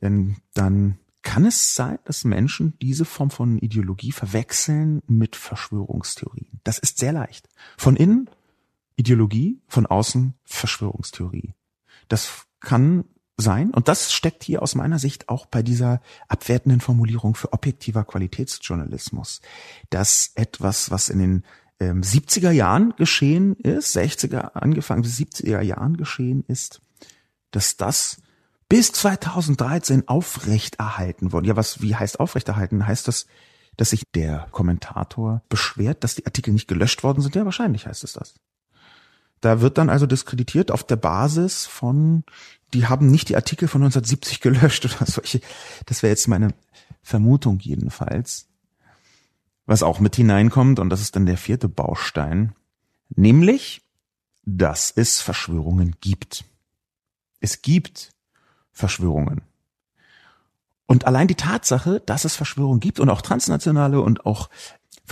denn 0.00 0.36
dann 0.54 0.98
kann 1.22 1.46
es 1.46 1.74
sein, 1.74 1.98
dass 2.04 2.24
Menschen 2.24 2.76
diese 2.82 3.04
Form 3.04 3.30
von 3.30 3.58
Ideologie 3.58 4.12
verwechseln 4.12 5.02
mit 5.06 5.36
Verschwörungstheorien. 5.36 6.60
Das 6.64 6.78
ist 6.78 6.98
sehr 6.98 7.12
leicht. 7.12 7.48
Von 7.78 7.96
innen 7.96 8.28
Ideologie, 8.96 9.60
von 9.68 9.86
außen 9.86 10.34
Verschwörungstheorie. 10.44 11.54
Das 12.08 12.46
kann 12.60 13.04
sein, 13.36 13.70
und 13.70 13.88
das 13.88 14.12
steckt 14.12 14.44
hier 14.44 14.62
aus 14.62 14.74
meiner 14.74 14.98
Sicht 14.98 15.28
auch 15.28 15.46
bei 15.46 15.62
dieser 15.62 16.00
abwertenden 16.28 16.80
Formulierung 16.80 17.34
für 17.34 17.52
objektiver 17.52 18.04
Qualitätsjournalismus, 18.04 19.40
dass 19.90 20.32
etwas, 20.34 20.90
was 20.90 21.08
in 21.08 21.18
den 21.18 21.44
ähm, 21.80 22.02
70er 22.02 22.50
Jahren 22.50 22.94
geschehen 22.96 23.56
ist, 23.56 23.96
60er, 23.96 24.52
angefangen 24.54 25.02
bis 25.02 25.16
70er 25.16 25.60
Jahren 25.60 25.96
geschehen 25.96 26.44
ist, 26.46 26.80
dass 27.50 27.76
das 27.76 28.18
bis 28.68 28.92
2013 28.92 30.08
aufrechterhalten 30.08 31.32
wurde. 31.32 31.48
Ja, 31.48 31.56
was, 31.56 31.82
wie 31.82 31.94
heißt 31.94 32.20
aufrechterhalten? 32.20 32.86
Heißt 32.86 33.08
das, 33.08 33.26
dass 33.76 33.90
sich 33.90 34.04
der 34.14 34.48
Kommentator 34.50 35.42
beschwert, 35.48 36.04
dass 36.04 36.14
die 36.14 36.24
Artikel 36.24 36.52
nicht 36.52 36.68
gelöscht 36.68 37.02
worden 37.02 37.20
sind? 37.20 37.34
Ja, 37.34 37.44
wahrscheinlich 37.44 37.86
heißt 37.86 38.04
es 38.04 38.14
das. 38.14 38.34
Da 39.42 39.60
wird 39.60 39.76
dann 39.76 39.90
also 39.90 40.06
diskreditiert 40.06 40.70
auf 40.70 40.84
der 40.84 40.96
Basis 40.96 41.66
von, 41.66 42.24
die 42.72 42.86
haben 42.86 43.10
nicht 43.10 43.28
die 43.28 43.36
Artikel 43.36 43.68
von 43.68 43.82
1970 43.82 44.40
gelöscht 44.40 44.84
oder 44.96 45.04
solche. 45.04 45.40
Das 45.84 46.02
wäre 46.02 46.10
jetzt 46.10 46.28
meine 46.28 46.54
Vermutung 47.02 47.58
jedenfalls. 47.58 48.48
Was 49.66 49.82
auch 49.82 49.98
mit 49.98 50.16
hineinkommt, 50.16 50.78
und 50.78 50.90
das 50.90 51.00
ist 51.00 51.16
dann 51.16 51.26
der 51.26 51.36
vierte 51.36 51.68
Baustein, 51.68 52.54
nämlich, 53.10 53.82
dass 54.44 54.92
es 54.94 55.20
Verschwörungen 55.20 55.96
gibt. 56.00 56.44
Es 57.40 57.62
gibt 57.62 58.12
Verschwörungen. 58.70 59.42
Und 60.86 61.06
allein 61.06 61.26
die 61.26 61.34
Tatsache, 61.34 62.00
dass 62.06 62.24
es 62.24 62.36
Verschwörungen 62.36 62.80
gibt 62.80 63.00
und 63.00 63.08
auch 63.08 63.22
transnationale 63.22 64.00
und 64.00 64.24
auch 64.24 64.50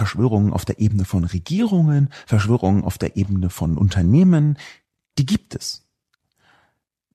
Verschwörungen 0.01 0.55
auf 0.55 0.65
der 0.65 0.79
Ebene 0.79 1.05
von 1.05 1.25
Regierungen, 1.25 2.09
Verschwörungen 2.25 2.85
auf 2.85 2.97
der 2.97 3.19
Ebene 3.19 3.51
von 3.51 3.77
Unternehmen, 3.77 4.57
die 5.19 5.27
gibt 5.27 5.55
es. 5.55 5.87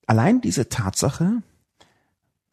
Allein 0.06 0.40
diese 0.40 0.70
Tatsache 0.70 1.42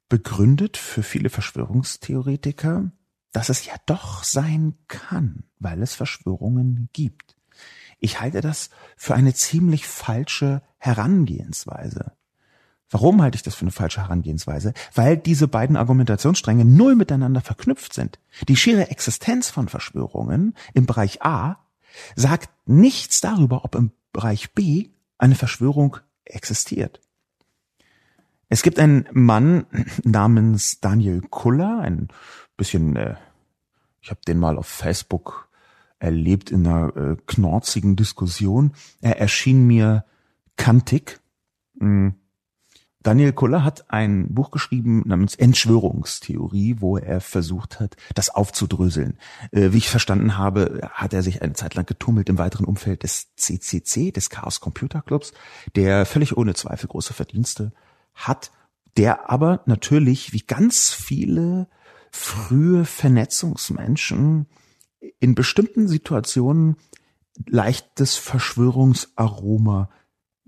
begründet 0.08 0.78
für 0.78 1.02
viele 1.02 1.28
Verschwörungstheoretiker, 1.28 2.90
dass 3.32 3.50
es 3.50 3.66
ja 3.66 3.74
doch 3.84 4.24
sein 4.24 4.78
kann, 4.88 5.44
weil 5.58 5.82
es 5.82 5.94
Verschwörungen 5.94 6.88
gibt. 6.94 7.36
Ich 7.98 8.18
halte 8.18 8.40
das 8.40 8.70
für 8.96 9.14
eine 9.14 9.34
ziemlich 9.34 9.86
falsche 9.86 10.62
Herangehensweise. 10.78 12.12
Warum 12.92 13.22
halte 13.22 13.36
ich 13.36 13.42
das 13.42 13.54
für 13.54 13.62
eine 13.62 13.72
falsche 13.72 14.02
Herangehensweise? 14.02 14.74
Weil 14.94 15.16
diese 15.16 15.48
beiden 15.48 15.76
Argumentationsstränge 15.76 16.66
null 16.66 16.94
miteinander 16.94 17.40
verknüpft 17.40 17.94
sind. 17.94 18.18
Die 18.48 18.56
schiere 18.56 18.90
Existenz 18.90 19.48
von 19.48 19.68
Verschwörungen 19.68 20.54
im 20.74 20.86
Bereich 20.86 21.22
A 21.22 21.56
sagt 22.14 22.50
nichts 22.66 23.20
darüber, 23.20 23.64
ob 23.64 23.74
im 23.74 23.92
Bereich 24.12 24.52
B 24.52 24.90
eine 25.18 25.34
Verschwörung 25.34 25.96
existiert. 26.24 27.00
Es 28.50 28.62
gibt 28.62 28.78
einen 28.78 29.08
Mann 29.12 29.64
namens 30.04 30.80
Daniel 30.80 31.22
Kuller, 31.22 31.80
ein 31.80 32.08
bisschen, 32.58 32.96
äh, 32.96 33.16
ich 34.02 34.10
habe 34.10 34.20
den 34.28 34.38
mal 34.38 34.58
auf 34.58 34.66
Facebook 34.66 35.48
erlebt 35.98 36.50
in 36.50 36.66
einer 36.66 36.94
äh, 36.96 37.16
knorzigen 37.26 37.96
Diskussion. 37.96 38.72
Er 39.00 39.18
erschien 39.18 39.66
mir 39.66 40.04
kantig. 40.56 41.20
Mh, 41.74 41.86
hm. 41.86 42.14
Daniel 43.02 43.32
Kuller 43.32 43.64
hat 43.64 43.90
ein 43.90 44.32
Buch 44.32 44.50
geschrieben 44.50 45.02
namens 45.06 45.34
Entschwörungstheorie, 45.34 46.76
wo 46.78 46.96
er 46.96 47.20
versucht 47.20 47.80
hat, 47.80 47.96
das 48.14 48.30
aufzudröseln. 48.30 49.18
Äh, 49.50 49.72
wie 49.72 49.78
ich 49.78 49.88
verstanden 49.88 50.38
habe, 50.38 50.88
hat 50.92 51.12
er 51.12 51.22
sich 51.22 51.42
eine 51.42 51.54
Zeit 51.54 51.74
lang 51.74 51.86
getummelt 51.86 52.28
im 52.28 52.38
weiteren 52.38 52.66
Umfeld 52.66 53.02
des 53.02 53.34
CCC, 53.36 54.12
des 54.12 54.30
Chaos 54.30 54.60
Computer 54.60 55.02
Clubs, 55.02 55.32
der 55.74 56.06
völlig 56.06 56.36
ohne 56.36 56.54
Zweifel 56.54 56.88
große 56.88 57.14
Verdienste 57.14 57.72
hat, 58.14 58.52
der 58.96 59.30
aber 59.30 59.62
natürlich 59.66 60.32
wie 60.32 60.42
ganz 60.42 60.90
viele 60.90 61.68
frühe 62.10 62.84
Vernetzungsmenschen 62.84 64.46
in 65.18 65.34
bestimmten 65.34 65.88
Situationen 65.88 66.76
leichtes 67.46 68.16
Verschwörungsaroma 68.16 69.88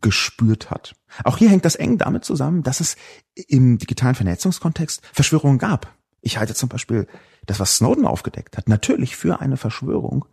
gespürt 0.04 0.70
hat. 0.70 0.94
Auch 1.24 1.38
hier 1.38 1.48
hängt 1.48 1.64
das 1.64 1.76
eng 1.76 1.96
damit 1.96 2.26
zusammen, 2.26 2.62
dass 2.62 2.80
es 2.80 2.96
im 3.34 3.78
digitalen 3.78 4.14
Vernetzungskontext 4.14 5.00
Verschwörungen 5.14 5.58
gab. 5.58 5.96
Ich 6.24 6.38
halte 6.38 6.54
zum 6.54 6.68
Beispiel 6.68 7.06
das, 7.46 7.60
was 7.60 7.76
Snowden 7.76 8.06
aufgedeckt 8.06 8.56
hat, 8.56 8.68
natürlich 8.68 9.14
für 9.16 9.40
eine 9.40 9.56
Verschwörung. 9.56 10.24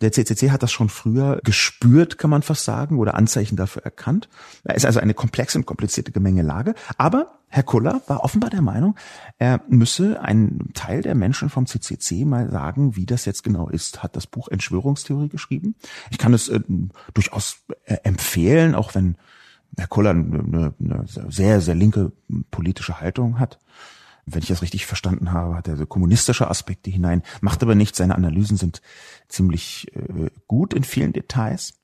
Der 0.00 0.12
CCC 0.12 0.50
hat 0.50 0.62
das 0.62 0.72
schon 0.72 0.88
früher 0.88 1.40
gespürt, 1.42 2.18
kann 2.18 2.28
man 2.28 2.42
fast 2.42 2.64
sagen, 2.64 2.98
oder 2.98 3.14
Anzeichen 3.14 3.56
dafür 3.56 3.82
erkannt. 3.82 4.28
Da 4.64 4.74
ist 4.74 4.84
also 4.84 5.00
eine 5.00 5.14
komplexe 5.14 5.56
und 5.56 5.64
komplizierte 5.64 6.12
Gemengelage. 6.12 6.74
Aber 6.98 7.38
Herr 7.48 7.62
Kuller 7.62 8.02
war 8.08 8.24
offenbar 8.24 8.50
der 8.50 8.60
Meinung, 8.60 8.96
er 9.38 9.62
müsse 9.68 10.20
einen 10.20 10.72
Teil 10.74 11.00
der 11.00 11.14
Menschen 11.14 11.48
vom 11.48 11.66
CCC 11.66 12.24
mal 12.24 12.50
sagen, 12.50 12.96
wie 12.96 13.06
das 13.06 13.24
jetzt 13.24 13.44
genau 13.44 13.68
ist. 13.68 14.02
Hat 14.02 14.16
das 14.16 14.26
Buch 14.26 14.48
Entschwörungstheorie 14.48 15.28
geschrieben. 15.28 15.76
Ich 16.10 16.18
kann 16.18 16.34
es 16.34 16.48
äh, 16.48 16.60
durchaus 17.14 17.64
äh, 17.84 17.96
empfehlen, 18.02 18.74
auch 18.74 18.94
wenn 18.94 19.16
Herr 19.78 19.86
Kuller 19.86 20.10
eine, 20.10 20.74
eine 20.78 21.04
sehr, 21.06 21.60
sehr 21.60 21.74
linke 21.74 22.12
politische 22.50 23.00
Haltung 23.00 23.38
hat 23.38 23.58
wenn 24.26 24.42
ich 24.42 24.48
das 24.48 24.62
richtig 24.62 24.86
verstanden 24.86 25.32
habe, 25.32 25.54
hat 25.54 25.68
er 25.68 25.76
so 25.76 25.86
kommunistische 25.86 26.50
Aspekte 26.50 26.90
hinein, 26.90 27.22
macht 27.40 27.62
aber 27.62 27.76
nicht. 27.76 27.94
Seine 27.94 28.16
Analysen 28.16 28.56
sind 28.56 28.82
ziemlich 29.28 29.86
äh, 29.94 30.30
gut 30.48 30.74
in 30.74 30.84
vielen 30.84 31.12
Details. 31.12 31.74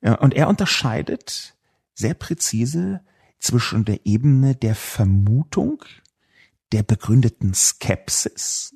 Ja, 0.00 0.14
und 0.14 0.34
er 0.34 0.48
unterscheidet 0.48 1.56
sehr 1.94 2.14
präzise 2.14 3.02
zwischen 3.38 3.84
der 3.84 4.06
Ebene 4.06 4.54
der 4.54 4.74
Vermutung, 4.74 5.84
der 6.72 6.82
begründeten 6.82 7.52
Skepsis 7.54 8.74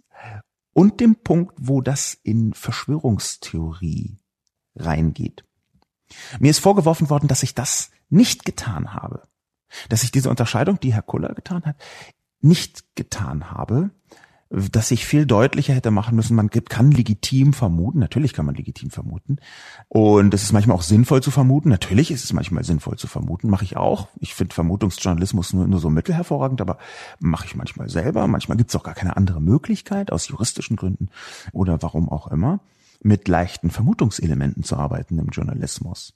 und 0.73 1.01
dem 1.01 1.17
Punkt, 1.17 1.55
wo 1.59 1.81
das 1.81 2.15
in 2.23 2.53
Verschwörungstheorie 2.53 4.19
reingeht. 4.77 5.45
Mir 6.39 6.51
ist 6.51 6.61
vorgeworfen 6.61 7.09
worden, 7.09 7.29
dass 7.29 7.43
ich 7.43 7.55
das 7.55 7.91
nicht 8.09 8.45
getan 8.45 8.93
habe. 8.93 9.27
Dass 9.89 10.03
ich 10.03 10.11
diese 10.11 10.31
Unterscheidung, 10.31 10.81
die 10.81 10.93
Herr 10.93 11.03
Kuller 11.03 11.33
getan 11.35 11.65
hat, 11.65 11.77
nicht 12.41 12.97
getan 12.97 13.51
habe, 13.51 13.91
dass 14.51 14.91
ich 14.91 15.07
viel 15.07 15.27
deutlicher 15.27 15.75
hätte 15.75 15.93
machen 15.93 16.17
müssen, 16.17 16.35
man 16.35 16.51
kann 16.51 16.91
legitim 16.91 17.53
vermuten, 17.53 18.01
natürlich 18.01 18.33
kann 18.33 18.47
man 18.47 18.57
legitim 18.57 18.91
vermuten. 18.91 19.37
Und 19.89 20.35
es 20.35 20.43
ist 20.43 20.53
manchmal 20.53 20.77
auch 20.77 20.83
sinnvoll 20.83 21.23
zu 21.23 21.31
vermuten, 21.31 21.69
natürlich 21.69 22.11
ist 22.11 22.25
es 22.25 22.33
manchmal 22.33 22.65
sinnvoll 22.65 22.99
zu 22.99 23.07
vermuten, 23.07 23.49
mache 23.49 23.63
ich 23.65 23.77
auch. 23.77 24.09
Ich 24.19 24.35
finde 24.35 24.55
Vermutungsjournalismus 24.55 25.53
nur, 25.53 25.69
nur 25.69 25.79
so 25.79 25.89
mittelhervorragend, 25.89 26.61
aber 26.61 26.79
mache 27.21 27.47
ich 27.47 27.55
manchmal 27.55 27.89
selber. 27.89 28.27
Manchmal 28.27 28.57
gibt 28.57 28.71
es 28.71 28.77
auch 28.77 28.83
gar 28.83 28.95
keine 28.95 29.17
andere 29.17 29.41
Möglichkeit, 29.41 30.11
aus 30.11 30.27
juristischen 30.27 30.77
Gründen 30.77 31.11
oder 31.53 31.81
warum 31.81 32.09
auch 32.09 32.27
immer, 32.27 32.59
mit 33.03 33.29
leichten 33.29 33.71
Vermutungselementen 33.71 34.65
zu 34.65 34.77
arbeiten 34.77 35.17
im 35.19 35.29
Journalismus. 35.29 36.15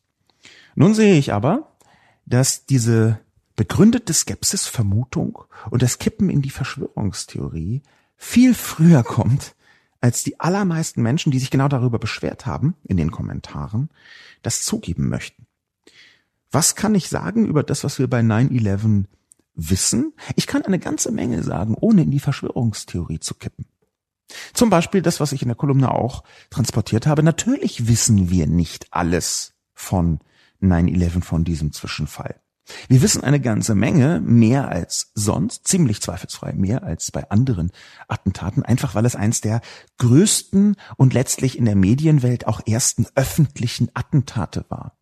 Nun 0.74 0.94
sehe 0.94 1.14
ich 1.14 1.32
aber, 1.32 1.70
dass 2.26 2.66
diese 2.66 3.20
begründete 3.56 4.12
Skepsis, 4.12 4.66
Vermutung 4.66 5.44
und 5.70 5.82
das 5.82 5.98
Kippen 5.98 6.30
in 6.30 6.42
die 6.42 6.50
Verschwörungstheorie 6.50 7.82
viel 8.16 8.54
früher 8.54 9.02
kommt, 9.02 9.54
als 10.00 10.22
die 10.22 10.38
allermeisten 10.40 11.02
Menschen, 11.02 11.32
die 11.32 11.38
sich 11.38 11.50
genau 11.50 11.68
darüber 11.68 11.98
beschwert 11.98 12.46
haben 12.46 12.74
in 12.84 12.96
den 12.96 13.10
Kommentaren, 13.10 13.88
das 14.42 14.62
zugeben 14.62 15.08
möchten. 15.08 15.46
Was 16.50 16.74
kann 16.74 16.94
ich 16.94 17.08
sagen 17.08 17.46
über 17.46 17.62
das, 17.62 17.84
was 17.84 17.98
wir 17.98 18.08
bei 18.08 18.20
9-11 18.20 19.06
wissen, 19.54 20.12
ich 20.36 20.46
kann 20.46 20.62
eine 20.62 20.78
ganze 20.78 21.10
Menge 21.12 21.42
sagen, 21.42 21.74
ohne 21.74 22.02
in 22.02 22.10
die 22.10 22.20
Verschwörungstheorie 22.20 23.20
zu 23.20 23.34
kippen. 23.34 23.66
Zum 24.52 24.70
Beispiel 24.70 25.02
das, 25.02 25.20
was 25.20 25.32
ich 25.32 25.42
in 25.42 25.48
der 25.48 25.56
Kolumne 25.56 25.92
auch 25.92 26.24
transportiert 26.50 27.06
habe. 27.06 27.22
Natürlich 27.22 27.88
wissen 27.88 28.30
wir 28.30 28.46
nicht 28.46 28.88
alles 28.90 29.54
von 29.72 30.20
9-11, 30.62 31.22
von 31.22 31.44
diesem 31.44 31.72
Zwischenfall. 31.72 32.40
Wir 32.88 33.02
wissen 33.02 33.22
eine 33.22 33.40
ganze 33.40 33.74
Menge, 33.74 34.20
mehr 34.20 34.68
als 34.68 35.10
sonst, 35.14 35.68
ziemlich 35.68 36.00
zweifelsfrei, 36.00 36.54
mehr 36.54 36.82
als 36.82 37.10
bei 37.10 37.28
anderen 37.30 37.72
Attentaten, 38.08 38.62
einfach 38.62 38.94
weil 38.94 39.04
es 39.04 39.16
eins 39.16 39.40
der 39.40 39.60
größten 39.98 40.76
und 40.96 41.12
letztlich 41.12 41.58
in 41.58 41.66
der 41.66 41.76
Medienwelt 41.76 42.46
auch 42.46 42.66
ersten 42.66 43.06
öffentlichen 43.14 43.90
Attentate 43.94 44.64
war. 44.68 44.96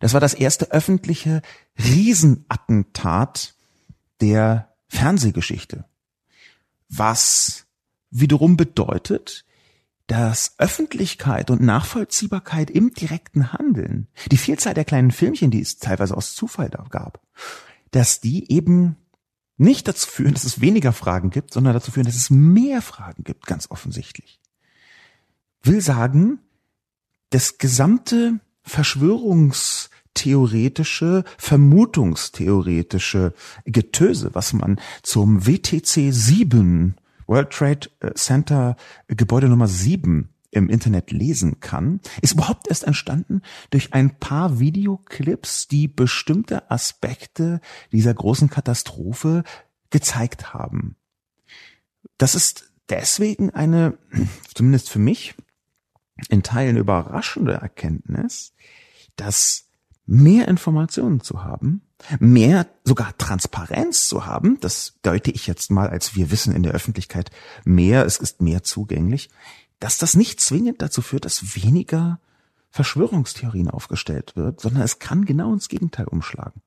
Das 0.00 0.12
war 0.12 0.20
das 0.20 0.34
erste 0.34 0.72
öffentliche 0.72 1.42
Riesenattentat 1.78 3.54
der 4.20 4.74
Fernsehgeschichte. 4.88 5.84
Was 6.88 7.66
wiederum 8.10 8.56
bedeutet, 8.56 9.43
dass 10.06 10.54
Öffentlichkeit 10.58 11.50
und 11.50 11.62
Nachvollziehbarkeit 11.62 12.70
im 12.70 12.92
direkten 12.92 13.52
Handeln, 13.52 14.06
die 14.30 14.36
Vielzahl 14.36 14.74
der 14.74 14.84
kleinen 14.84 15.10
Filmchen, 15.10 15.50
die 15.50 15.60
es 15.60 15.78
teilweise 15.78 16.16
aus 16.16 16.34
Zufall 16.34 16.68
da 16.68 16.84
gab, 16.90 17.20
dass 17.90 18.20
die 18.20 18.52
eben 18.52 18.94
nicht 19.56 19.88
dazu 19.88 20.06
führen, 20.08 20.34
dass 20.34 20.44
es 20.44 20.60
weniger 20.60 20.92
Fragen 20.92 21.30
gibt, 21.30 21.54
sondern 21.54 21.74
dazu 21.74 21.90
führen, 21.90 22.06
dass 22.06 22.14
es 22.16 22.30
mehr 22.30 22.82
Fragen 22.82 23.24
gibt, 23.24 23.46
ganz 23.46 23.70
offensichtlich. 23.70 24.40
Will 25.62 25.80
sagen, 25.80 26.38
das 27.30 27.56
gesamte 27.58 28.40
Verschwörungstheoretische, 28.62 31.24
vermutungstheoretische 31.38 33.32
Getöse, 33.64 34.34
was 34.34 34.52
man 34.52 34.78
zum 35.02 35.46
WTC 35.46 36.12
7 36.12 36.96
World 37.26 37.50
Trade 37.50 37.90
äh, 38.00 38.14
Center 38.14 38.76
äh, 39.08 39.14
Gebäude 39.14 39.48
Nummer 39.48 39.68
7 39.68 40.30
im 40.50 40.68
Internet 40.68 41.10
lesen 41.10 41.58
kann, 41.60 42.00
ist 42.22 42.34
überhaupt 42.34 42.68
erst 42.68 42.84
entstanden 42.84 43.42
durch 43.70 43.92
ein 43.92 44.18
paar 44.18 44.60
Videoclips, 44.60 45.66
die 45.66 45.88
bestimmte 45.88 46.70
Aspekte 46.70 47.60
dieser 47.90 48.14
großen 48.14 48.48
Katastrophe 48.50 49.42
gezeigt 49.90 50.54
haben. 50.54 50.96
Das 52.18 52.34
ist 52.34 52.72
deswegen 52.88 53.50
eine, 53.50 53.98
zumindest 54.54 54.90
für 54.90 55.00
mich, 55.00 55.34
in 56.28 56.44
Teilen 56.44 56.76
überraschende 56.76 57.54
Erkenntnis, 57.54 58.54
dass 59.16 59.68
mehr 60.06 60.48
Informationen 60.48 61.20
zu 61.20 61.44
haben, 61.44 61.82
mehr 62.18 62.66
sogar 62.84 63.16
Transparenz 63.16 64.06
zu 64.06 64.26
haben, 64.26 64.58
das 64.60 64.98
deute 65.02 65.30
ich 65.30 65.46
jetzt 65.46 65.70
mal 65.70 65.88
als 65.88 66.14
wir 66.14 66.30
wissen 66.30 66.54
in 66.54 66.62
der 66.62 66.72
Öffentlichkeit 66.72 67.30
mehr, 67.64 68.04
es 68.04 68.18
ist 68.18 68.42
mehr 68.42 68.62
zugänglich, 68.62 69.30
dass 69.80 69.98
das 69.98 70.14
nicht 70.14 70.40
zwingend 70.40 70.82
dazu 70.82 71.02
führt, 71.02 71.24
dass 71.24 71.56
weniger 71.56 72.20
Verschwörungstheorien 72.70 73.70
aufgestellt 73.70 74.34
wird, 74.36 74.60
sondern 74.60 74.82
es 74.82 74.98
kann 74.98 75.24
genau 75.24 75.52
ins 75.52 75.68
Gegenteil 75.68 76.06
umschlagen. 76.06 76.60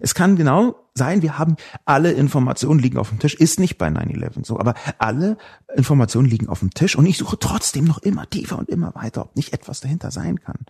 Es 0.00 0.14
kann 0.14 0.36
genau 0.36 0.74
sein, 0.94 1.22
wir 1.22 1.38
haben 1.38 1.56
alle 1.84 2.12
Informationen 2.12 2.80
liegen 2.80 2.98
auf 2.98 3.10
dem 3.10 3.18
Tisch, 3.18 3.34
ist 3.34 3.60
nicht 3.60 3.78
bei 3.78 3.88
9-11 3.88 4.44
so, 4.44 4.58
aber 4.58 4.74
alle 4.98 5.36
Informationen 5.74 6.28
liegen 6.28 6.48
auf 6.48 6.60
dem 6.60 6.72
Tisch 6.72 6.96
und 6.96 7.06
ich 7.06 7.18
suche 7.18 7.38
trotzdem 7.38 7.84
noch 7.84 7.98
immer 7.98 8.28
tiefer 8.28 8.58
und 8.58 8.68
immer 8.68 8.94
weiter, 8.94 9.22
ob 9.22 9.36
nicht 9.36 9.52
etwas 9.52 9.80
dahinter 9.80 10.10
sein 10.10 10.40
kann. 10.40 10.66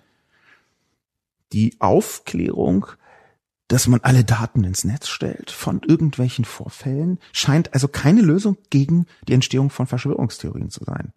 Die 1.52 1.76
Aufklärung 1.80 2.86
dass 3.68 3.88
man 3.88 4.00
alle 4.00 4.24
Daten 4.24 4.64
ins 4.64 4.84
Netz 4.84 5.08
stellt 5.08 5.50
von 5.50 5.80
irgendwelchen 5.82 6.44
Vorfällen, 6.44 7.18
scheint 7.32 7.74
also 7.74 7.88
keine 7.88 8.20
Lösung 8.20 8.56
gegen 8.70 9.06
die 9.26 9.32
Entstehung 9.32 9.70
von 9.70 9.86
Verschwörungstheorien 9.86 10.70
zu 10.70 10.84
sein. 10.84 11.12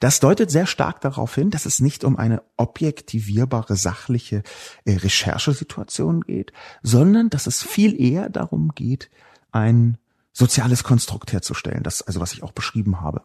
Das 0.00 0.20
deutet 0.20 0.50
sehr 0.50 0.66
stark 0.66 1.00
darauf 1.00 1.34
hin, 1.34 1.50
dass 1.50 1.66
es 1.66 1.80
nicht 1.80 2.04
um 2.04 2.16
eine 2.16 2.42
objektivierbare, 2.56 3.76
sachliche 3.76 4.42
äh, 4.84 4.92
Recherchesituation 4.94 6.22
geht, 6.22 6.52
sondern 6.82 7.30
dass 7.30 7.46
es 7.46 7.62
viel 7.62 8.00
eher 8.00 8.30
darum 8.30 8.72
geht, 8.74 9.10
ein 9.50 9.98
soziales 10.32 10.84
Konstrukt 10.84 11.32
herzustellen, 11.32 11.82
das 11.82 12.00
also 12.00 12.20
was 12.20 12.32
ich 12.32 12.42
auch 12.42 12.52
beschrieben 12.52 13.00
habe. 13.00 13.22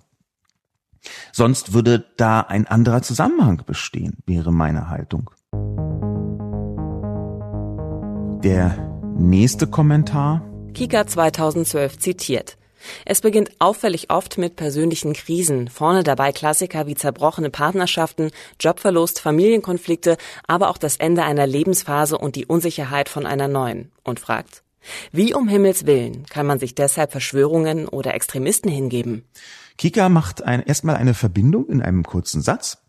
Sonst 1.32 1.74
würde 1.74 2.06
da 2.18 2.42
ein 2.42 2.68
anderer 2.68 3.02
Zusammenhang 3.02 3.64
bestehen, 3.66 4.18
wäre 4.26 4.52
meine 4.52 4.90
Haltung. 4.90 5.30
Der 8.44 8.76
nächste 9.20 9.68
Kommentar. 9.68 10.42
Kika 10.74 11.06
2012 11.06 12.00
zitiert. 12.00 12.58
Es 13.06 13.22
beginnt 13.22 13.52
auffällig 13.60 14.10
oft 14.10 14.40
mit 14.40 14.56
persönlichen 14.56 15.14
Krisen, 15.14 15.68
vorne 15.68 16.02
dabei 16.02 16.32
Klassiker 16.32 16.88
wie 16.88 16.96
zerbrochene 16.96 17.52
Partnerschaften, 17.52 18.32
Jobverlust, 18.60 19.22
Familienkonflikte, 19.22 20.18
aber 20.48 20.72
auch 20.72 20.80
das 20.80 20.98
Ende 20.98 21.22
einer 21.22 21.46
Lebensphase 21.46 22.18
und 22.18 22.36
die 22.36 22.48
Unsicherheit 22.48 23.10
von 23.10 23.28
einer 23.28 23.48
neuen. 23.48 23.92
Und 24.04 24.20
fragt, 24.20 24.64
wie 25.12 25.36
um 25.36 25.48
Himmels 25.48 25.86
Willen 25.86 26.26
kann 26.26 26.48
man 26.48 26.58
sich 26.58 26.74
deshalb 26.74 27.12
Verschwörungen 27.12 27.88
oder 27.88 28.16
Extremisten 28.16 28.72
hingeben? 28.72 29.24
Kika 29.78 30.10
macht 30.10 30.44
ein, 30.44 30.64
erstmal 30.64 30.96
eine 30.96 31.14
Verbindung 31.14 31.68
in 31.70 31.84
einem 31.84 32.02
kurzen 32.02 32.42
Satz 32.42 32.80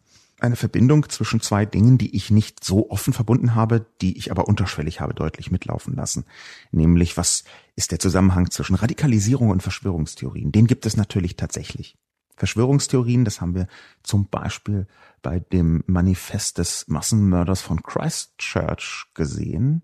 eine 0.42 0.57
Verbindung 0.57 1.09
zwischen 1.09 1.40
zwei 1.40 1.64
Dingen, 1.64 1.98
die 1.98 2.14
ich 2.16 2.31
nicht 2.31 2.64
so 2.64 2.90
offen 2.90 3.12
verbunden 3.12 3.55
habe, 3.55 3.87
die 4.00 4.18
ich 4.18 4.31
aber 4.31 4.48
unterschwellig 4.48 5.00
habe 5.00 5.14
deutlich 5.14 5.50
mitlaufen 5.50 5.94
lassen. 5.94 6.24
Nämlich, 6.70 7.16
was 7.16 7.44
ist 7.76 7.92
der 7.92 7.98
Zusammenhang 7.98 8.50
zwischen 8.50 8.74
Radikalisierung 8.74 9.50
und 9.50 9.62
Verschwörungstheorien? 9.62 10.52
Den 10.52 10.66
gibt 10.66 10.87
es 10.87 10.96
natürlich 10.96 11.37
tatsächlich. 11.37 11.96
Verschwörungstheorien, 12.37 13.24
das 13.24 13.40
haben 13.40 13.55
wir 13.55 13.68
zum 14.02 14.28
Beispiel 14.28 14.87
bei 15.22 15.40
dem 15.40 15.85
Manifest 15.87 16.59
des 16.59 16.88
Massenmörders 16.88 17.61
von 17.61 17.83
Christchurch 17.83 19.07
gesehen. 19.14 19.83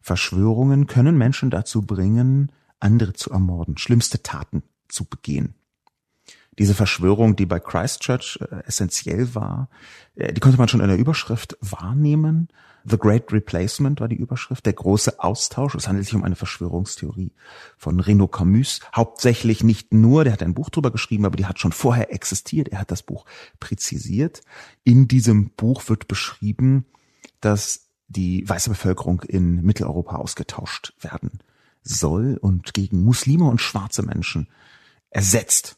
Verschwörungen 0.00 0.86
können 0.86 1.16
Menschen 1.16 1.50
dazu 1.50 1.82
bringen, 1.82 2.52
andere 2.80 3.14
zu 3.14 3.30
ermorden, 3.30 3.78
schlimmste 3.78 4.22
Taten 4.22 4.62
zu 4.88 5.04
begehen 5.04 5.54
diese 6.58 6.74
Verschwörung, 6.74 7.36
die 7.36 7.46
bei 7.46 7.60
Christchurch 7.60 8.38
äh, 8.40 8.62
essentiell 8.66 9.34
war, 9.34 9.68
äh, 10.14 10.32
die 10.32 10.40
konnte 10.40 10.58
man 10.58 10.68
schon 10.68 10.80
in 10.80 10.88
der 10.88 10.98
Überschrift 10.98 11.56
wahrnehmen. 11.60 12.48
The 12.88 12.98
Great 12.98 13.32
Replacement 13.32 14.00
war 14.00 14.08
die 14.08 14.16
Überschrift, 14.16 14.64
der 14.64 14.72
große 14.72 15.18
Austausch. 15.18 15.74
Es 15.74 15.88
handelt 15.88 16.06
sich 16.06 16.14
um 16.14 16.22
eine 16.22 16.36
Verschwörungstheorie 16.36 17.32
von 17.76 17.98
Reno 17.98 18.28
Camus. 18.28 18.80
Hauptsächlich 18.94 19.64
nicht 19.64 19.92
nur, 19.92 20.22
der 20.22 20.32
hat 20.32 20.42
ein 20.42 20.54
Buch 20.54 20.70
drüber 20.70 20.92
geschrieben, 20.92 21.24
aber 21.24 21.36
die 21.36 21.46
hat 21.46 21.58
schon 21.58 21.72
vorher 21.72 22.14
existiert. 22.14 22.68
Er 22.68 22.78
hat 22.78 22.92
das 22.92 23.02
Buch 23.02 23.24
präzisiert. 23.58 24.42
In 24.84 25.08
diesem 25.08 25.50
Buch 25.50 25.88
wird 25.88 26.06
beschrieben, 26.06 26.86
dass 27.40 27.88
die 28.06 28.48
weiße 28.48 28.70
Bevölkerung 28.70 29.22
in 29.22 29.62
Mitteleuropa 29.62 30.16
ausgetauscht 30.16 30.94
werden 31.00 31.40
soll 31.82 32.38
und 32.40 32.72
gegen 32.72 33.02
Muslime 33.02 33.44
und 33.46 33.60
schwarze 33.60 34.02
Menschen 34.02 34.48
ersetzt 35.10 35.75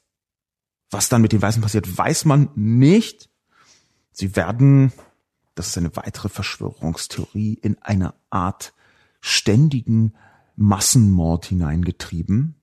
was 0.90 1.09
dann 1.09 1.22
mit 1.22 1.33
den 1.33 1.42
Weißen 1.42 1.62
passiert, 1.62 1.98
weiß 1.98 2.24
man 2.24 2.48
nicht. 2.55 3.29
Sie 4.12 4.37
werden, 4.37 4.92
das 5.55 5.68
ist 5.68 5.79
eine 5.79 5.94
weitere 5.96 6.29
Verschwörungstheorie, 6.29 7.55
in 7.55 7.77
eine 7.83 8.14
Art 8.31 8.72
ständigen 9.20 10.14
Massenmord 10.57 11.46
hineingetrieben. 11.46 12.55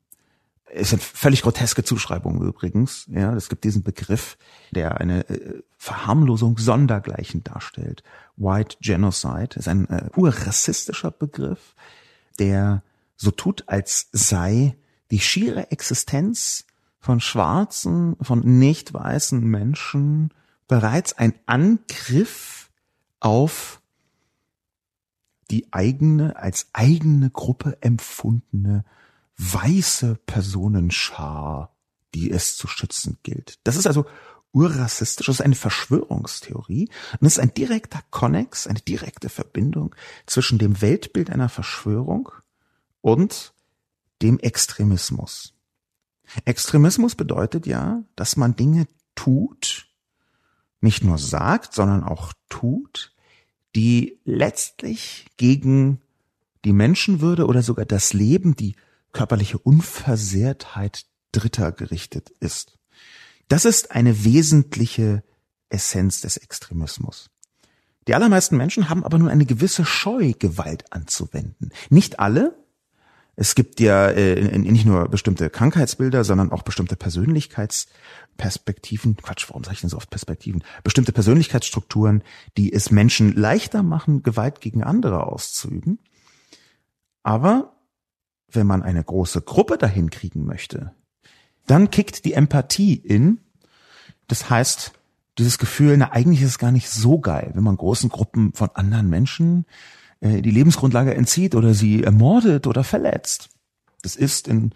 Es 0.65 0.89
sind 0.89 1.01
völlig 1.01 1.43
groteske 1.43 1.83
Zuschreibungen 1.83 2.45
übrigens. 2.45 3.05
Ja, 3.09 3.33
es 3.33 3.47
gibt 3.47 3.63
diesen 3.63 3.83
Begriff, 3.83 4.37
der 4.71 4.99
eine 4.99 5.29
äh, 5.29 5.61
Verharmlosung 5.77 6.57
sondergleichen 6.57 7.43
darstellt. 7.43 8.03
White 8.35 8.77
Genocide 8.81 9.55
ist 9.55 9.67
ein 9.69 9.87
äh, 9.89 10.09
urrassistischer 10.15 11.11
Begriff, 11.11 11.75
der 12.39 12.83
so 13.15 13.31
tut, 13.31 13.63
als 13.67 14.09
sei 14.11 14.75
die 15.11 15.19
schiere 15.19 15.71
Existenz 15.71 16.65
von 17.05 17.19
schwarzen, 17.19 18.15
von 18.19 18.39
nicht 18.39 18.91
weißen 18.91 19.39
Menschen 19.39 20.33
bereits 20.67 21.13
ein 21.13 21.35
Angriff 21.45 22.71
auf 23.19 23.79
die 25.51 25.71
eigene, 25.71 26.35
als 26.35 26.69
eigene 26.73 27.29
Gruppe 27.29 27.77
empfundene 27.81 28.85
weiße 29.37 30.17
Personenschar, 30.25 31.75
die 32.15 32.31
es 32.31 32.57
zu 32.57 32.67
schützen 32.67 33.19
gilt. 33.21 33.59
Das 33.65 33.75
ist 33.75 33.85
also 33.85 34.07
urrassistisch, 34.51 35.27
das 35.27 35.35
ist 35.35 35.45
eine 35.45 35.53
Verschwörungstheorie 35.53 36.89
und 37.19 37.27
es 37.27 37.33
ist 37.33 37.39
ein 37.39 37.53
direkter 37.53 38.01
Konnex, 38.09 38.65
eine 38.65 38.79
direkte 38.79 39.29
Verbindung 39.29 39.93
zwischen 40.25 40.57
dem 40.57 40.81
Weltbild 40.81 41.29
einer 41.29 41.49
Verschwörung 41.49 42.31
und 43.01 43.53
dem 44.23 44.39
Extremismus. 44.39 45.54
Extremismus 46.45 47.15
bedeutet 47.15 47.65
ja, 47.65 48.03
dass 48.15 48.37
man 48.37 48.55
Dinge 48.55 48.87
tut, 49.15 49.87
nicht 50.81 51.03
nur 51.03 51.17
sagt, 51.17 51.73
sondern 51.73 52.03
auch 52.03 52.33
tut, 52.49 53.13
die 53.75 54.19
letztlich 54.23 55.27
gegen 55.37 56.01
die 56.63 56.73
Menschenwürde 56.73 57.45
oder 57.45 57.61
sogar 57.61 57.85
das 57.85 58.13
Leben, 58.13 58.55
die 58.55 58.75
körperliche 59.11 59.57
Unversehrtheit 59.57 61.05
Dritter 61.31 61.71
gerichtet 61.71 62.29
ist. 62.39 62.77
Das 63.47 63.65
ist 63.65 63.91
eine 63.91 64.23
wesentliche 64.23 65.23
Essenz 65.69 66.21
des 66.21 66.37
Extremismus. 66.37 67.29
Die 68.07 68.15
allermeisten 68.15 68.55
Menschen 68.57 68.89
haben 68.89 69.03
aber 69.03 69.17
nur 69.17 69.29
eine 69.29 69.45
gewisse 69.45 69.83
Scheu, 69.85 70.33
Gewalt 70.37 70.91
anzuwenden. 70.91 71.71
Nicht 71.89 72.19
alle. 72.19 72.55
Es 73.35 73.55
gibt 73.55 73.81
ja 73.81 74.09
äh, 74.09 74.57
nicht 74.57 74.85
nur 74.85 75.09
bestimmte 75.09 75.49
Krankheitsbilder, 75.49 76.23
sondern 76.23 76.49
auch 76.51 76.63
bestimmte 76.63 76.95
Persönlichkeitsperspektiven. 76.95 79.17
Quatsch, 79.17 79.49
warum 79.49 79.65
sage 79.65 79.75
ich 79.75 79.81
denn 79.81 79.89
so 79.89 79.97
oft 79.97 80.09
Perspektiven? 80.09 80.63
Bestimmte 80.83 81.11
Persönlichkeitsstrukturen, 81.11 82.23
die 82.57 82.71
es 82.71 82.91
Menschen 82.91 83.35
leichter 83.35 83.83
machen, 83.83 84.23
Gewalt 84.23 84.61
gegen 84.61 84.81
andere 84.83 85.27
auszuüben. 85.27 85.99
Aber 87.23 87.73
wenn 88.49 88.67
man 88.67 88.83
eine 88.83 89.03
große 89.03 89.41
Gruppe 89.41 89.77
dahin 89.77 90.09
kriegen 90.09 90.45
möchte, 90.45 90.93
dann 91.67 91.91
kickt 91.91 92.23
die 92.25 92.33
Empathie 92.33 92.95
in. 92.95 93.39
Das 94.27 94.49
heißt, 94.49 94.93
dieses 95.37 95.57
Gefühl, 95.57 95.97
na 95.97 96.13
eigentlich 96.13 96.41
ist 96.41 96.51
es 96.51 96.59
gar 96.59 96.71
nicht 96.71 96.89
so 96.89 97.19
geil, 97.19 97.51
wenn 97.53 97.63
man 97.63 97.75
großen 97.75 98.09
Gruppen 98.09 98.53
von 98.53 98.69
anderen 98.73 99.09
Menschen 99.09 99.65
die 100.25 100.51
Lebensgrundlage 100.51 101.13
entzieht 101.15 101.55
oder 101.55 101.73
sie 101.73 102.03
ermordet 102.03 102.67
oder 102.67 102.83
verletzt. 102.83 103.49
Das 104.01 104.15
ist 104.15 104.47
in 104.47 104.71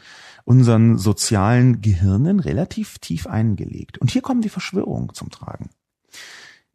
unseren 0.45 0.97
sozialen 0.97 1.81
Gehirnen 1.81 2.39
relativ 2.39 2.99
tief 2.99 3.27
eingelegt. 3.27 3.97
Und 3.99 4.11
hier 4.11 4.21
kommen 4.21 4.41
die 4.41 4.49
Verschwörungen 4.49 5.13
zum 5.13 5.29
Tragen. 5.29 5.69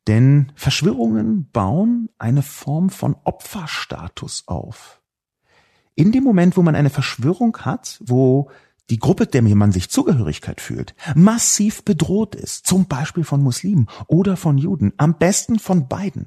Denn 0.06 0.52
Verschwörungen 0.54 1.50
bauen 1.50 2.10
eine 2.18 2.42
Form 2.42 2.90
von 2.90 3.16
Opferstatus 3.24 4.44
auf. 4.46 5.00
In 5.94 6.12
dem 6.12 6.24
Moment, 6.24 6.56
wo 6.56 6.62
man 6.62 6.74
eine 6.74 6.90
Verschwörung 6.90 7.56
hat, 7.58 8.00
wo 8.04 8.50
die 8.90 8.98
Gruppe, 8.98 9.26
der 9.26 9.42
man 9.42 9.72
sich 9.72 9.88
Zugehörigkeit 9.88 10.60
fühlt, 10.60 10.94
massiv 11.14 11.84
bedroht 11.84 12.34
ist, 12.34 12.66
zum 12.66 12.86
Beispiel 12.86 13.24
von 13.24 13.42
Muslimen 13.42 13.88
oder 14.08 14.36
von 14.36 14.58
Juden, 14.58 14.92
am 14.98 15.16
besten 15.16 15.58
von 15.58 15.88
beiden. 15.88 16.26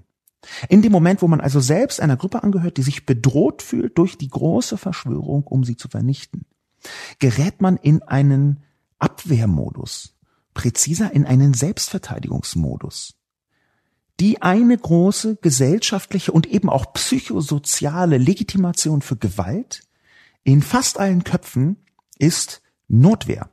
In 0.69 0.81
dem 0.81 0.91
Moment, 0.91 1.21
wo 1.21 1.27
man 1.27 1.41
also 1.41 1.59
selbst 1.59 2.01
einer 2.01 2.17
Gruppe 2.17 2.43
angehört, 2.43 2.77
die 2.77 2.83
sich 2.83 3.05
bedroht 3.05 3.61
fühlt 3.61 3.97
durch 3.97 4.17
die 4.17 4.29
große 4.29 4.77
Verschwörung, 4.77 5.43
um 5.45 5.63
sie 5.63 5.77
zu 5.77 5.89
vernichten, 5.89 6.45
gerät 7.19 7.61
man 7.61 7.77
in 7.77 8.01
einen 8.03 8.63
Abwehrmodus, 8.99 10.15
präziser 10.53 11.13
in 11.13 11.25
einen 11.25 11.53
Selbstverteidigungsmodus. 11.53 13.15
Die 14.19 14.41
eine 14.41 14.75
große 14.77 15.37
gesellschaftliche 15.41 16.31
und 16.31 16.47
eben 16.47 16.69
auch 16.69 16.93
psychosoziale 16.93 18.17
Legitimation 18.17 19.01
für 19.01 19.15
Gewalt 19.15 19.83
in 20.43 20.61
fast 20.61 20.99
allen 20.99 21.23
Köpfen 21.23 21.77
ist 22.17 22.61
Notwehr. 22.87 23.51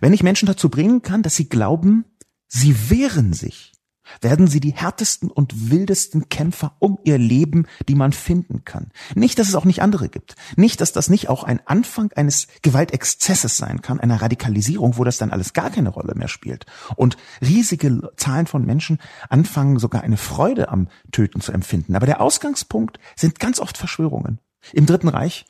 Wenn 0.00 0.12
ich 0.12 0.22
Menschen 0.22 0.46
dazu 0.46 0.68
bringen 0.68 1.02
kann, 1.02 1.22
dass 1.22 1.36
sie 1.36 1.48
glauben, 1.48 2.04
sie 2.48 2.90
wehren 2.90 3.32
sich, 3.32 3.72
werden 4.20 4.46
sie 4.46 4.60
die 4.60 4.72
härtesten 4.72 5.30
und 5.30 5.70
wildesten 5.70 6.28
Kämpfer 6.28 6.76
um 6.78 6.98
ihr 7.04 7.18
Leben, 7.18 7.66
die 7.88 7.94
man 7.94 8.12
finden 8.12 8.64
kann. 8.64 8.90
Nicht, 9.14 9.38
dass 9.38 9.48
es 9.48 9.54
auch 9.54 9.64
nicht 9.64 9.82
andere 9.82 10.08
gibt. 10.08 10.34
Nicht, 10.56 10.80
dass 10.80 10.92
das 10.92 11.08
nicht 11.08 11.28
auch 11.28 11.44
ein 11.44 11.60
Anfang 11.66 12.12
eines 12.12 12.48
Gewaltexzesses 12.62 13.56
sein 13.56 13.82
kann, 13.82 14.00
einer 14.00 14.20
Radikalisierung, 14.20 14.98
wo 14.98 15.04
das 15.04 15.18
dann 15.18 15.30
alles 15.30 15.52
gar 15.52 15.70
keine 15.70 15.90
Rolle 15.90 16.14
mehr 16.14 16.28
spielt. 16.28 16.66
Und 16.96 17.16
riesige 17.40 18.10
Zahlen 18.16 18.46
von 18.46 18.64
Menschen 18.64 18.98
anfangen 19.28 19.78
sogar 19.78 20.02
eine 20.02 20.16
Freude 20.16 20.68
am 20.68 20.88
Töten 21.10 21.40
zu 21.40 21.52
empfinden. 21.52 21.96
Aber 21.96 22.06
der 22.06 22.20
Ausgangspunkt 22.20 22.98
sind 23.16 23.38
ganz 23.38 23.60
oft 23.60 23.78
Verschwörungen. 23.78 24.38
Im 24.72 24.86
Dritten 24.86 25.08
Reich 25.08 25.46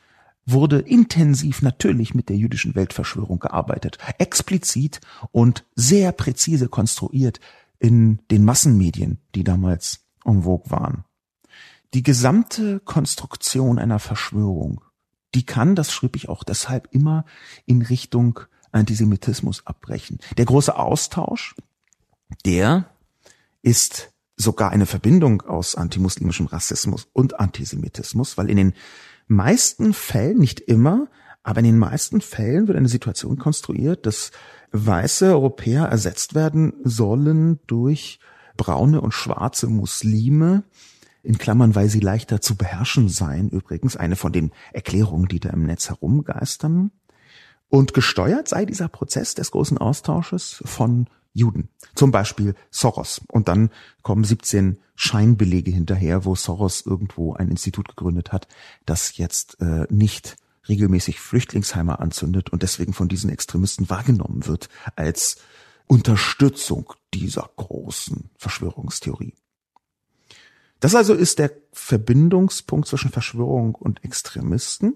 wurde 0.46 0.80
intensiv 0.80 1.62
natürlich 1.62 2.14
mit 2.14 2.28
der 2.28 2.36
jüdischen 2.36 2.74
Weltverschwörung 2.74 3.38
gearbeitet, 3.38 3.98
explizit 4.18 5.00
und 5.30 5.64
sehr 5.76 6.12
präzise 6.12 6.68
konstruiert 6.68 7.38
in 7.82 8.20
den 8.30 8.44
Massenmedien, 8.44 9.18
die 9.34 9.42
damals 9.42 10.06
en 10.24 10.44
vogue 10.44 10.70
waren. 10.70 11.04
Die 11.94 12.04
gesamte 12.04 12.80
Konstruktion 12.80 13.78
einer 13.78 13.98
Verschwörung, 13.98 14.82
die 15.34 15.44
kann, 15.44 15.74
das 15.74 15.92
schrieb 15.92 16.14
ich 16.14 16.28
auch 16.28 16.44
deshalb 16.44 16.88
immer 16.92 17.24
in 17.66 17.82
Richtung 17.82 18.40
Antisemitismus 18.70 19.66
abbrechen. 19.66 20.20
Der 20.38 20.44
große 20.44 20.78
Austausch, 20.78 21.56
der 22.46 22.88
ist 23.62 24.12
sogar 24.36 24.70
eine 24.70 24.86
Verbindung 24.86 25.42
aus 25.42 25.74
antimuslimischem 25.74 26.46
Rassismus 26.46 27.08
und 27.12 27.40
Antisemitismus, 27.40 28.38
weil 28.38 28.48
in 28.48 28.56
den 28.56 28.74
meisten 29.26 29.92
Fällen, 29.92 30.38
nicht 30.38 30.60
immer, 30.60 31.08
aber 31.42 31.58
in 31.58 31.66
den 31.66 31.78
meisten 31.78 32.20
Fällen 32.20 32.68
wird 32.68 32.78
eine 32.78 32.88
Situation 32.88 33.38
konstruiert, 33.38 34.06
dass 34.06 34.30
weiße 34.72 35.26
Europäer 35.26 35.84
ersetzt 35.84 36.34
werden 36.34 36.72
sollen 36.82 37.60
durch 37.66 38.18
braune 38.56 39.00
und 39.00 39.12
schwarze 39.12 39.66
Muslime, 39.66 40.64
in 41.22 41.38
Klammern, 41.38 41.74
weil 41.74 41.88
sie 41.88 42.00
leichter 42.00 42.40
zu 42.40 42.56
beherrschen 42.56 43.08
seien, 43.08 43.48
übrigens 43.48 43.96
eine 43.96 44.16
von 44.16 44.32
den 44.32 44.50
Erklärungen, 44.72 45.28
die 45.28 45.40
da 45.40 45.50
im 45.50 45.64
Netz 45.64 45.88
herumgeistern. 45.88 46.90
Und 47.68 47.94
gesteuert 47.94 48.48
sei 48.48 48.66
dieser 48.66 48.88
Prozess 48.88 49.34
des 49.34 49.50
großen 49.50 49.78
Austausches 49.78 50.62
von 50.66 51.06
Juden. 51.32 51.68
Zum 51.94 52.10
Beispiel 52.10 52.54
Soros. 52.70 53.22
Und 53.28 53.48
dann 53.48 53.70
kommen 54.02 54.24
17 54.24 54.78
Scheinbelege 54.94 55.70
hinterher, 55.70 56.24
wo 56.24 56.34
Soros 56.34 56.82
irgendwo 56.84 57.34
ein 57.34 57.48
Institut 57.48 57.88
gegründet 57.88 58.32
hat, 58.32 58.48
das 58.84 59.16
jetzt 59.16 59.60
äh, 59.60 59.86
nicht 59.88 60.36
regelmäßig 60.68 61.20
Flüchtlingsheime 61.20 61.98
anzündet 61.98 62.50
und 62.50 62.62
deswegen 62.62 62.92
von 62.92 63.08
diesen 63.08 63.30
Extremisten 63.30 63.90
wahrgenommen 63.90 64.46
wird 64.46 64.68
als 64.96 65.36
Unterstützung 65.86 66.92
dieser 67.12 67.50
großen 67.56 68.30
Verschwörungstheorie. 68.36 69.34
Das 70.80 70.94
also 70.94 71.14
ist 71.14 71.38
der 71.38 71.52
Verbindungspunkt 71.72 72.88
zwischen 72.88 73.10
Verschwörung 73.10 73.74
und 73.74 74.04
Extremisten, 74.04 74.94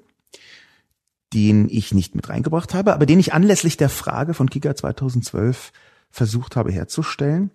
den 1.33 1.69
ich 1.69 1.93
nicht 1.93 2.15
mit 2.15 2.29
reingebracht 2.29 2.75
habe, 2.75 2.95
aber 2.95 3.07
den 3.07 3.21
ich 3.21 3.35
anlässlich 3.35 3.77
der 3.77 3.89
Frage 3.89 4.35
von 4.35 4.51
Kika 4.51 4.75
2012 4.75 5.73
versucht 6.11 6.57
habe 6.57 6.73
herzustellen. 6.73 7.51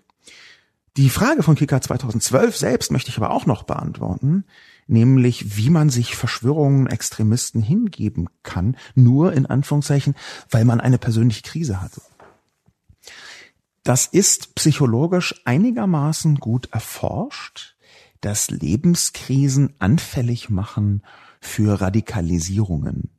Die 0.97 1.09
Frage 1.09 1.43
von 1.43 1.55
Kika 1.55 1.81
2012 1.81 2.55
selbst 2.55 2.91
möchte 2.91 3.09
ich 3.09 3.17
aber 3.17 3.31
auch 3.31 3.45
noch 3.45 3.63
beantworten, 3.63 4.45
nämlich 4.91 5.57
wie 5.57 5.69
man 5.69 5.89
sich 5.89 6.15
Verschwörungen, 6.15 6.87
Extremisten 6.87 7.61
hingeben 7.61 8.27
kann, 8.43 8.77
nur 8.93 9.33
in 9.33 9.45
Anführungszeichen, 9.45 10.15
weil 10.49 10.65
man 10.65 10.79
eine 10.79 10.97
persönliche 10.97 11.41
Krise 11.41 11.81
hatte. 11.81 12.01
Das 13.83 14.05
ist 14.05 14.53
psychologisch 14.55 15.41
einigermaßen 15.45 16.35
gut 16.35 16.69
erforscht, 16.71 17.75
dass 18.19 18.51
Lebenskrisen 18.51 19.73
anfällig 19.79 20.49
machen 20.49 21.01
für 21.39 21.81
Radikalisierungen. 21.81 23.09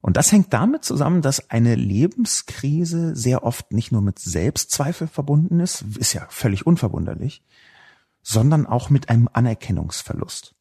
Und 0.00 0.16
das 0.16 0.32
hängt 0.32 0.52
damit 0.52 0.84
zusammen, 0.84 1.20
dass 1.20 1.50
eine 1.50 1.74
Lebenskrise 1.74 3.14
sehr 3.14 3.42
oft 3.42 3.72
nicht 3.72 3.92
nur 3.92 4.02
mit 4.02 4.18
Selbstzweifel 4.18 5.08
verbunden 5.08 5.60
ist, 5.60 5.84
ist 5.98 6.14
ja 6.14 6.26
völlig 6.30 6.64
unverwunderlich, 6.64 7.42
sondern 8.22 8.66
auch 8.66 8.88
mit 8.88 9.10
einem 9.10 9.28
Anerkennungsverlust. 9.32 10.55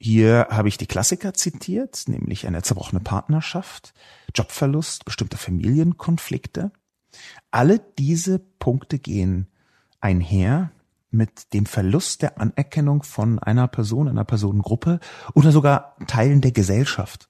Hier 0.00 0.46
habe 0.50 0.68
ich 0.68 0.78
die 0.78 0.86
Klassiker 0.86 1.34
zitiert, 1.34 2.04
nämlich 2.06 2.46
eine 2.46 2.62
zerbrochene 2.62 3.00
Partnerschaft, 3.00 3.94
Jobverlust, 4.34 5.04
bestimmte 5.04 5.36
Familienkonflikte. 5.36 6.70
Alle 7.50 7.80
diese 7.98 8.38
Punkte 8.38 8.98
gehen 9.00 9.48
einher 10.00 10.70
mit 11.10 11.52
dem 11.52 11.66
Verlust 11.66 12.22
der 12.22 12.40
Anerkennung 12.40 13.02
von 13.02 13.38
einer 13.38 13.66
Person, 13.66 14.08
einer 14.08 14.24
Personengruppe 14.24 15.00
oder 15.34 15.50
sogar 15.50 15.96
Teilen 16.06 16.42
der 16.42 16.52
Gesellschaft. 16.52 17.28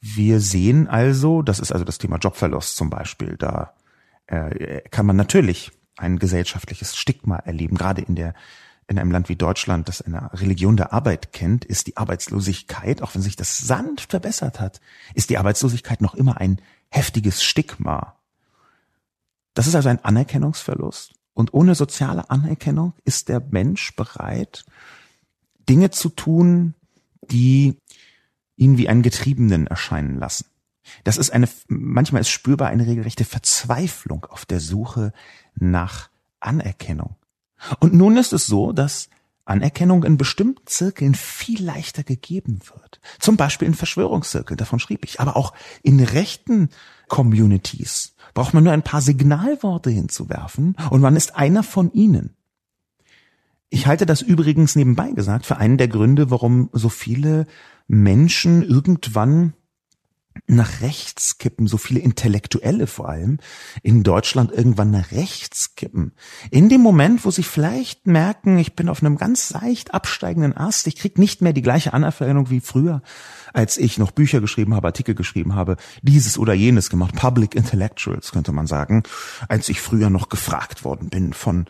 Wir 0.00 0.40
sehen 0.40 0.88
also, 0.88 1.42
das 1.42 1.60
ist 1.60 1.72
also 1.72 1.84
das 1.84 1.98
Thema 1.98 2.16
Jobverlust 2.16 2.76
zum 2.76 2.90
Beispiel, 2.90 3.36
da 3.36 3.74
äh, 4.26 4.80
kann 4.90 5.06
man 5.06 5.16
natürlich 5.16 5.70
ein 5.96 6.18
gesellschaftliches 6.18 6.96
Stigma 6.96 7.36
erleben, 7.36 7.76
gerade 7.76 8.02
in 8.02 8.14
der 8.14 8.34
in 8.88 8.98
einem 8.98 9.10
Land 9.10 9.28
wie 9.28 9.36
Deutschland, 9.36 9.86
das 9.88 10.00
eine 10.00 10.32
Religion 10.32 10.76
der 10.76 10.92
Arbeit 10.92 11.32
kennt, 11.32 11.64
ist 11.66 11.86
die 11.86 11.98
Arbeitslosigkeit, 11.98 13.02
auch 13.02 13.14
wenn 13.14 13.22
sich 13.22 13.36
das 13.36 13.58
sanft 13.58 14.10
verbessert 14.10 14.60
hat, 14.60 14.80
ist 15.14 15.28
die 15.28 15.36
Arbeitslosigkeit 15.36 16.00
noch 16.00 16.14
immer 16.14 16.38
ein 16.38 16.60
heftiges 16.88 17.42
Stigma. 17.44 18.16
Das 19.52 19.66
ist 19.66 19.74
also 19.74 19.90
ein 19.90 20.02
Anerkennungsverlust. 20.02 21.12
Und 21.34 21.52
ohne 21.52 21.74
soziale 21.74 22.30
Anerkennung 22.30 22.94
ist 23.04 23.28
der 23.28 23.40
Mensch 23.40 23.94
bereit, 23.94 24.64
Dinge 25.68 25.90
zu 25.90 26.08
tun, 26.08 26.74
die 27.30 27.76
ihn 28.56 28.78
wie 28.78 28.88
einen 28.88 29.02
Getriebenen 29.02 29.66
erscheinen 29.66 30.18
lassen. 30.18 30.46
Das 31.04 31.18
ist 31.18 31.30
eine, 31.30 31.46
manchmal 31.68 32.22
ist 32.22 32.30
spürbar 32.30 32.68
eine 32.68 32.86
regelrechte 32.86 33.26
Verzweiflung 33.26 34.24
auf 34.24 34.46
der 34.46 34.60
Suche 34.60 35.12
nach 35.54 36.08
Anerkennung. 36.40 37.16
Und 37.80 37.94
nun 37.94 38.16
ist 38.16 38.32
es 38.32 38.46
so, 38.46 38.72
dass 38.72 39.08
Anerkennung 39.44 40.04
in 40.04 40.18
bestimmten 40.18 40.66
Zirkeln 40.66 41.14
viel 41.14 41.64
leichter 41.64 42.02
gegeben 42.02 42.60
wird. 42.74 43.00
Zum 43.18 43.36
Beispiel 43.36 43.66
in 43.66 43.74
Verschwörungszirkeln, 43.74 44.58
davon 44.58 44.78
schrieb 44.78 45.04
ich, 45.04 45.20
aber 45.20 45.36
auch 45.36 45.54
in 45.82 46.00
rechten 46.00 46.68
Communities 47.08 48.14
braucht 48.34 48.52
man 48.52 48.64
nur 48.64 48.72
ein 48.72 48.82
paar 48.82 49.00
Signalworte 49.00 49.90
hinzuwerfen 49.90 50.76
und 50.90 51.00
man 51.00 51.16
ist 51.16 51.34
einer 51.36 51.62
von 51.62 51.92
ihnen. 51.92 52.36
Ich 53.70 53.86
halte 53.86 54.06
das 54.06 54.22
übrigens 54.22 54.76
nebenbei 54.76 55.10
gesagt 55.12 55.46
für 55.46 55.56
einen 55.56 55.78
der 55.78 55.88
Gründe, 55.88 56.30
warum 56.30 56.70
so 56.72 56.88
viele 56.88 57.46
Menschen 57.86 58.62
irgendwann 58.62 59.54
nach 60.46 60.80
rechts 60.80 61.38
kippen, 61.38 61.66
so 61.66 61.76
viele 61.76 62.00
Intellektuelle 62.00 62.86
vor 62.86 63.08
allem 63.08 63.38
in 63.82 64.02
Deutschland 64.02 64.52
irgendwann 64.52 64.90
nach 64.90 65.12
rechts 65.12 65.74
kippen. 65.74 66.12
In 66.50 66.68
dem 66.68 66.80
Moment, 66.80 67.24
wo 67.24 67.30
sie 67.30 67.42
vielleicht 67.42 68.06
merken, 68.06 68.58
ich 68.58 68.74
bin 68.74 68.88
auf 68.88 69.02
einem 69.02 69.16
ganz 69.16 69.50
leicht 69.50 69.94
absteigenden 69.94 70.56
Ast, 70.56 70.86
ich 70.86 70.96
krieg 70.96 71.18
nicht 71.18 71.42
mehr 71.42 71.52
die 71.52 71.62
gleiche 71.62 71.92
Anerkennung 71.92 72.50
wie 72.50 72.60
früher, 72.60 73.02
als 73.52 73.78
ich 73.78 73.98
noch 73.98 74.10
Bücher 74.10 74.40
geschrieben 74.40 74.74
habe, 74.74 74.88
Artikel 74.88 75.14
geschrieben 75.14 75.54
habe, 75.54 75.76
dieses 76.02 76.38
oder 76.38 76.54
jenes 76.54 76.90
gemacht, 76.90 77.14
Public 77.14 77.54
Intellectuals 77.54 78.32
könnte 78.32 78.52
man 78.52 78.66
sagen, 78.66 79.02
als 79.48 79.68
ich 79.68 79.80
früher 79.80 80.10
noch 80.10 80.28
gefragt 80.28 80.84
worden 80.84 81.08
bin 81.08 81.32
von 81.32 81.66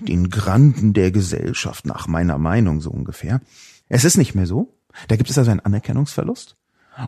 den 0.00 0.30
Granden 0.30 0.92
der 0.92 1.10
Gesellschaft 1.10 1.86
nach 1.86 2.06
meiner 2.06 2.38
Meinung 2.38 2.80
so 2.80 2.90
ungefähr. 2.90 3.40
Es 3.88 4.04
ist 4.04 4.16
nicht 4.16 4.34
mehr 4.34 4.46
so. 4.46 4.78
Da 5.08 5.16
gibt 5.16 5.30
es 5.30 5.38
also 5.38 5.50
einen 5.50 5.60
Anerkennungsverlust. 5.60 6.56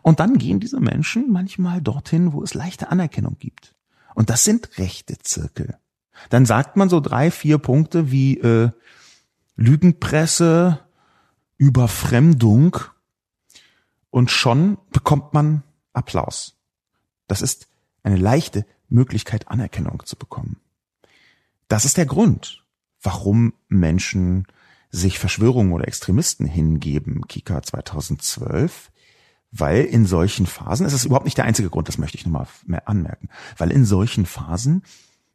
Und 0.03 0.19
dann 0.19 0.37
gehen 0.37 0.59
diese 0.59 0.79
Menschen 0.79 1.31
manchmal 1.31 1.81
dorthin, 1.81 2.33
wo 2.33 2.43
es 2.43 2.53
leichte 2.53 2.89
Anerkennung 2.91 3.37
gibt. 3.39 3.75
Und 4.15 4.29
das 4.29 4.43
sind 4.43 4.77
rechte 4.77 5.17
Zirkel. 5.19 5.77
Dann 6.29 6.45
sagt 6.45 6.75
man 6.75 6.89
so 6.89 6.99
drei, 6.99 7.31
vier 7.31 7.57
Punkte 7.57 8.11
wie 8.11 8.37
äh, 8.39 8.71
Lügenpresse, 9.55 10.79
Überfremdung 11.57 12.77
und 14.09 14.31
schon 14.31 14.77
bekommt 14.91 15.33
man 15.33 15.63
Applaus. 15.93 16.57
Das 17.27 17.41
ist 17.41 17.67
eine 18.03 18.17
leichte 18.17 18.65
Möglichkeit, 18.87 19.49
Anerkennung 19.49 20.05
zu 20.05 20.15
bekommen. 20.15 20.59
Das 21.67 21.85
ist 21.85 21.97
der 21.97 22.05
Grund, 22.05 22.63
warum 23.01 23.53
Menschen 23.67 24.47
sich 24.89 25.19
Verschwörungen 25.19 25.73
oder 25.73 25.87
Extremisten 25.87 26.47
hingeben. 26.47 27.27
Kika 27.27 27.61
2012 27.61 28.91
weil 29.51 29.83
in 29.83 30.05
solchen 30.05 30.45
Phasen, 30.45 30.85
es 30.85 30.93
ist 30.93 31.05
überhaupt 31.05 31.25
nicht 31.25 31.37
der 31.37 31.45
einzige 31.45 31.69
Grund, 31.69 31.87
das 31.87 31.97
möchte 31.97 32.17
ich 32.17 32.25
nochmal 32.25 32.47
anmerken, 32.85 33.29
weil 33.57 33.71
in 33.71 33.85
solchen 33.85 34.25
Phasen 34.25 34.83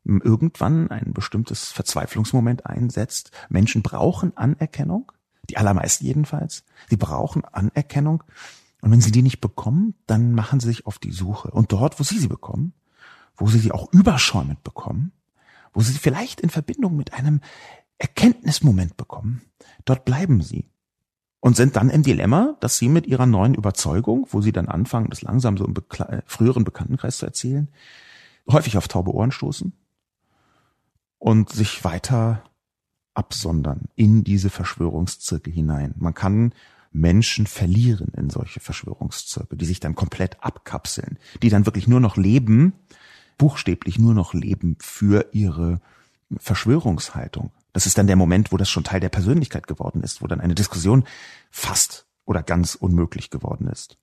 irgendwann 0.04 0.90
ein 0.90 1.12
bestimmtes 1.12 1.72
Verzweiflungsmoment 1.72 2.66
einsetzt. 2.66 3.30
Menschen 3.48 3.82
brauchen 3.82 4.36
Anerkennung, 4.36 5.10
die 5.48 5.56
allermeisten 5.56 6.04
jedenfalls. 6.04 6.64
Sie 6.90 6.96
brauchen 6.96 7.44
Anerkennung. 7.44 8.22
Und 8.82 8.90
wenn 8.90 9.00
sie 9.00 9.12
die 9.12 9.22
nicht 9.22 9.40
bekommen, 9.40 9.94
dann 10.06 10.32
machen 10.32 10.60
sie 10.60 10.66
sich 10.66 10.86
auf 10.86 10.98
die 10.98 11.12
Suche. 11.12 11.50
Und 11.50 11.72
dort, 11.72 11.98
wo 11.98 12.04
sie 12.04 12.18
sie 12.18 12.28
bekommen, 12.28 12.74
wo 13.36 13.48
sie 13.48 13.58
sie 13.58 13.72
auch 13.72 13.90
überschäumend 13.92 14.62
bekommen, 14.62 15.12
wo 15.72 15.80
sie 15.80 15.92
sie 15.92 15.98
vielleicht 15.98 16.40
in 16.40 16.50
Verbindung 16.50 16.96
mit 16.96 17.14
einem 17.14 17.40
Erkenntnismoment 17.98 18.96
bekommen, 18.96 19.40
dort 19.86 20.04
bleiben 20.04 20.42
sie 20.42 20.68
und 21.44 21.56
sind 21.56 21.76
dann 21.76 21.90
im 21.90 22.02
Dilemma, 22.02 22.56
dass 22.60 22.78
sie 22.78 22.88
mit 22.88 23.06
ihrer 23.06 23.26
neuen 23.26 23.52
Überzeugung, 23.54 24.26
wo 24.30 24.40
sie 24.40 24.50
dann 24.50 24.66
anfangen, 24.66 25.10
das 25.10 25.20
langsam 25.20 25.58
so 25.58 25.66
im 25.66 25.74
Bekle 25.74 26.08
äh, 26.08 26.22
früheren 26.24 26.64
Bekanntenkreis 26.64 27.18
zu 27.18 27.26
erzählen, 27.26 27.68
häufig 28.50 28.78
auf 28.78 28.88
taube 28.88 29.12
Ohren 29.12 29.30
stoßen 29.30 29.74
und 31.18 31.50
sich 31.50 31.84
weiter 31.84 32.44
absondern 33.12 33.90
in 33.94 34.24
diese 34.24 34.48
Verschwörungszirkel 34.48 35.52
hinein. 35.52 35.92
Man 35.98 36.14
kann 36.14 36.54
Menschen 36.92 37.46
verlieren 37.46 38.12
in 38.16 38.30
solche 38.30 38.60
Verschwörungszirkel, 38.60 39.58
die 39.58 39.66
sich 39.66 39.80
dann 39.80 39.94
komplett 39.94 40.42
abkapseln, 40.42 41.18
die 41.42 41.50
dann 41.50 41.66
wirklich 41.66 41.86
nur 41.86 42.00
noch 42.00 42.16
leben, 42.16 42.72
buchstäblich 43.36 43.98
nur 43.98 44.14
noch 44.14 44.32
leben 44.32 44.78
für 44.80 45.26
ihre 45.32 45.82
Verschwörungshaltung. 46.38 47.50
Das 47.74 47.86
ist 47.86 47.98
dann 47.98 48.06
der 48.06 48.14
Moment, 48.16 48.52
wo 48.52 48.56
das 48.56 48.70
schon 48.70 48.84
Teil 48.84 49.00
der 49.00 49.08
Persönlichkeit 49.08 49.66
geworden 49.66 50.02
ist, 50.04 50.22
wo 50.22 50.28
dann 50.28 50.40
eine 50.40 50.54
Diskussion 50.54 51.04
fast 51.50 52.06
oder 52.24 52.42
ganz 52.42 52.76
unmöglich 52.76 53.30
geworden 53.30 53.66
ist. 53.66 53.98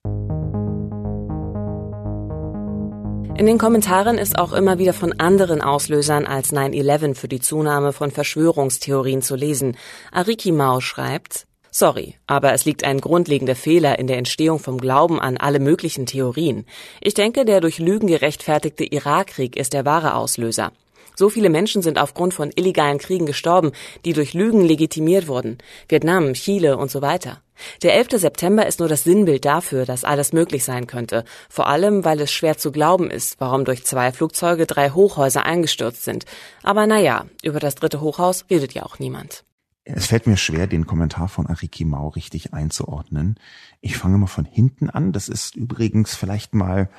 In 3.37 3.45
den 3.45 3.57
Kommentaren 3.57 4.17
ist 4.17 4.37
auch 4.37 4.51
immer 4.51 4.77
wieder 4.77 4.91
von 4.91 5.17
anderen 5.19 5.61
Auslösern 5.61 6.27
als 6.27 6.51
9-11 6.51 7.15
für 7.15 7.29
die 7.29 7.39
Zunahme 7.39 7.93
von 7.93 8.11
Verschwörungstheorien 8.11 9.21
zu 9.21 9.35
lesen. 9.35 9.77
Ariki 10.11 10.51
Mao 10.51 10.81
schreibt, 10.81 11.47
Sorry, 11.71 12.15
aber 12.27 12.51
es 12.51 12.65
liegt 12.65 12.83
ein 12.83 12.99
grundlegender 12.99 13.55
Fehler 13.55 13.97
in 13.97 14.07
der 14.07 14.17
Entstehung 14.17 14.59
vom 14.59 14.79
Glauben 14.79 15.21
an 15.21 15.37
alle 15.37 15.61
möglichen 15.61 16.05
Theorien. 16.05 16.65
Ich 16.99 17.13
denke, 17.13 17.45
der 17.45 17.61
durch 17.61 17.79
Lügen 17.79 18.07
gerechtfertigte 18.07 18.83
Irakkrieg 18.83 19.55
ist 19.55 19.71
der 19.71 19.85
wahre 19.85 20.15
Auslöser. 20.15 20.73
So 21.15 21.29
viele 21.29 21.49
Menschen 21.49 21.81
sind 21.81 21.99
aufgrund 21.99 22.33
von 22.33 22.51
illegalen 22.55 22.97
Kriegen 22.97 23.25
gestorben, 23.25 23.71
die 24.05 24.13
durch 24.13 24.33
Lügen 24.33 24.61
legitimiert 24.61 25.27
wurden. 25.27 25.57
Vietnam, 25.87 26.33
Chile 26.33 26.77
und 26.77 26.91
so 26.91 27.01
weiter. 27.01 27.41
Der 27.83 27.95
11. 27.95 28.19
September 28.19 28.65
ist 28.65 28.79
nur 28.79 28.89
das 28.89 29.03
Sinnbild 29.03 29.45
dafür, 29.45 29.85
dass 29.85 30.03
alles 30.03 30.33
möglich 30.33 30.63
sein 30.63 30.87
könnte. 30.87 31.23
Vor 31.49 31.67
allem, 31.67 32.03
weil 32.05 32.19
es 32.21 32.31
schwer 32.31 32.57
zu 32.57 32.71
glauben 32.71 33.11
ist, 33.11 33.39
warum 33.39 33.65
durch 33.65 33.85
zwei 33.85 34.11
Flugzeuge 34.11 34.65
drei 34.65 34.91
Hochhäuser 34.91 35.45
eingestürzt 35.45 36.03
sind. 36.03 36.25
Aber 36.63 36.87
naja, 36.87 37.25
über 37.43 37.59
das 37.59 37.75
dritte 37.75 38.01
Hochhaus 38.01 38.45
redet 38.49 38.73
ja 38.73 38.83
auch 38.83 38.99
niemand. 38.99 39.43
Es 39.83 40.05
fällt 40.07 40.27
mir 40.27 40.37
schwer, 40.37 40.67
den 40.67 40.85
Kommentar 40.85 41.27
von 41.27 41.47
Ariki 41.47 41.85
Mau 41.85 42.09
richtig 42.09 42.53
einzuordnen. 42.53 43.39
Ich 43.81 43.97
fange 43.97 44.17
mal 44.19 44.27
von 44.27 44.45
hinten 44.45 44.91
an. 44.91 45.11
Das 45.11 45.27
ist 45.27 45.55
übrigens 45.55 46.15
vielleicht 46.15 46.53
mal 46.53 46.89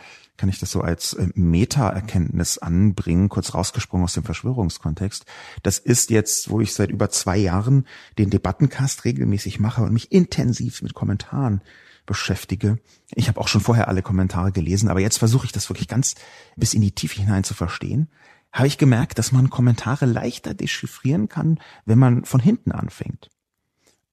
kann 0.43 0.49
ich 0.49 0.59
das 0.59 0.73
so 0.73 0.81
als 0.81 1.13
äh, 1.13 1.29
Meta-Erkenntnis 1.37 2.59
anbringen, 2.59 3.29
kurz 3.29 3.55
rausgesprungen 3.55 4.03
aus 4.03 4.15
dem 4.15 4.25
Verschwörungskontext. 4.25 5.25
Das 5.63 5.79
ist 5.79 6.11
jetzt, 6.11 6.51
wo 6.51 6.61
ich 6.61 6.75
seit 6.75 6.91
über 6.91 7.11
zwei 7.11 7.37
Jahren 7.37 7.87
den 8.19 8.29
Debattencast 8.29 9.05
regelmäßig 9.05 9.61
mache 9.61 9.85
und 9.85 9.93
mich 9.93 10.11
intensiv 10.11 10.83
mit 10.83 10.95
Kommentaren 10.95 11.63
beschäftige. 12.07 12.79
Ich 13.15 13.29
habe 13.29 13.41
auch 13.41 13.47
schon 13.47 13.61
vorher 13.61 13.87
alle 13.87 14.03
Kommentare 14.03 14.51
gelesen, 14.51 14.89
aber 14.89 14.99
jetzt 14.99 15.19
versuche 15.19 15.47
ich 15.47 15.53
das 15.53 15.71
wirklich 15.71 15.87
ganz 15.87 16.17
bis 16.57 16.75
in 16.75 16.81
die 16.81 16.91
Tiefe 16.91 17.21
hinein 17.21 17.45
zu 17.45 17.55
verstehen. 17.55 18.09
Habe 18.53 18.67
ich 18.67 18.79
gemerkt, 18.79 19.21
dass 19.21 19.31
man 19.31 19.49
Kommentare 19.49 20.07
leichter 20.07 20.55
dechiffrieren 20.55 21.29
kann, 21.29 21.61
wenn 21.85 22.01
man 22.01 22.25
von 22.25 22.41
hinten 22.41 22.73
anfängt. 22.73 23.31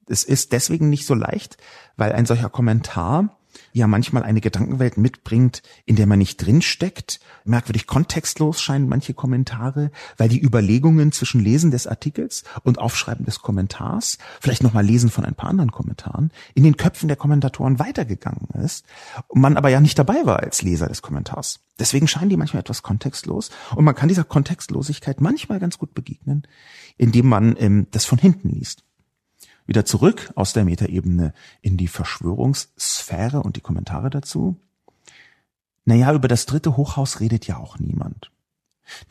Es 0.06 0.24
ist 0.24 0.52
deswegen 0.52 0.92
nicht 0.92 1.08
so 1.08 1.16
leicht, 1.16 1.58
weil 1.98 2.12
ein 2.12 2.28
solcher 2.28 2.52
Kommentar 2.52 3.39
ja 3.74 3.88
manchmal 3.88 4.24
eine 4.24 4.42
Gedankenwelt 4.42 4.98
mitbringt, 4.98 5.62
in 5.86 5.96
der 5.96 6.08
man 6.08 6.20
nicht 6.20 6.38
drinsteckt. 6.38 7.20
Merkwürdig 7.46 7.88
kontextlos 7.88 8.62
scheinen 8.62 8.90
manche 8.90 9.14
Kommentare, 9.14 9.92
weil 10.18 10.30
die 10.30 10.42
Überlegungen 10.42 11.12
zwischen 11.12 11.42
Lesen 11.42 11.72
des 11.72 11.88
Artikels 11.88 12.44
und 12.64 12.80
Aufschreiben 12.80 13.26
des 13.26 13.42
Kommentars, 13.42 14.18
vielleicht 14.40 14.64
nochmal 14.64 14.86
Lesen 14.86 15.10
von 15.10 15.26
ein 15.26 15.36
paar 15.36 15.50
anderen 15.50 15.72
Kommentaren, 15.72 16.32
in 16.54 16.64
den 16.64 16.78
Köpfen 16.78 17.08
der 17.08 17.18
Kommentatoren 17.18 17.80
weitergegangen 17.80 18.48
ist 18.64 18.86
und 19.28 19.42
man 19.42 19.58
aber 19.58 19.70
ja 19.70 19.80
nicht 19.80 19.98
dabei 20.00 20.26
war 20.26 20.40
als 20.40 20.62
Leser 20.62 20.88
des 20.88 21.02
Kommentars. 21.02 21.60
Deswegen 21.80 22.08
scheinen 22.08 22.30
die 22.30 22.38
manchmal 22.38 22.62
etwas 22.62 22.84
kontextlos 22.84 23.52
und 23.76 23.86
man 23.86 23.96
kann 23.96 24.10
dieser 24.10 24.26
Kontextlosigkeit 24.26 25.22
manchmal 25.22 25.60
ganz 25.60 25.78
gut 25.78 25.94
begegnen, 25.94 26.44
indem 26.98 27.28
man 27.28 27.56
ähm, 27.58 27.88
das 27.92 28.06
von 28.06 28.18
hinten 28.18 28.50
liest 28.50 28.84
wieder 29.70 29.86
zurück 29.86 30.34
aus 30.36 30.52
der 30.52 30.66
Metaebene 30.66 31.32
in 31.62 31.78
die 31.78 31.88
Verschwörungssphäre 31.88 33.42
und 33.44 33.56
die 33.56 33.62
Kommentare 33.62 34.10
dazu. 34.10 34.60
Naja, 35.86 36.12
über 36.12 36.28
das 36.28 36.48
dritte 36.48 36.76
Hochhaus 36.76 37.20
redet 37.20 37.46
ja 37.46 37.58
auch 37.58 37.78
niemand. 37.78 38.32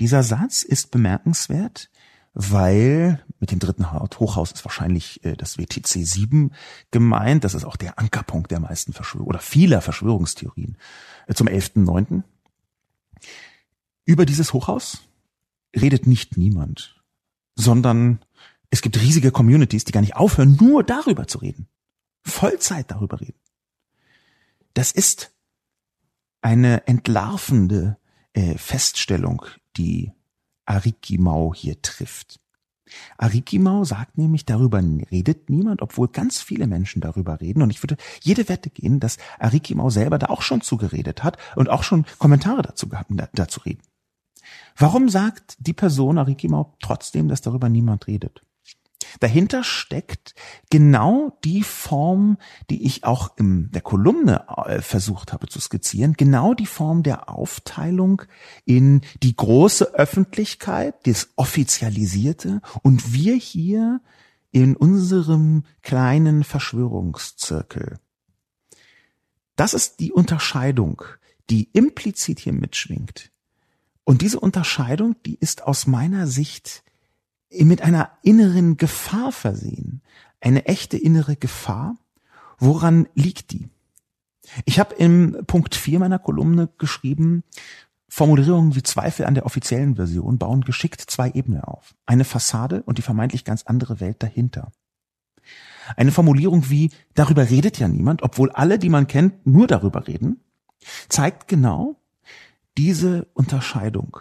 Dieser 0.00 0.24
Satz 0.24 0.62
ist 0.62 0.90
bemerkenswert, 0.90 1.90
weil 2.34 3.24
mit 3.38 3.52
dem 3.52 3.60
dritten 3.60 3.92
Hochhaus 3.92 4.50
ist 4.50 4.64
wahrscheinlich 4.64 5.24
äh, 5.24 5.36
das 5.36 5.58
WTC 5.58 6.04
7 6.04 6.52
gemeint. 6.90 7.44
Das 7.44 7.54
ist 7.54 7.64
auch 7.64 7.76
der 7.76 7.98
Ankerpunkt 8.00 8.50
der 8.50 8.60
meisten 8.60 8.92
Verschwörungen 8.92 9.28
oder 9.28 9.38
vieler 9.38 9.80
Verschwörungstheorien 9.80 10.76
äh, 11.28 11.34
zum 11.34 11.46
11.9. 11.46 12.24
Über 14.04 14.26
dieses 14.26 14.52
Hochhaus 14.52 15.02
redet 15.74 16.08
nicht 16.08 16.36
niemand, 16.36 17.00
sondern 17.54 18.18
es 18.70 18.82
gibt 18.82 19.00
riesige 19.00 19.30
Communities, 19.30 19.84
die 19.84 19.92
gar 19.92 20.00
nicht 20.00 20.16
aufhören, 20.16 20.56
nur 20.60 20.84
darüber 20.84 21.26
zu 21.26 21.38
reden. 21.38 21.68
Vollzeit 22.22 22.90
darüber 22.90 23.20
reden. 23.20 23.38
Das 24.74 24.92
ist 24.92 25.32
eine 26.42 26.86
entlarvende 26.86 27.96
äh, 28.32 28.56
Feststellung, 28.58 29.44
die 29.76 30.12
Arikimau 30.66 31.54
hier 31.54 31.80
trifft. 31.82 32.40
Arikimau 33.16 33.84
sagt 33.84 34.16
nämlich, 34.16 34.46
darüber 34.46 34.82
redet 35.10 35.50
niemand, 35.50 35.82
obwohl 35.82 36.08
ganz 36.08 36.40
viele 36.40 36.66
Menschen 36.66 37.00
darüber 37.00 37.40
reden. 37.40 37.62
Und 37.62 37.70
ich 37.70 37.82
würde 37.82 37.96
jede 38.20 38.48
Wette 38.48 38.70
gehen, 38.70 39.00
dass 39.00 39.18
Arikimau 39.38 39.90
selber 39.90 40.18
da 40.18 40.28
auch 40.28 40.42
schon 40.42 40.60
zugeredet 40.60 41.22
hat 41.22 41.36
und 41.56 41.68
auch 41.68 41.82
schon 41.82 42.06
Kommentare 42.18 42.62
dazu 42.62 42.88
gehabt, 42.88 43.10
dazu 43.34 43.60
reden. 43.60 43.82
Warum 44.76 45.08
sagt 45.08 45.56
die 45.58 45.74
Person 45.74 46.18
Arikimau 46.18 46.76
trotzdem, 46.80 47.28
dass 47.28 47.42
darüber 47.42 47.68
niemand 47.68 48.06
redet? 48.06 48.42
Dahinter 49.20 49.64
steckt 49.64 50.34
genau 50.70 51.38
die 51.44 51.62
Form, 51.62 52.38
die 52.70 52.84
ich 52.84 53.04
auch 53.04 53.36
in 53.36 53.70
der 53.72 53.80
Kolumne 53.80 54.46
äh, 54.66 54.80
versucht 54.80 55.32
habe 55.32 55.48
zu 55.48 55.60
skizzieren, 55.60 56.14
genau 56.14 56.54
die 56.54 56.66
Form 56.66 57.02
der 57.02 57.28
Aufteilung 57.28 58.22
in 58.64 59.00
die 59.22 59.34
große 59.34 59.94
Öffentlichkeit, 59.94 60.94
das 61.06 61.30
Offizialisierte 61.36 62.60
und 62.82 63.12
wir 63.12 63.34
hier 63.34 64.00
in 64.50 64.76
unserem 64.76 65.64
kleinen 65.82 66.44
Verschwörungszirkel. 66.44 67.98
Das 69.56 69.74
ist 69.74 69.98
die 70.00 70.12
Unterscheidung, 70.12 71.02
die 71.50 71.68
implizit 71.72 72.38
hier 72.38 72.52
mitschwingt. 72.52 73.32
Und 74.04 74.22
diese 74.22 74.40
Unterscheidung, 74.40 75.16
die 75.26 75.34
ist 75.34 75.64
aus 75.64 75.86
meiner 75.86 76.26
Sicht 76.26 76.82
mit 77.50 77.82
einer 77.82 78.10
inneren 78.22 78.76
Gefahr 78.76 79.32
versehen. 79.32 80.02
Eine 80.40 80.66
echte 80.66 80.96
innere 80.96 81.36
Gefahr. 81.36 81.96
Woran 82.58 83.08
liegt 83.14 83.52
die? 83.52 83.68
Ich 84.64 84.78
habe 84.78 84.94
im 84.94 85.44
Punkt 85.46 85.74
4 85.74 85.98
meiner 85.98 86.18
Kolumne 86.18 86.68
geschrieben, 86.78 87.44
Formulierungen 88.08 88.74
wie 88.74 88.82
Zweifel 88.82 89.26
an 89.26 89.34
der 89.34 89.44
offiziellen 89.44 89.96
Version 89.96 90.38
bauen 90.38 90.62
geschickt 90.62 91.02
zwei 91.02 91.30
Ebenen 91.30 91.62
auf. 91.62 91.94
Eine 92.06 92.24
Fassade 92.24 92.82
und 92.84 92.96
die 92.98 93.02
vermeintlich 93.02 93.44
ganz 93.44 93.64
andere 93.64 94.00
Welt 94.00 94.22
dahinter. 94.22 94.72
Eine 95.96 96.12
Formulierung 96.12 96.70
wie 96.70 96.90
darüber 97.14 97.48
redet 97.48 97.78
ja 97.78 97.88
niemand, 97.88 98.22
obwohl 98.22 98.50
alle, 98.50 98.78
die 98.78 98.88
man 98.88 99.06
kennt, 99.06 99.46
nur 99.46 99.66
darüber 99.66 100.06
reden, 100.06 100.40
zeigt 101.08 101.48
genau 101.48 101.96
diese 102.76 103.26
Unterscheidung. 103.34 104.18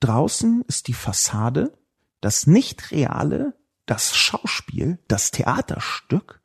Draußen 0.00 0.64
ist 0.66 0.88
die 0.88 0.94
Fassade, 0.94 1.72
das 2.20 2.46
nicht 2.46 2.90
reale, 2.90 3.54
das 3.86 4.16
Schauspiel, 4.16 4.98
das 5.08 5.30
Theaterstück, 5.30 6.40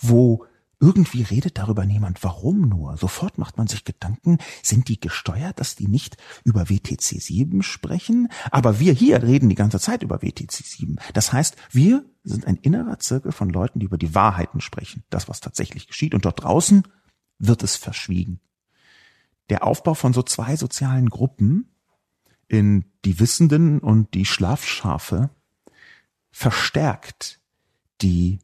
wo 0.00 0.46
irgendwie 0.80 1.22
redet 1.22 1.56
darüber 1.56 1.86
niemand. 1.86 2.22
Warum 2.22 2.68
nur? 2.68 2.96
Sofort 2.96 3.38
macht 3.38 3.56
man 3.56 3.66
sich 3.66 3.84
Gedanken, 3.84 4.38
sind 4.62 4.88
die 4.88 5.00
gesteuert, 5.00 5.58
dass 5.58 5.76
die 5.76 5.88
nicht 5.88 6.16
über 6.44 6.68
WTC 6.68 7.20
7 7.20 7.62
sprechen? 7.62 8.28
Aber 8.50 8.80
wir 8.80 8.92
hier 8.92 9.22
reden 9.22 9.48
die 9.48 9.54
ganze 9.54 9.80
Zeit 9.80 10.02
über 10.02 10.20
WTC 10.20 10.52
7. 10.52 10.96
Das 11.14 11.32
heißt, 11.32 11.56
wir 11.70 12.04
sind 12.22 12.46
ein 12.46 12.56
innerer 12.56 12.98
Zirkel 12.98 13.32
von 13.32 13.48
Leuten, 13.48 13.80
die 13.80 13.86
über 13.86 13.98
die 13.98 14.14
Wahrheiten 14.14 14.60
sprechen. 14.60 15.04
Das, 15.10 15.28
was 15.28 15.40
tatsächlich 15.40 15.86
geschieht. 15.86 16.14
Und 16.14 16.24
dort 16.24 16.42
draußen 16.42 16.82
wird 17.38 17.62
es 17.62 17.76
verschwiegen. 17.76 18.40
Der 19.50 19.64
Aufbau 19.64 19.94
von 19.94 20.12
so 20.12 20.22
zwei 20.22 20.56
sozialen 20.56 21.08
Gruppen 21.08 21.73
in 22.48 22.84
die 23.04 23.20
Wissenden 23.20 23.78
und 23.78 24.14
die 24.14 24.24
Schlafschafe 24.24 25.30
verstärkt 26.30 27.40
die 28.02 28.38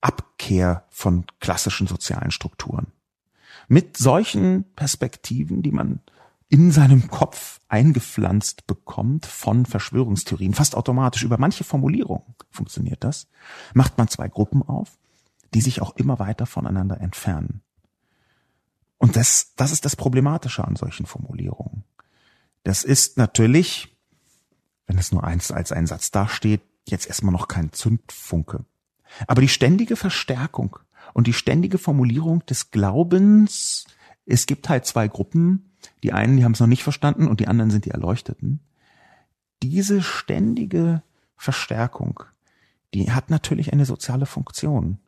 Abkehr 0.00 0.84
von 0.90 1.24
klassischen 1.40 1.86
sozialen 1.86 2.30
Strukturen. 2.30 2.92
Mit 3.68 3.96
solchen 3.96 4.64
Perspektiven, 4.74 5.62
die 5.62 5.72
man 5.72 6.00
in 6.48 6.72
seinem 6.72 7.08
Kopf 7.08 7.60
eingepflanzt 7.68 8.66
bekommt 8.66 9.26
von 9.26 9.66
Verschwörungstheorien, 9.66 10.54
fast 10.54 10.74
automatisch 10.74 11.22
über 11.22 11.38
manche 11.38 11.64
Formulierungen 11.64 12.34
funktioniert 12.50 13.04
das, 13.04 13.28
macht 13.74 13.98
man 13.98 14.08
zwei 14.08 14.28
Gruppen 14.28 14.62
auf, 14.62 14.98
die 15.52 15.60
sich 15.60 15.82
auch 15.82 15.94
immer 15.96 16.18
weiter 16.18 16.46
voneinander 16.46 17.00
entfernen. 17.00 17.62
Und 18.96 19.16
das, 19.16 19.52
das 19.56 19.72
ist 19.72 19.84
das 19.84 19.96
Problematische 19.96 20.64
an 20.64 20.76
solchen 20.76 21.06
Formulierungen. 21.06 21.84
Das 22.68 22.84
ist 22.84 23.16
natürlich, 23.16 23.96
wenn 24.86 24.98
es 24.98 25.10
nur 25.10 25.24
eins 25.24 25.50
als 25.50 25.72
ein 25.72 25.86
Satz 25.86 26.10
dasteht, 26.10 26.60
jetzt 26.86 27.06
erstmal 27.06 27.32
noch 27.32 27.48
kein 27.48 27.72
Zündfunke. 27.72 28.66
Aber 29.26 29.40
die 29.40 29.48
ständige 29.48 29.96
Verstärkung 29.96 30.78
und 31.14 31.26
die 31.26 31.32
ständige 31.32 31.78
Formulierung 31.78 32.44
des 32.44 32.70
Glaubens, 32.70 33.86
es 34.26 34.44
gibt 34.44 34.68
halt 34.68 34.84
zwei 34.84 35.08
Gruppen, 35.08 35.78
die 36.02 36.12
einen, 36.12 36.36
die 36.36 36.44
haben 36.44 36.52
es 36.52 36.60
noch 36.60 36.66
nicht 36.66 36.82
verstanden 36.82 37.26
und 37.26 37.40
die 37.40 37.48
anderen 37.48 37.70
sind 37.70 37.86
die 37.86 37.90
Erleuchteten. 37.92 38.60
Diese 39.62 40.02
ständige 40.02 41.02
Verstärkung, 41.36 42.22
die 42.92 43.12
hat 43.12 43.30
natürlich 43.30 43.72
eine 43.72 43.86
soziale 43.86 44.26
Funktion. 44.26 44.98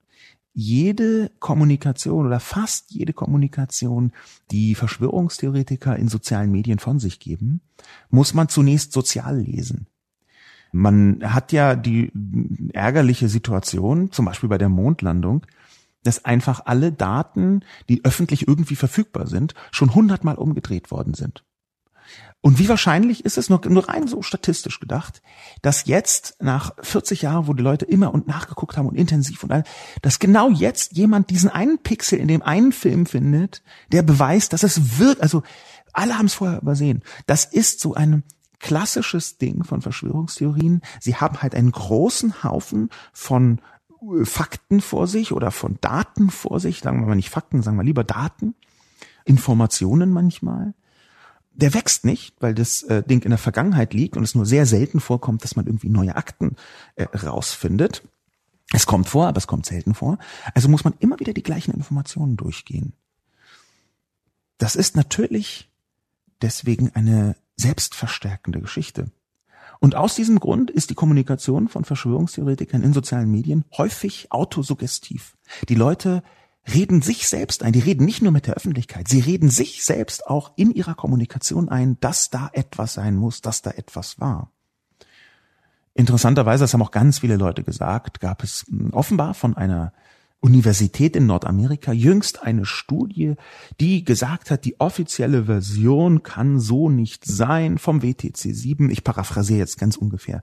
Jede 0.52 1.30
Kommunikation 1.38 2.26
oder 2.26 2.40
fast 2.40 2.90
jede 2.90 3.12
Kommunikation, 3.12 4.12
die 4.50 4.74
Verschwörungstheoretiker 4.74 5.96
in 5.96 6.08
sozialen 6.08 6.50
Medien 6.50 6.78
von 6.78 6.98
sich 6.98 7.20
geben, 7.20 7.60
muss 8.10 8.34
man 8.34 8.48
zunächst 8.48 8.92
sozial 8.92 9.38
lesen. 9.38 9.86
Man 10.72 11.20
hat 11.22 11.52
ja 11.52 11.74
die 11.74 12.12
ärgerliche 12.72 13.28
Situation, 13.28 14.12
zum 14.12 14.24
Beispiel 14.24 14.48
bei 14.48 14.58
der 14.58 14.68
Mondlandung, 14.68 15.46
dass 16.02 16.24
einfach 16.24 16.62
alle 16.66 16.92
Daten, 16.92 17.60
die 17.88 18.04
öffentlich 18.04 18.48
irgendwie 18.48 18.76
verfügbar 18.76 19.26
sind, 19.26 19.54
schon 19.70 19.94
hundertmal 19.94 20.36
umgedreht 20.36 20.90
worden 20.90 21.14
sind. 21.14 21.44
Und 22.42 22.58
wie 22.58 22.70
wahrscheinlich 22.70 23.24
ist 23.26 23.36
es 23.36 23.50
nur, 23.50 23.60
nur 23.66 23.88
rein 23.88 24.08
so 24.08 24.22
statistisch 24.22 24.80
gedacht, 24.80 25.20
dass 25.60 25.84
jetzt 25.84 26.36
nach 26.40 26.72
40 26.80 27.22
Jahren, 27.22 27.46
wo 27.46 27.52
die 27.52 27.62
Leute 27.62 27.84
immer 27.84 28.14
und 28.14 28.28
nachgeguckt 28.28 28.78
haben 28.78 28.88
und 28.88 28.94
intensiv 28.94 29.44
und 29.44 29.52
all, 29.52 29.64
dass 30.00 30.18
genau 30.18 30.48
jetzt 30.50 30.96
jemand 30.96 31.28
diesen 31.28 31.50
einen 31.50 31.78
Pixel 31.78 32.18
in 32.18 32.28
dem 32.28 32.42
einen 32.42 32.72
Film 32.72 33.04
findet, 33.04 33.62
der 33.92 34.02
beweist, 34.02 34.54
dass 34.54 34.62
es 34.62 34.98
wirkt, 34.98 35.20
also 35.20 35.42
alle 35.92 36.16
haben 36.16 36.26
es 36.26 36.34
vorher 36.34 36.62
übersehen. 36.62 37.02
Das 37.26 37.44
ist 37.44 37.80
so 37.80 37.94
ein 37.94 38.22
klassisches 38.58 39.36
Ding 39.36 39.64
von 39.64 39.82
Verschwörungstheorien. 39.82 40.80
Sie 41.00 41.16
haben 41.16 41.42
halt 41.42 41.54
einen 41.54 41.72
großen 41.72 42.42
Haufen 42.42 42.90
von 43.12 43.60
äh, 44.02 44.24
Fakten 44.24 44.80
vor 44.80 45.06
sich 45.06 45.32
oder 45.32 45.50
von 45.50 45.78
Daten 45.82 46.30
vor 46.30 46.60
sich, 46.60 46.80
sagen 46.80 47.00
wir 47.00 47.06
mal 47.06 47.16
nicht 47.16 47.30
Fakten, 47.30 47.62
sagen 47.62 47.76
wir 47.76 47.84
lieber 47.84 48.04
Daten, 48.04 48.54
Informationen 49.24 50.10
manchmal 50.10 50.74
der 51.52 51.74
wächst 51.74 52.04
nicht, 52.04 52.34
weil 52.40 52.54
das 52.54 52.82
äh, 52.84 53.02
Ding 53.02 53.22
in 53.22 53.30
der 53.30 53.38
Vergangenheit 53.38 53.92
liegt 53.92 54.16
und 54.16 54.22
es 54.22 54.34
nur 54.34 54.46
sehr 54.46 54.66
selten 54.66 55.00
vorkommt, 55.00 55.44
dass 55.44 55.56
man 55.56 55.66
irgendwie 55.66 55.88
neue 55.88 56.16
Akten 56.16 56.56
äh, 56.96 57.04
rausfindet. 57.04 58.02
Es 58.72 58.86
kommt 58.86 59.08
vor, 59.08 59.26
aber 59.26 59.38
es 59.38 59.46
kommt 59.46 59.66
selten 59.66 59.94
vor. 59.94 60.18
Also 60.54 60.68
muss 60.68 60.84
man 60.84 60.94
immer 61.00 61.18
wieder 61.18 61.32
die 61.32 61.42
gleichen 61.42 61.74
Informationen 61.74 62.36
durchgehen. 62.36 62.92
Das 64.58 64.76
ist 64.76 64.94
natürlich 64.94 65.70
deswegen 66.40 66.94
eine 66.94 67.36
selbstverstärkende 67.56 68.60
Geschichte. 68.60 69.10
Und 69.80 69.94
aus 69.94 70.14
diesem 70.14 70.38
Grund 70.38 70.70
ist 70.70 70.90
die 70.90 70.94
Kommunikation 70.94 71.68
von 71.68 71.84
Verschwörungstheoretikern 71.84 72.82
in 72.82 72.92
sozialen 72.92 73.30
Medien 73.30 73.64
häufig 73.76 74.30
autosuggestiv. 74.30 75.36
Die 75.68 75.74
Leute 75.74 76.22
reden 76.68 77.02
sich 77.02 77.28
selbst 77.28 77.62
ein. 77.62 77.72
Die 77.72 77.80
reden 77.80 78.04
nicht 78.04 78.22
nur 78.22 78.32
mit 78.32 78.46
der 78.46 78.54
Öffentlichkeit, 78.54 79.08
sie 79.08 79.20
reden 79.20 79.50
sich 79.50 79.84
selbst 79.84 80.26
auch 80.26 80.52
in 80.56 80.72
ihrer 80.72 80.94
Kommunikation 80.94 81.68
ein, 81.68 81.98
dass 82.00 82.30
da 82.30 82.50
etwas 82.52 82.94
sein 82.94 83.16
muss, 83.16 83.40
dass 83.40 83.62
da 83.62 83.70
etwas 83.70 84.20
war. 84.20 84.52
Interessanterweise, 85.94 86.64
das 86.64 86.72
haben 86.72 86.82
auch 86.82 86.92
ganz 86.92 87.18
viele 87.18 87.36
Leute 87.36 87.64
gesagt, 87.64 88.20
gab 88.20 88.42
es 88.42 88.66
hm, 88.68 88.92
offenbar 88.92 89.34
von 89.34 89.56
einer 89.56 89.92
Universität 90.42 91.16
in 91.16 91.26
Nordamerika 91.26 91.92
jüngst 91.92 92.42
eine 92.42 92.64
Studie, 92.64 93.34
die 93.78 94.04
gesagt 94.04 94.50
hat, 94.50 94.64
die 94.64 94.80
offizielle 94.80 95.44
Version 95.44 96.22
kann 96.22 96.58
so 96.58 96.88
nicht 96.88 97.26
sein 97.26 97.76
vom 97.76 98.02
WTC 98.02 98.54
7. 98.54 98.88
Ich 98.90 99.04
paraphrasiere 99.04 99.58
jetzt 99.58 99.78
ganz 99.78 99.96
ungefähr. 99.96 100.42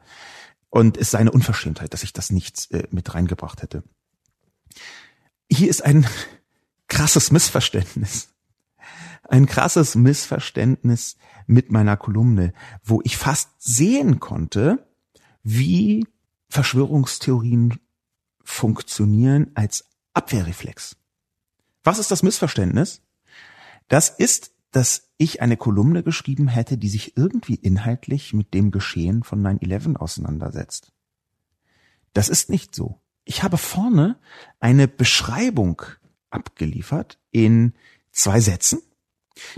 Und 0.69 0.97
es 0.97 1.11
sei 1.11 1.19
eine 1.19 1.31
Unverschämtheit, 1.31 1.93
dass 1.93 2.03
ich 2.03 2.13
das 2.13 2.29
nicht 2.29 2.71
äh, 2.71 2.83
mit 2.91 3.15
reingebracht 3.15 3.63
hätte 3.63 3.83
hier 5.49 5.69
ist 5.69 5.83
ein 5.83 6.05
krasses 6.87 7.31
Missverständnis. 7.31 8.33
Ein 9.23 9.45
krasses 9.45 9.95
Missverständnis 9.95 11.17
mit 11.47 11.71
meiner 11.71 11.97
Kolumne, 11.97 12.53
wo 12.83 13.01
ich 13.03 13.17
fast 13.17 13.49
sehen 13.59 14.19
konnte, 14.19 14.87
wie 15.43 16.05
Verschwörungstheorien 16.49 17.79
funktionieren 18.43 19.51
als 19.55 19.89
Abwehrreflex. 20.13 20.95
Was 21.83 21.99
ist 21.99 22.11
das 22.11 22.23
Missverständnis? 22.23 23.01
Das 23.87 24.09
ist, 24.09 24.51
dass 24.71 25.09
ich 25.17 25.41
eine 25.41 25.57
Kolumne 25.57 26.03
geschrieben 26.03 26.47
hätte, 26.47 26.77
die 26.77 26.89
sich 26.89 27.17
irgendwie 27.17 27.55
inhaltlich 27.55 28.33
mit 28.33 28.53
dem 28.53 28.71
Geschehen 28.71 29.23
von 29.23 29.41
9-11 29.41 29.95
auseinandersetzt. 29.95 30.91
Das 32.13 32.29
ist 32.29 32.49
nicht 32.49 32.75
so. 32.75 33.01
Ich 33.27 33.43
habe 33.43 33.57
vorne 33.57 34.15
eine 34.61 34.87
Beschreibung 34.87 35.81
abgeliefert 36.29 37.19
in 37.31 37.73
zwei 38.11 38.39
Sätzen. 38.39 38.81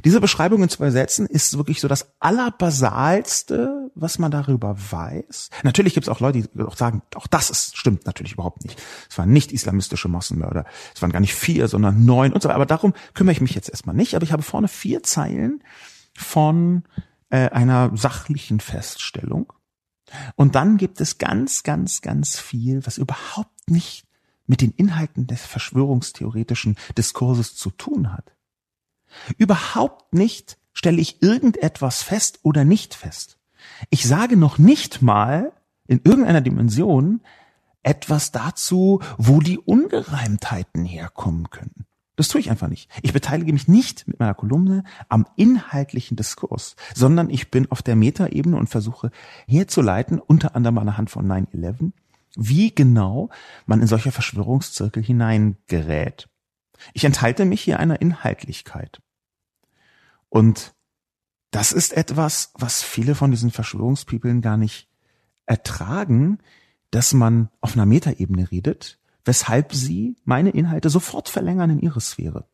Diese 0.03 0.19
Beschreibung 0.19 0.63
in 0.63 0.69
zwei 0.69 0.89
Sätzen 0.89 1.27
ist 1.27 1.55
wirklich 1.55 1.79
so 1.79 1.87
das 1.87 2.13
allerbasalste, 2.19 3.91
was 3.93 4.17
man 4.17 4.31
darüber 4.31 4.75
weiß. 4.91 5.51
Natürlich 5.61 5.93
gibt 5.93 6.07
es 6.07 6.09
auch 6.09 6.19
Leute, 6.19 6.41
die 6.41 6.63
auch 6.63 6.75
sagen, 6.75 7.03
auch 7.13 7.27
das 7.27 7.51
ist, 7.51 7.77
stimmt 7.77 8.07
natürlich 8.07 8.33
überhaupt 8.33 8.65
nicht. 8.65 8.81
Es 9.07 9.17
waren 9.19 9.31
nicht 9.31 9.51
islamistische 9.51 10.09
Massenmörder. 10.09 10.65
Es 10.95 11.01
waren 11.03 11.11
gar 11.11 11.21
nicht 11.21 11.35
vier, 11.35 11.67
sondern 11.67 12.03
neun 12.05 12.33
und 12.33 12.41
so 12.41 12.49
weiter. 12.49 12.55
Aber 12.55 12.65
darum 12.65 12.93
kümmere 13.13 13.33
ich 13.33 13.41
mich 13.41 13.53
jetzt 13.53 13.69
erstmal 13.69 13.95
nicht. 13.95 14.15
Aber 14.15 14.23
ich 14.23 14.31
habe 14.31 14.43
vorne 14.43 14.67
vier 14.67 15.03
Zeilen 15.03 15.63
von 16.15 16.83
äh, 17.29 17.49
einer 17.49 17.95
sachlichen 17.95 18.59
Feststellung 18.59 19.53
Und 20.35 20.55
dann 20.55 20.77
gibt 20.77 21.01
es 21.01 21.17
ganz, 21.17 21.63
ganz, 21.63 22.01
ganz 22.01 22.39
viel, 22.39 22.85
was 22.85 22.97
überhaupt 22.97 23.58
nicht 23.69 24.05
mit 24.45 24.61
den 24.61 24.71
Inhalten 24.71 25.27
des 25.27 25.45
verschwörungstheoretischen 25.45 26.77
Diskurses 26.97 27.55
zu 27.55 27.69
tun 27.71 28.11
hat. 28.11 28.33
Überhaupt 29.37 30.13
nicht 30.13 30.57
stelle 30.73 31.01
ich 31.01 31.21
irgendetwas 31.21 32.01
fest 32.03 32.39
oder 32.43 32.65
nicht 32.65 32.93
fest. 32.95 33.37
Ich 33.89 34.07
sage 34.07 34.37
noch 34.37 34.57
nicht 34.57 35.01
mal 35.01 35.51
in 35.87 36.01
irgendeiner 36.03 36.41
Dimension 36.41 37.21
etwas 37.83 38.31
dazu, 38.31 39.01
wo 39.17 39.39
die 39.39 39.59
Ungereimtheiten 39.59 40.85
herkommen 40.85 41.49
können. 41.49 41.85
Das 42.15 42.27
tue 42.27 42.41
ich 42.41 42.49
einfach 42.49 42.67
nicht. 42.67 42.89
Ich 43.01 43.13
beteilige 43.13 43.53
mich 43.53 43.69
nicht 43.69 44.05
mit 44.05 44.19
meiner 44.19 44.33
Kolumne 44.33 44.83
am 45.07 45.25
inhaltlichen 45.37 46.17
Diskurs, 46.17 46.75
sondern 46.93 47.29
ich 47.29 47.49
bin 47.49 47.71
auf 47.71 47.81
der 47.81 47.95
Metaebene 47.95 48.57
und 48.57 48.67
versuche 48.67 49.11
herzuleiten, 49.47 50.19
unter 50.19 50.53
anderem 50.55 50.79
anhand 50.79 51.09
von 51.09 51.25
9-11, 51.25 51.91
wie 52.35 52.73
genau 52.73 53.29
man 53.65 53.81
in 53.81 53.87
solche 53.87 54.11
Verschwörungszirkel 54.11 55.03
hineingerät. 55.03 56.29
Ich 56.93 57.03
enthalte 57.03 57.45
mich 57.45 57.61
hier 57.61 57.79
einer 57.79 58.01
Inhaltlichkeit. 58.01 59.01
Und 60.29 60.73
das 61.51 61.71
ist 61.71 61.93
etwas, 61.93 62.51
was 62.53 62.83
viele 62.83 63.15
von 63.15 63.31
diesen 63.31 63.51
Verschwörungspipeln 63.51 64.41
gar 64.41 64.57
nicht 64.57 64.87
ertragen, 65.45 66.37
dass 66.91 67.13
man 67.13 67.49
auf 67.61 67.73
einer 67.73 67.85
Metaebene 67.85 68.51
redet, 68.51 68.99
weshalb 69.25 69.73
sie 69.73 70.15
meine 70.23 70.51
Inhalte 70.51 70.89
sofort 70.89 71.29
verlängern 71.29 71.71
in 71.71 71.79
ihre 71.79 72.01
Sphäre. 72.01 72.47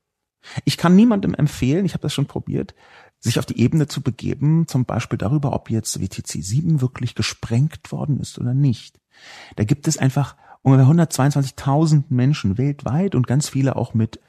Ich 0.63 0.77
kann 0.77 0.95
niemandem 0.95 1.33
empfehlen, 1.33 1.85
ich 1.85 1.93
habe 1.93 2.03
das 2.03 2.13
schon 2.13 2.27
probiert, 2.27 2.75
sich 3.19 3.39
auf 3.39 3.45
die 3.45 3.59
Ebene 3.59 3.87
zu 3.87 4.01
begeben, 4.01 4.67
zum 4.67 4.85
Beispiel 4.85 5.17
darüber, 5.17 5.53
ob 5.53 5.69
jetzt 5.69 5.99
WTC 5.99 6.43
7 6.43 6.81
wirklich 6.81 7.15
gesprengt 7.15 7.91
worden 7.91 8.19
ist 8.19 8.37
oder 8.39 8.53
nicht. 8.53 8.99
Da 9.55 9.63
gibt 9.63 9.87
es 9.87 9.97
einfach 9.97 10.35
ungefähr 10.61 10.87
122.000 10.87 12.05
Menschen 12.09 12.57
weltweit 12.57 13.15
und 13.15 13.27
ganz 13.27 13.49
viele 13.49 13.75
auch 13.75 13.93
mit 13.93 14.19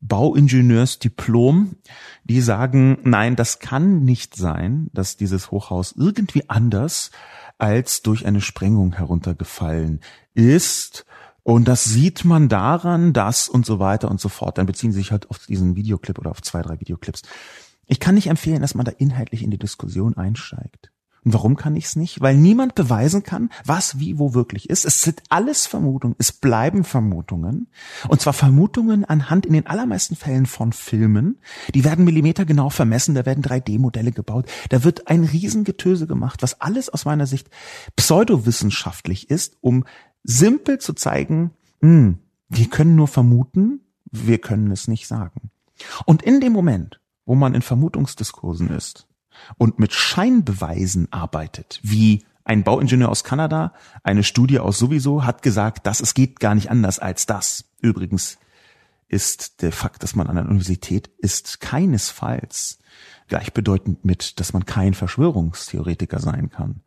Bauingenieursdiplom, 0.00 1.76
die 2.24 2.40
sagen, 2.40 2.98
nein, 3.04 3.36
das 3.36 3.60
kann 3.60 4.04
nicht 4.04 4.34
sein, 4.34 4.90
dass 4.92 5.16
dieses 5.16 5.50
Hochhaus 5.50 5.94
irgendwie 5.96 6.48
anders 6.50 7.12
als 7.58 8.02
durch 8.02 8.26
eine 8.26 8.40
Sprengung 8.40 8.94
heruntergefallen 8.94 10.00
ist 10.34 11.06
und 11.44 11.66
das 11.66 11.84
sieht 11.84 12.24
man 12.24 12.48
daran, 12.48 13.12
dass 13.12 13.48
und 13.48 13.66
so 13.66 13.78
weiter 13.78 14.10
und 14.10 14.20
so 14.20 14.28
fort. 14.28 14.58
Dann 14.58 14.66
beziehen 14.66 14.92
sie 14.92 14.98
sich 14.98 15.10
halt 15.10 15.28
auf 15.30 15.46
diesen 15.46 15.74
Videoclip 15.74 16.18
oder 16.18 16.30
auf 16.30 16.42
zwei, 16.42 16.62
drei 16.62 16.78
Videoclips. 16.80 17.22
Ich 17.86 17.98
kann 17.98 18.14
nicht 18.14 18.28
empfehlen, 18.28 18.62
dass 18.62 18.74
man 18.74 18.84
da 18.84 18.92
inhaltlich 18.92 19.42
in 19.42 19.50
die 19.50 19.58
Diskussion 19.58 20.16
einsteigt. 20.16 20.91
Und 21.24 21.34
warum 21.34 21.56
kann 21.56 21.76
ich 21.76 21.84
es 21.84 21.96
nicht? 21.96 22.20
Weil 22.20 22.36
niemand 22.36 22.74
beweisen 22.74 23.22
kann, 23.22 23.50
was 23.64 24.00
wie 24.00 24.18
wo 24.18 24.34
wirklich 24.34 24.68
ist. 24.70 24.84
Es 24.84 25.02
sind 25.02 25.22
alles 25.28 25.66
Vermutungen. 25.66 26.16
Es 26.18 26.32
bleiben 26.32 26.82
Vermutungen. 26.82 27.68
Und 28.08 28.20
zwar 28.20 28.32
Vermutungen 28.32 29.04
anhand 29.04 29.46
in 29.46 29.52
den 29.52 29.68
allermeisten 29.68 30.16
Fällen 30.16 30.46
von 30.46 30.72
Filmen. 30.72 31.38
Die 31.74 31.84
werden 31.84 32.04
millimetergenau 32.04 32.70
vermessen. 32.70 33.14
Da 33.14 33.24
werden 33.24 33.44
3D-Modelle 33.44 34.10
gebaut. 34.10 34.46
Da 34.70 34.82
wird 34.82 35.06
ein 35.08 35.22
Riesengetöse 35.22 36.08
gemacht, 36.08 36.42
was 36.42 36.60
alles 36.60 36.88
aus 36.88 37.04
meiner 37.04 37.26
Sicht 37.26 37.50
pseudowissenschaftlich 37.94 39.30
ist, 39.30 39.56
um 39.60 39.84
simpel 40.24 40.78
zu 40.78 40.92
zeigen, 40.92 41.52
hm, 41.80 42.18
wir 42.48 42.68
können 42.68 42.96
nur 42.96 43.08
vermuten, 43.08 43.80
wir 44.10 44.38
können 44.38 44.72
es 44.72 44.88
nicht 44.88 45.06
sagen. 45.06 45.50
Und 46.04 46.22
in 46.22 46.40
dem 46.40 46.52
Moment, 46.52 47.00
wo 47.24 47.36
man 47.36 47.54
in 47.54 47.62
Vermutungsdiskursen 47.62 48.70
ist 48.70 49.06
und 49.58 49.78
mit 49.78 49.92
Scheinbeweisen 49.92 51.12
arbeitet, 51.12 51.80
wie 51.82 52.24
ein 52.44 52.64
Bauingenieur 52.64 53.08
aus 53.08 53.24
Kanada, 53.24 53.72
eine 54.02 54.24
Studie 54.24 54.58
aus 54.58 54.78
sowieso 54.78 55.24
hat 55.24 55.42
gesagt, 55.42 55.86
dass 55.86 56.00
es 56.00 56.14
geht 56.14 56.40
gar 56.40 56.54
nicht 56.54 56.70
anders 56.70 56.98
als 56.98 57.26
das. 57.26 57.64
Übrigens 57.80 58.38
ist 59.08 59.62
der 59.62 59.72
Fakt, 59.72 60.02
dass 60.02 60.16
man 60.16 60.26
an 60.26 60.36
der 60.36 60.46
Universität 60.46 61.10
ist, 61.18 61.60
keinesfalls 61.60 62.78
gleichbedeutend 63.28 64.04
mit, 64.04 64.40
dass 64.40 64.52
man 64.52 64.66
kein 64.66 64.94
Verschwörungstheoretiker 64.94 66.18
sein 66.18 66.50
kann. 66.50 66.80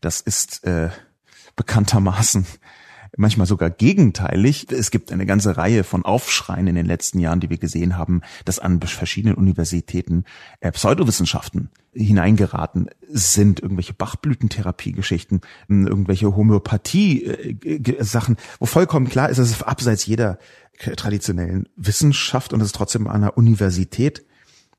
Das 0.00 0.20
ist 0.20 0.64
äh, 0.64 0.90
bekanntermaßen 1.54 2.46
manchmal 3.16 3.46
sogar 3.46 3.70
gegenteilig. 3.70 4.66
Es 4.70 4.90
gibt 4.90 5.12
eine 5.12 5.26
ganze 5.26 5.56
Reihe 5.56 5.84
von 5.84 6.04
Aufschreien 6.04 6.66
in 6.66 6.74
den 6.74 6.86
letzten 6.86 7.18
Jahren, 7.18 7.40
die 7.40 7.50
wir 7.50 7.58
gesehen 7.58 7.96
haben, 7.96 8.22
dass 8.44 8.58
an 8.58 8.80
verschiedenen 8.80 9.36
Universitäten 9.36 10.24
äh, 10.60 10.72
Pseudowissenschaften 10.72 11.70
hineingeraten 11.92 12.90
sind, 13.08 13.60
irgendwelche 13.60 13.94
Bachblütentherapie-Geschichten, 13.94 15.40
hm, 15.68 15.86
irgendwelche 15.86 16.36
Homöopathie-Sachen, 16.36 18.36
wo 18.60 18.66
vollkommen 18.66 19.08
klar 19.08 19.30
ist, 19.30 19.38
dass 19.38 19.50
es 19.50 19.62
abseits 19.62 20.04
jeder 20.06 20.38
traditionellen 20.78 21.68
Wissenschaft 21.76 22.52
und 22.52 22.60
es 22.60 22.66
ist 22.66 22.74
trotzdem 22.74 23.06
an 23.06 23.22
einer 23.22 23.38
Universität. 23.38 24.26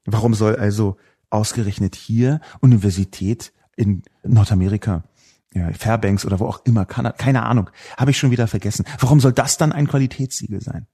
Warum 0.05 0.35
soll 0.35 0.55
also 0.55 0.97
ausgerechnet 1.29 1.95
hier 1.95 2.39
Universität 2.61 3.51
in 3.75 4.03
Nordamerika 4.23 5.03
ja, 5.57 5.71
Fairbanks 5.73 6.25
oder 6.25 6.39
wo 6.39 6.45
auch 6.45 6.65
immer, 6.65 6.85
keine 6.85 7.43
Ahnung, 7.43 7.69
habe 7.97 8.11
ich 8.11 8.17
schon 8.17 8.31
wieder 8.31 8.47
vergessen. 8.47 8.85
Warum 8.99 9.19
soll 9.19 9.33
das 9.33 9.57
dann 9.57 9.71
ein 9.71 9.87
Qualitätssiegel 9.87 10.61
sein? 10.61 10.87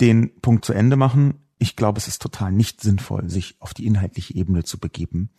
Den 0.00 0.40
Punkt 0.40 0.64
zu 0.64 0.72
Ende 0.72 0.96
machen. 0.96 1.34
Ich 1.58 1.76
glaube, 1.76 1.98
es 1.98 2.08
ist 2.08 2.22
total 2.22 2.52
nicht 2.52 2.80
sinnvoll, 2.80 3.28
sich 3.28 3.56
auf 3.60 3.74
die 3.74 3.86
inhaltliche 3.86 4.34
Ebene 4.34 4.64
zu 4.64 4.78
begeben, 4.78 5.30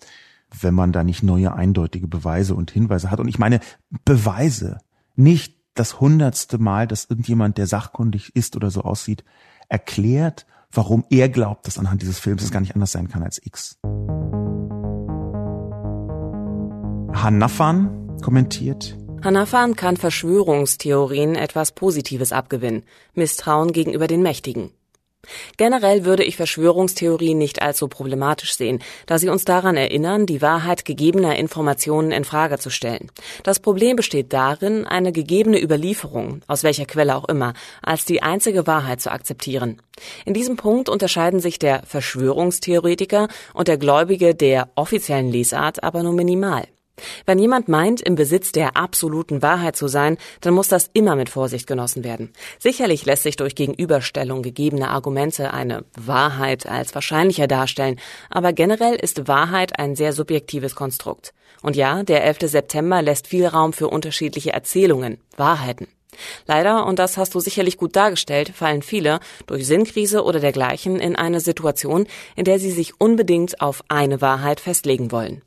wenn 0.61 0.73
man 0.73 0.91
da 0.91 1.03
nicht 1.03 1.23
neue 1.23 1.53
eindeutige 1.53 2.07
Beweise 2.07 2.55
und 2.55 2.71
Hinweise 2.71 3.11
hat. 3.11 3.19
Und 3.19 3.27
ich 3.27 3.39
meine 3.39 3.59
Beweise, 4.05 4.79
nicht 5.15 5.57
das 5.73 5.99
hundertste 5.99 6.59
Mal, 6.59 6.87
dass 6.87 7.05
irgendjemand, 7.05 7.57
der 7.57 7.67
sachkundig 7.67 8.35
ist 8.35 8.55
oder 8.55 8.69
so 8.71 8.81
aussieht, 8.81 9.23
erklärt, 9.69 10.45
warum 10.71 11.05
er 11.09 11.29
glaubt, 11.29 11.67
dass 11.67 11.77
anhand 11.77 12.01
dieses 12.01 12.19
Films 12.19 12.43
es 12.43 12.51
gar 12.51 12.61
nicht 12.61 12.75
anders 12.75 12.91
sein 12.91 13.09
kann 13.09 13.23
als 13.23 13.43
X. 13.43 13.79
Hanafan 17.13 18.17
kommentiert. 18.21 18.97
Hanafan 19.23 19.75
kann 19.75 19.95
Verschwörungstheorien 19.97 21.35
etwas 21.35 21.71
Positives 21.71 22.33
abgewinnen, 22.33 22.83
Misstrauen 23.13 23.71
gegenüber 23.71 24.07
den 24.07 24.21
Mächtigen. 24.21 24.71
Generell 25.55 26.03
würde 26.03 26.25
ich 26.25 26.35
Verschwörungstheorien 26.35 27.37
nicht 27.37 27.61
allzu 27.61 27.87
problematisch 27.87 28.57
sehen, 28.57 28.79
da 29.05 29.17
sie 29.17 29.29
uns 29.29 29.45
daran 29.45 29.77
erinnern, 29.77 30.25
die 30.25 30.41
Wahrheit 30.41 30.83
gegebener 30.83 31.37
Informationen 31.37 32.11
in 32.11 32.25
Frage 32.25 32.59
zu 32.59 32.69
stellen. 32.69 33.09
Das 33.43 33.61
Problem 33.61 33.95
besteht 33.95 34.33
darin, 34.33 34.85
eine 34.85 35.13
gegebene 35.13 35.61
Überlieferung, 35.63 36.41
aus 36.47 36.63
welcher 36.63 36.85
Quelle 36.85 37.15
auch 37.15 37.29
immer, 37.29 37.53
als 37.81 38.03
die 38.03 38.21
einzige 38.21 38.67
Wahrheit 38.67 38.99
zu 38.99 39.13
akzeptieren. 39.13 39.81
In 40.25 40.33
diesem 40.33 40.57
Punkt 40.57 40.89
unterscheiden 40.89 41.39
sich 41.39 41.57
der 41.57 41.83
Verschwörungstheoretiker 41.83 43.29
und 43.53 43.69
der 43.69 43.77
Gläubige 43.77 44.35
der 44.35 44.71
offiziellen 44.75 45.31
Lesart 45.31 45.83
aber 45.83 46.03
nur 46.03 46.13
minimal. 46.13 46.65
Wenn 47.25 47.39
jemand 47.39 47.69
meint, 47.69 48.01
im 48.01 48.15
Besitz 48.15 48.51
der 48.51 48.77
absoluten 48.77 49.41
Wahrheit 49.41 49.75
zu 49.75 49.87
sein, 49.87 50.17
dann 50.41 50.53
muss 50.53 50.67
das 50.67 50.89
immer 50.93 51.15
mit 51.15 51.29
Vorsicht 51.29 51.65
genossen 51.65 52.03
werden. 52.03 52.31
Sicherlich 52.59 53.05
lässt 53.05 53.23
sich 53.23 53.35
durch 53.35 53.55
Gegenüberstellung 53.55 54.43
gegebener 54.43 54.91
Argumente 54.91 55.53
eine 55.53 55.85
Wahrheit 55.95 56.67
als 56.67 56.93
wahrscheinlicher 56.93 57.47
darstellen, 57.47 57.99
aber 58.29 58.53
generell 58.53 58.95
ist 58.95 59.27
Wahrheit 59.27 59.79
ein 59.79 59.95
sehr 59.95 60.13
subjektives 60.13 60.75
Konstrukt. 60.75 61.33
Und 61.63 61.75
ja, 61.75 62.03
der 62.03 62.23
11. 62.25 62.51
September 62.51 63.01
lässt 63.01 63.27
viel 63.27 63.47
Raum 63.47 63.73
für 63.73 63.87
unterschiedliche 63.87 64.53
Erzählungen, 64.53 65.17
Wahrheiten. 65.35 65.87
Leider, 66.45 66.85
und 66.85 66.99
das 66.99 67.17
hast 67.17 67.33
du 67.33 67.39
sicherlich 67.39 67.77
gut 67.77 67.95
dargestellt, 67.95 68.49
fallen 68.49 68.83
viele 68.83 69.19
durch 69.47 69.65
Sinnkrise 69.65 70.23
oder 70.23 70.39
dergleichen 70.39 70.99
in 70.99 71.15
eine 71.15 71.39
Situation, 71.39 72.05
in 72.35 72.45
der 72.45 72.59
sie 72.59 72.71
sich 72.71 72.99
unbedingt 72.99 73.61
auf 73.61 73.83
eine 73.87 74.21
Wahrheit 74.21 74.59
festlegen 74.59 75.11
wollen. 75.11 75.41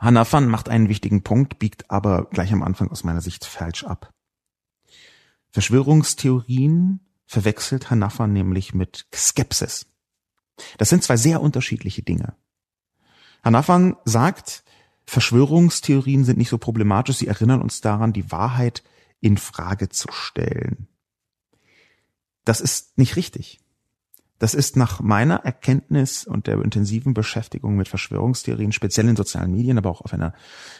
Hanafan 0.00 0.48
macht 0.48 0.68
einen 0.68 0.88
wichtigen 0.88 1.22
Punkt, 1.22 1.58
biegt 1.58 1.90
aber 1.90 2.26
gleich 2.30 2.52
am 2.52 2.62
Anfang 2.62 2.90
aus 2.90 3.04
meiner 3.04 3.20
Sicht 3.20 3.44
falsch 3.44 3.84
ab. 3.84 4.12
Verschwörungstheorien 5.50 7.00
verwechselt 7.26 7.90
Hanafan 7.90 8.32
nämlich 8.32 8.74
mit 8.74 9.06
Skepsis. 9.14 9.86
Das 10.78 10.88
sind 10.88 11.02
zwei 11.02 11.16
sehr 11.16 11.40
unterschiedliche 11.40 12.02
Dinge. 12.02 12.34
Hanafan 13.42 13.96
sagt, 14.04 14.64
Verschwörungstheorien 15.06 16.24
sind 16.24 16.38
nicht 16.38 16.48
so 16.48 16.58
problematisch, 16.58 17.16
sie 17.16 17.26
erinnern 17.26 17.62
uns 17.62 17.80
daran, 17.80 18.12
die 18.12 18.30
Wahrheit 18.30 18.82
in 19.20 19.36
Frage 19.36 19.88
zu 19.88 20.08
stellen. 20.10 20.88
Das 22.44 22.60
ist 22.60 22.98
nicht 22.98 23.16
richtig. 23.16 23.61
Das 24.42 24.54
ist 24.54 24.76
nach 24.76 24.98
meiner 24.98 25.44
Erkenntnis 25.44 26.26
und 26.26 26.48
der 26.48 26.60
intensiven 26.60 27.14
Beschäftigung 27.14 27.76
mit 27.76 27.86
Verschwörungstheorien, 27.86 28.72
speziell 28.72 29.08
in 29.08 29.14
sozialen 29.14 29.52
Medien, 29.52 29.78
aber 29.78 29.88
auch 29.88 30.00
auf 30.00 30.12
einer 30.12 30.34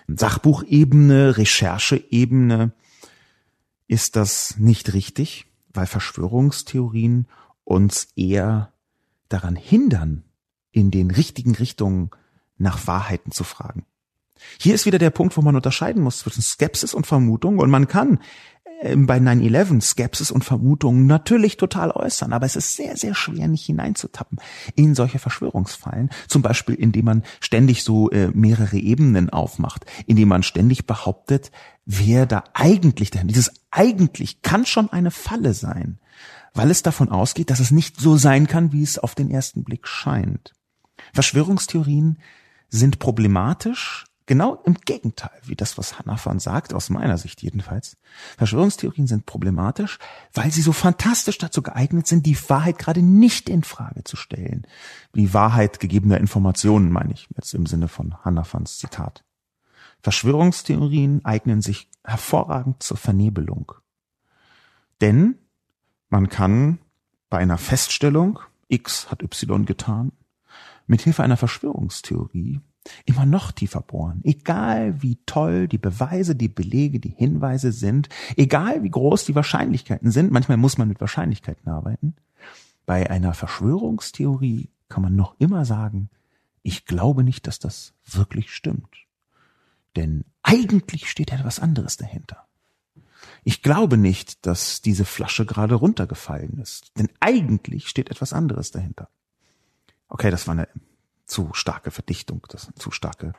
Sachbuchebene, 0.08 1.38
Rechercheebene, 1.38 2.72
ist 3.86 4.16
das 4.16 4.56
nicht 4.58 4.94
richtig, 4.94 5.46
weil 5.72 5.86
Verschwörungstheorien 5.86 7.28
uns 7.62 8.08
eher 8.16 8.72
daran 9.28 9.54
hindern, 9.54 10.24
in 10.72 10.90
den 10.90 11.12
richtigen 11.12 11.54
Richtungen 11.54 12.10
nach 12.58 12.88
Wahrheiten 12.88 13.30
zu 13.30 13.44
fragen. 13.44 13.86
Hier 14.58 14.74
ist 14.74 14.86
wieder 14.86 14.98
der 14.98 15.10
Punkt, 15.10 15.36
wo 15.36 15.40
man 15.40 15.54
unterscheiden 15.54 16.02
muss 16.02 16.18
zwischen 16.18 16.42
Skepsis 16.42 16.94
und 16.94 17.06
Vermutung 17.06 17.60
und 17.60 17.70
man 17.70 17.86
kann 17.86 18.18
bei 18.96 19.18
9-11 19.18 19.80
Skepsis 19.80 20.30
und 20.30 20.44
Vermutungen 20.44 21.06
natürlich 21.06 21.56
total 21.56 21.90
äußern, 21.90 22.32
aber 22.32 22.46
es 22.46 22.56
ist 22.56 22.76
sehr, 22.76 22.96
sehr 22.96 23.14
schwer, 23.14 23.48
nicht 23.48 23.66
hineinzutappen 23.66 24.38
in 24.74 24.94
solche 24.94 25.18
Verschwörungsfallen. 25.18 26.10
Zum 26.28 26.42
Beispiel, 26.42 26.74
indem 26.74 27.04
man 27.04 27.22
ständig 27.40 27.84
so 27.84 28.10
äh, 28.10 28.28
mehrere 28.34 28.76
Ebenen 28.76 29.30
aufmacht, 29.30 29.86
indem 30.06 30.28
man 30.28 30.42
ständig 30.42 30.86
behauptet, 30.86 31.50
wer 31.84 32.26
da 32.26 32.44
eigentlich 32.54 33.10
dahinter, 33.10 33.32
dieses 33.32 33.52
eigentlich 33.70 34.42
kann 34.42 34.66
schon 34.66 34.90
eine 34.90 35.10
Falle 35.10 35.54
sein, 35.54 35.98
weil 36.54 36.70
es 36.70 36.82
davon 36.82 37.08
ausgeht, 37.08 37.50
dass 37.50 37.60
es 37.60 37.70
nicht 37.70 38.00
so 38.00 38.16
sein 38.16 38.46
kann, 38.46 38.72
wie 38.72 38.82
es 38.82 38.98
auf 38.98 39.14
den 39.14 39.30
ersten 39.30 39.64
Blick 39.64 39.86
scheint. 39.86 40.52
Verschwörungstheorien 41.12 42.18
sind 42.68 42.98
problematisch, 42.98 44.06
Genau 44.26 44.62
im 44.64 44.74
Gegenteil, 44.74 45.36
wie 45.42 45.56
das, 45.56 45.78
was 45.78 45.98
Hannafan 45.98 46.38
sagt, 46.38 46.74
aus 46.74 46.90
meiner 46.90 47.18
Sicht 47.18 47.42
jedenfalls. 47.42 47.96
Verschwörungstheorien 48.38 49.08
sind 49.08 49.26
problematisch, 49.26 49.98
weil 50.32 50.52
sie 50.52 50.62
so 50.62 50.72
fantastisch 50.72 51.38
dazu 51.38 51.60
geeignet 51.60 52.06
sind, 52.06 52.24
die 52.24 52.38
Wahrheit 52.48 52.78
gerade 52.78 53.02
nicht 53.02 53.48
in 53.48 53.64
Frage 53.64 54.04
zu 54.04 54.16
stellen. 54.16 54.66
Die 55.14 55.34
Wahrheit 55.34 55.80
gegebener 55.80 56.18
Informationen, 56.18 56.92
meine 56.92 57.12
ich 57.12 57.28
jetzt 57.34 57.52
im 57.54 57.66
Sinne 57.66 57.88
von 57.88 58.14
Hannafans 58.24 58.78
Zitat. 58.78 59.24
Verschwörungstheorien 60.02 61.24
eignen 61.24 61.60
sich 61.60 61.88
hervorragend 62.04 62.82
zur 62.82 62.96
Vernebelung. 62.96 63.72
Denn 65.00 65.38
man 66.10 66.28
kann 66.28 66.78
bei 67.28 67.38
einer 67.38 67.58
Feststellung, 67.58 68.38
X 68.68 69.10
hat 69.10 69.22
Y 69.22 69.64
getan, 69.64 70.12
mit 70.86 71.02
Hilfe 71.02 71.22
einer 71.22 71.36
Verschwörungstheorie 71.36 72.60
immer 73.04 73.26
noch 73.26 73.52
tiefer 73.52 73.80
bohren. 73.80 74.20
Egal 74.24 75.02
wie 75.02 75.18
toll 75.26 75.68
die 75.68 75.78
Beweise, 75.78 76.34
die 76.34 76.48
Belege, 76.48 77.00
die 77.00 77.14
Hinweise 77.16 77.72
sind, 77.72 78.08
egal 78.36 78.82
wie 78.82 78.90
groß 78.90 79.24
die 79.24 79.34
Wahrscheinlichkeiten 79.34 80.10
sind, 80.10 80.32
manchmal 80.32 80.56
muss 80.56 80.78
man 80.78 80.88
mit 80.88 81.00
Wahrscheinlichkeiten 81.00 81.68
arbeiten. 81.68 82.14
Bei 82.86 83.10
einer 83.10 83.34
Verschwörungstheorie 83.34 84.68
kann 84.88 85.02
man 85.02 85.16
noch 85.16 85.36
immer 85.38 85.64
sagen, 85.64 86.10
ich 86.62 86.84
glaube 86.84 87.24
nicht, 87.24 87.46
dass 87.46 87.58
das 87.58 87.94
wirklich 88.04 88.52
stimmt. 88.52 89.06
Denn 89.96 90.24
eigentlich 90.42 91.08
steht 91.08 91.32
etwas 91.32 91.58
anderes 91.58 91.96
dahinter. 91.96 92.46
Ich 93.44 93.62
glaube 93.62 93.96
nicht, 93.96 94.46
dass 94.46 94.82
diese 94.82 95.04
Flasche 95.04 95.46
gerade 95.46 95.74
runtergefallen 95.74 96.58
ist. 96.58 96.96
Denn 96.98 97.08
eigentlich 97.20 97.88
steht 97.88 98.10
etwas 98.10 98.32
anderes 98.32 98.70
dahinter. 98.70 99.08
Okay, 100.08 100.30
das 100.30 100.46
war 100.46 100.52
eine 100.52 100.68
zu 101.32 101.50
starke 101.52 101.90
Verdichtung, 101.90 102.46
das 102.48 102.62
ist 102.62 102.68
eine 102.68 102.74
zu 102.76 102.90
starke 102.90 103.32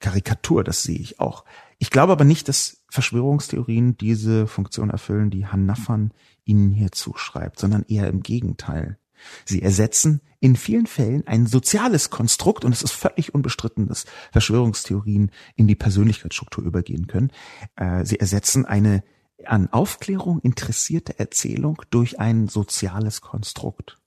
Karikatur, 0.00 0.64
das 0.64 0.82
sehe 0.82 0.98
ich 0.98 1.20
auch. 1.20 1.44
Ich 1.78 1.90
glaube 1.90 2.12
aber 2.12 2.24
nicht, 2.24 2.48
dass 2.48 2.82
Verschwörungstheorien 2.90 3.96
diese 3.96 4.46
Funktion 4.46 4.90
erfüllen, 4.90 5.30
die 5.30 5.46
Hannafan 5.46 6.12
ihnen 6.44 6.72
hier 6.72 6.92
zuschreibt, 6.92 7.58
sondern 7.58 7.84
eher 7.88 8.08
im 8.08 8.22
Gegenteil. 8.22 8.98
Sie 9.44 9.62
ersetzen 9.62 10.20
in 10.40 10.56
vielen 10.56 10.86
Fällen 10.86 11.26
ein 11.26 11.46
soziales 11.46 12.10
Konstrukt 12.10 12.64
und 12.64 12.72
es 12.72 12.82
ist 12.82 12.92
völlig 12.92 13.34
unbestritten, 13.34 13.88
dass 13.88 14.04
Verschwörungstheorien 14.32 15.30
in 15.54 15.66
die 15.66 15.74
Persönlichkeitsstruktur 15.74 16.64
übergehen 16.64 17.06
können. 17.06 17.32
Äh, 17.76 18.04
sie 18.04 18.20
ersetzen 18.20 18.66
eine 18.66 19.02
an 19.44 19.68
Aufklärung 19.70 20.40
interessierte 20.40 21.18
Erzählung 21.18 21.82
durch 21.90 22.18
ein 22.18 22.48
soziales 22.48 23.20
Konstrukt. 23.20 23.98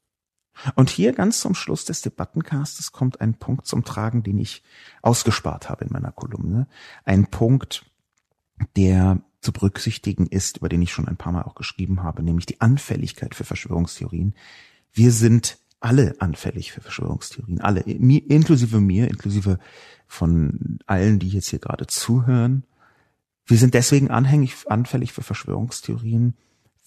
Und 0.76 0.90
hier 0.90 1.14
ganz 1.14 1.40
zum 1.40 1.56
Schluss 1.56 1.86
des 1.86 2.02
Debattencastes 2.02 2.92
kommt 2.92 3.22
ein 3.22 3.36
Punkt 3.36 3.66
zum 3.66 3.84
Tragen, 3.84 4.24
den 4.24 4.38
ich 4.38 4.64
ausgespart 5.02 5.70
habe 5.70 5.86
in 5.86 5.92
meiner 5.92 6.12
Kolumne. 6.12 6.68
Ein 7.06 7.28
Punkt, 7.28 7.86
der 8.76 9.22
zu 9.42 9.54
berücksichtigen 9.54 10.28
ist, 10.28 10.58
über 10.58 10.70
den 10.70 10.82
ich 10.82 10.92
schon 10.92 11.08
ein 11.08 11.18
paar 11.18 11.32
Mal 11.32 11.44
auch 11.44 11.56
geschrieben 11.56 12.04
habe, 12.04 12.24
nämlich 12.24 12.46
die 12.46 12.60
Anfälligkeit 12.60 13.36
für 13.36 13.46
Verschwörungstheorien. 13.46 14.36
Wir 14.92 15.12
sind 15.12 15.58
alle 15.80 16.16
anfällig 16.20 16.74
für 16.74 16.82
Verschwörungstheorien, 16.82 17.62
alle, 17.62 17.82
inklusive 17.82 18.82
mir, 18.82 19.08
inklusive 19.08 19.60
von 20.08 20.80
allen, 20.86 21.20
die 21.20 21.30
jetzt 21.30 21.50
hier 21.50 21.60
gerade 21.60 21.88
zuhören. 21.88 22.66
Wir 23.46 23.58
sind 23.58 23.74
deswegen 23.74 24.12
anhängig, 24.12 24.56
anfällig 24.68 25.14
für 25.14 25.24
Verschwörungstheorien, 25.24 26.36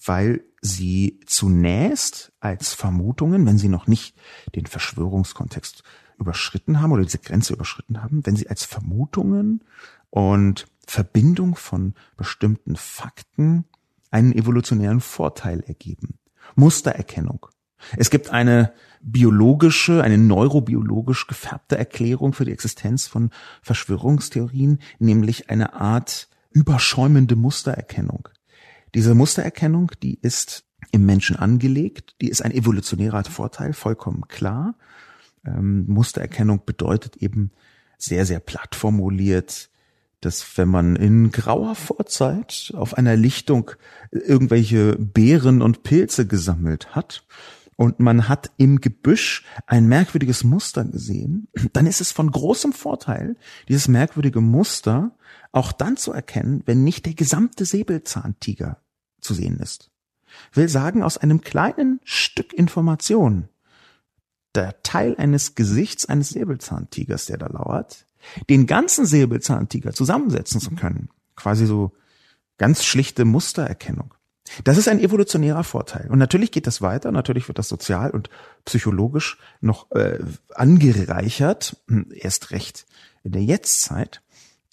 weil 0.05 0.43
sie 0.61 1.19
zunächst 1.25 2.31
als 2.39 2.73
Vermutungen, 2.73 3.45
wenn 3.45 3.57
sie 3.57 3.69
noch 3.69 3.87
nicht 3.87 4.15
den 4.55 4.65
Verschwörungskontext 4.65 5.83
überschritten 6.17 6.81
haben 6.81 6.91
oder 6.91 7.03
diese 7.03 7.19
Grenze 7.19 7.53
überschritten 7.53 8.01
haben, 8.01 8.25
wenn 8.25 8.35
sie 8.35 8.49
als 8.49 8.63
Vermutungen 8.63 9.63
und 10.09 10.67
Verbindung 10.85 11.55
von 11.55 11.93
bestimmten 12.17 12.75
Fakten 12.75 13.65
einen 14.11 14.33
evolutionären 14.33 15.01
Vorteil 15.01 15.61
ergeben. 15.61 16.19
Mustererkennung. 16.55 17.47
Es 17.97 18.09
gibt 18.09 18.29
eine 18.29 18.73
biologische, 19.01 20.03
eine 20.03 20.17
neurobiologisch 20.17 21.27
gefärbte 21.27 21.77
Erklärung 21.77 22.33
für 22.33 22.45
die 22.45 22.51
Existenz 22.51 23.07
von 23.07 23.31
Verschwörungstheorien, 23.61 24.79
nämlich 24.99 25.49
eine 25.49 25.73
Art 25.73 26.29
überschäumende 26.51 27.35
Mustererkennung. 27.35 28.29
Diese 28.93 29.15
Mustererkennung, 29.15 29.91
die 30.01 30.19
ist 30.21 30.65
im 30.91 31.05
Menschen 31.05 31.35
angelegt, 31.35 32.15
die 32.21 32.29
ist 32.29 32.43
ein 32.43 32.51
evolutionärer 32.51 33.23
Vorteil, 33.23 33.73
vollkommen 33.73 34.27
klar. 34.27 34.75
Ähm, 35.45 35.85
Mustererkennung 35.87 36.61
bedeutet 36.65 37.17
eben 37.17 37.51
sehr, 37.97 38.25
sehr 38.25 38.39
platt 38.39 38.75
formuliert, 38.75 39.69
dass 40.21 40.57
wenn 40.57 40.69
man 40.69 40.95
in 40.95 41.31
grauer 41.31 41.75
Vorzeit 41.75 42.71
auf 42.75 42.97
einer 42.97 43.15
Lichtung 43.15 43.71
irgendwelche 44.11 44.95
Beeren 44.97 45.61
und 45.61 45.83
Pilze 45.83 46.27
gesammelt 46.27 46.95
hat 46.95 47.25
und 47.75 47.99
man 47.99 48.29
hat 48.29 48.51
im 48.57 48.79
Gebüsch 48.79 49.43
ein 49.65 49.87
merkwürdiges 49.87 50.43
Muster 50.43 50.85
gesehen, 50.85 51.47
dann 51.73 51.87
ist 51.87 51.99
es 51.99 52.11
von 52.11 52.31
großem 52.31 52.71
Vorteil, 52.73 53.35
dieses 53.67 53.87
merkwürdige 53.87 54.41
Muster 54.41 55.11
auch 55.51 55.71
dann 55.71 55.97
zu 55.97 56.13
erkennen, 56.13 56.63
wenn 56.65 56.83
nicht 56.83 57.05
der 57.05 57.15
gesamte 57.15 57.65
Säbelzahntiger 57.65 58.82
zu 59.23 59.33
sehen 59.33 59.59
ist. 59.59 59.89
Will 60.53 60.69
sagen, 60.69 61.03
aus 61.03 61.17
einem 61.17 61.41
kleinen 61.41 61.99
Stück 62.03 62.53
Information, 62.53 63.49
der 64.55 64.81
Teil 64.83 65.15
eines 65.17 65.55
Gesichts 65.55 66.05
eines 66.05 66.29
Säbelzahntigers, 66.29 67.25
der 67.25 67.37
da 67.37 67.47
lauert, 67.47 68.05
den 68.49 68.67
ganzen 68.67 69.05
Säbelzahntiger 69.05 69.93
zusammensetzen 69.93 70.59
zu 70.59 70.71
können. 70.71 71.09
Quasi 71.35 71.65
so 71.65 71.91
ganz 72.57 72.83
schlichte 72.83 73.25
Mustererkennung. 73.25 74.13
Das 74.63 74.77
ist 74.77 74.87
ein 74.87 74.99
evolutionärer 74.99 75.63
Vorteil. 75.63 76.09
Und 76.09 76.19
natürlich 76.19 76.51
geht 76.51 76.67
das 76.67 76.81
weiter, 76.81 77.11
natürlich 77.11 77.47
wird 77.47 77.59
das 77.59 77.69
sozial 77.69 78.11
und 78.11 78.29
psychologisch 78.65 79.37
noch 79.61 79.89
äh, 79.91 80.19
angereichert, 80.53 81.77
hm, 81.87 82.07
erst 82.13 82.51
recht 82.51 82.85
in 83.23 83.31
der 83.31 83.43
Jetztzeit. 83.43 84.21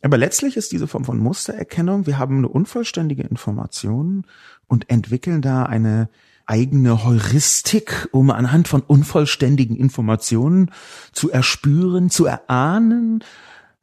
Aber 0.02 0.16
letztlich 0.16 0.56
ist 0.56 0.72
diese 0.72 0.86
Form 0.86 1.04
von 1.04 1.18
Mustererkennung, 1.18 2.06
wir 2.06 2.18
haben 2.18 2.38
eine 2.38 2.48
unvollständige 2.48 3.22
Information 3.22 4.26
und 4.66 4.88
entwickeln 4.88 5.42
da 5.42 5.64
eine 5.64 6.08
eigene 6.46 7.04
Heuristik, 7.04 8.08
um 8.10 8.30
anhand 8.30 8.66
von 8.66 8.80
unvollständigen 8.80 9.76
Informationen 9.76 10.72
zu 11.12 11.30
erspüren, 11.30 12.10
zu 12.10 12.24
erahnen, 12.24 13.22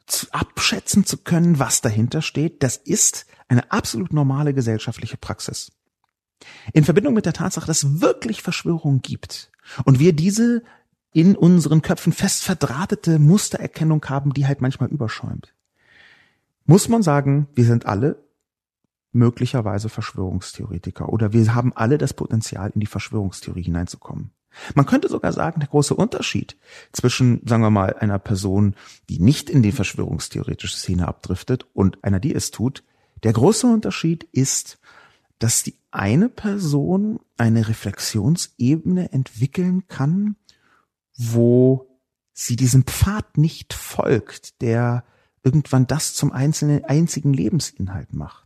zu 0.05 0.27
abschätzen 0.31 1.05
zu 1.05 1.17
können, 1.17 1.59
was 1.59 1.81
dahinter 1.81 2.21
steht. 2.21 2.63
Das 2.63 2.77
ist 2.77 3.25
eine 3.47 3.71
absolut 3.71 4.11
normale 4.11 4.53
gesellschaftliche 4.53 5.17
Praxis. 5.17 5.71
In 6.73 6.83
Verbindung 6.83 7.13
mit 7.13 7.25
der 7.25 7.33
Tatsache, 7.33 7.67
dass 7.67 7.83
es 7.83 8.01
wirklich 8.01 8.41
Verschwörungen 8.41 9.01
gibt 9.01 9.51
und 9.85 9.99
wir 9.99 10.13
diese 10.13 10.63
in 11.13 11.35
unseren 11.35 11.81
Köpfen 11.81 12.11
fest 12.11 12.43
verdrahtete 12.43 13.17
Mustererkennung 13.17 14.03
haben, 14.05 14.33
die 14.33 14.45
halt 14.45 14.61
manchmal 14.61 14.89
überschäumt 14.89 15.53
muss 16.67 16.89
man 16.89 17.01
sagen, 17.01 17.47
wir 17.55 17.65
sind 17.65 17.85
alle 17.85 18.23
möglicherweise 19.11 19.89
Verschwörungstheoretiker 19.89 21.09
oder 21.09 21.33
wir 21.33 21.55
haben 21.55 21.73
alle 21.73 21.97
das 21.97 22.13
Potenzial, 22.13 22.71
in 22.73 22.81
die 22.81 22.85
Verschwörungstheorie 22.85 23.63
hineinzukommen. 23.63 24.31
Man 24.75 24.85
könnte 24.85 25.07
sogar 25.07 25.33
sagen, 25.33 25.59
der 25.59 25.69
große 25.69 25.95
Unterschied 25.95 26.57
zwischen, 26.91 27.41
sagen 27.45 27.63
wir 27.63 27.69
mal, 27.69 27.93
einer 27.93 28.19
Person, 28.19 28.75
die 29.09 29.19
nicht 29.19 29.49
in 29.49 29.63
die 29.63 29.71
verschwörungstheoretische 29.71 30.77
Szene 30.77 31.07
abdriftet 31.07 31.65
und 31.73 32.03
einer, 32.03 32.19
die 32.19 32.35
es 32.35 32.51
tut, 32.51 32.83
der 33.23 33.33
große 33.33 33.67
Unterschied 33.67 34.27
ist, 34.31 34.79
dass 35.39 35.63
die 35.63 35.75
eine 35.91 36.29
Person 36.29 37.19
eine 37.37 37.67
Reflexionsebene 37.67 39.11
entwickeln 39.11 39.87
kann, 39.87 40.35
wo 41.15 41.87
sie 42.33 42.55
diesem 42.55 42.83
Pfad 42.83 43.37
nicht 43.37 43.73
folgt, 43.73 44.61
der 44.61 45.03
irgendwann 45.47 45.87
das 45.87 46.13
zum 46.13 46.31
einzelnen, 46.33 46.83
einzigen 46.83 47.31
Lebensinhalt 47.33 48.13
macht. 48.13 48.45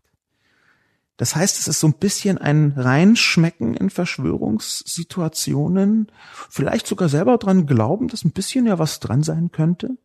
Das 1.18 1.36
heißt, 1.36 1.60
es 1.60 1.68
ist 1.68 1.80
so 1.80 1.88
ein 1.88 1.95
bisschen 1.95 2.38
ein 2.38 2.76
Reinschmecken 2.78 3.74
in 3.74 3.89
Verschwörungssituationen, 3.89 6.12
vielleicht 6.49 6.86
sogar 6.86 7.10
selber 7.10 7.39
dran 7.39 7.66
glauben, 7.66 8.08
dass 8.08 8.24
ein 8.24 8.32
bisschen 8.32 8.68
ja 8.68 8.78
was 8.78 8.99
dran 8.99 9.24
sein 9.24 9.52
könnte, 9.52 9.97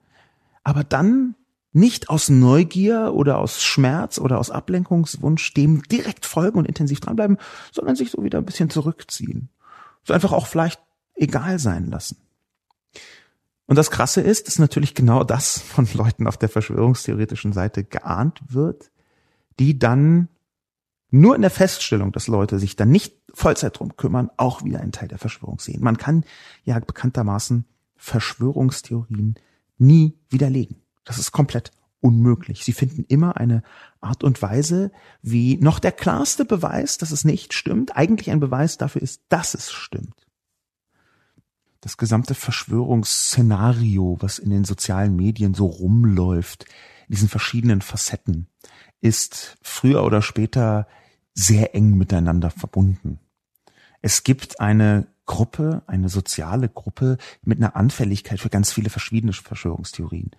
aber 0.65 0.85
dann 0.85 1.35
nicht 1.73 2.09
aus 2.09 2.31
Neugier 2.31 3.13
oder 3.15 3.37
aus 3.39 3.63
Schmerz 3.63 4.19
oder 4.19 4.39
aus 4.39 4.51
Ablenkungswunsch 4.51 5.53
dem 5.53 5.83
direkt 5.83 6.25
folgen 6.25 6.59
und 6.59 6.65
intensiv 6.65 7.01
dranbleiben, 7.01 7.37
sondern 7.73 7.97
sich 7.97 8.11
so 8.11 8.25
wieder 8.25 8.39
ein 8.39 8.47
bisschen 8.47 8.71
zurückziehen. 8.71 9.51
So 10.03 10.15
einfach 10.15 10.33
auch 10.33 10.47
vielleicht 10.47 10.81
egal 11.15 11.59
sein 11.59 11.91
lassen. 11.91 12.17
Und 13.67 13.77
das 13.77 13.91
Krasse 13.91 14.21
ist, 14.21 14.47
dass 14.47 14.59
natürlich 14.59 14.95
genau 14.95 15.25
das 15.25 15.59
von 15.59 15.89
Leuten 15.95 16.27
auf 16.27 16.37
der 16.37 16.49
verschwörungstheoretischen 16.49 17.53
Seite 17.53 17.85
geahnt 17.85 18.41
wird, 18.49 18.91
die 19.59 19.79
dann 19.79 20.29
nur 21.11 21.35
in 21.35 21.43
der 21.43 21.51
Feststellung, 21.51 22.13
dass 22.13 22.29
Leute 22.29 22.59
sich 22.59 22.77
dann 22.77 22.91
nicht 22.91 23.17
Vollzeit 23.33 23.79
drum 23.79 23.97
kümmern, 23.97 24.31
auch 24.37 24.65
wieder 24.65 24.81
einen 24.81 24.93
Teil 24.93 25.09
der 25.09 25.19
Verschwörung 25.19 25.59
sehen. 25.59 25.83
Man 25.83 25.99
kann 25.99 26.25
ja 26.65 26.79
bekanntermaßen 26.79 27.65
Verschwörungstheorien 27.97 29.37
nie 29.79 30.19
widerlegen. 30.29 30.83
Das 31.05 31.19
ist 31.19 31.33
komplett 31.33 31.71
unmöglich. 32.01 32.65
Sie 32.65 32.73
finden 32.73 33.05
immer 33.09 33.37
eine 33.37 33.63
Art 34.01 34.23
und 34.23 34.41
Weise, 34.43 34.93
wie 35.23 35.57
noch 35.57 35.79
der 35.79 35.93
klarste 35.93 36.45
Beweis, 36.45 36.99
dass 36.99 37.11
es 37.11 37.25
nicht 37.25 37.53
stimmt, 37.53 37.97
eigentlich 37.97 38.31
ein 38.31 38.41
Beweis 38.41 38.79
dafür 38.79 39.03
ist, 39.03 39.23
dass 39.29 39.55
es 39.55 39.73
stimmt. 39.73 40.26
Das 41.87 41.97
gesamte 41.97 42.35
Verschwörungsszenario, 42.35 44.17
was 44.19 44.41
in 44.41 44.51
den 44.51 44.65
sozialen 44.65 45.15
Medien 45.15 45.55
so 45.55 45.67
rumläuft, 45.67 46.65
in 47.07 47.15
diesen 47.15 47.29
verschiedenen 47.29 47.81
Facetten, 47.81 48.49
ist 49.01 49.57
früher 49.63 50.03
oder 50.03 50.21
später 50.21 50.89
sehr 51.33 51.77
eng 51.77 51.97
miteinander 51.97 52.51
verbunden. 52.51 53.21
Es 54.03 54.25
gibt 54.25 54.59
eine 54.59 55.07
Gruppe, 55.27 55.85
eine 55.87 56.09
soziale 56.09 56.69
Gruppe 56.69 57.19
mit 57.43 57.59
einer 57.59 57.77
Anfälligkeit 57.77 58.41
für 58.41 58.51
ganz 58.51 58.73
viele 58.73 58.91
verschiedene 58.91 59.33
Verschwörungstheorien. 59.33 60.33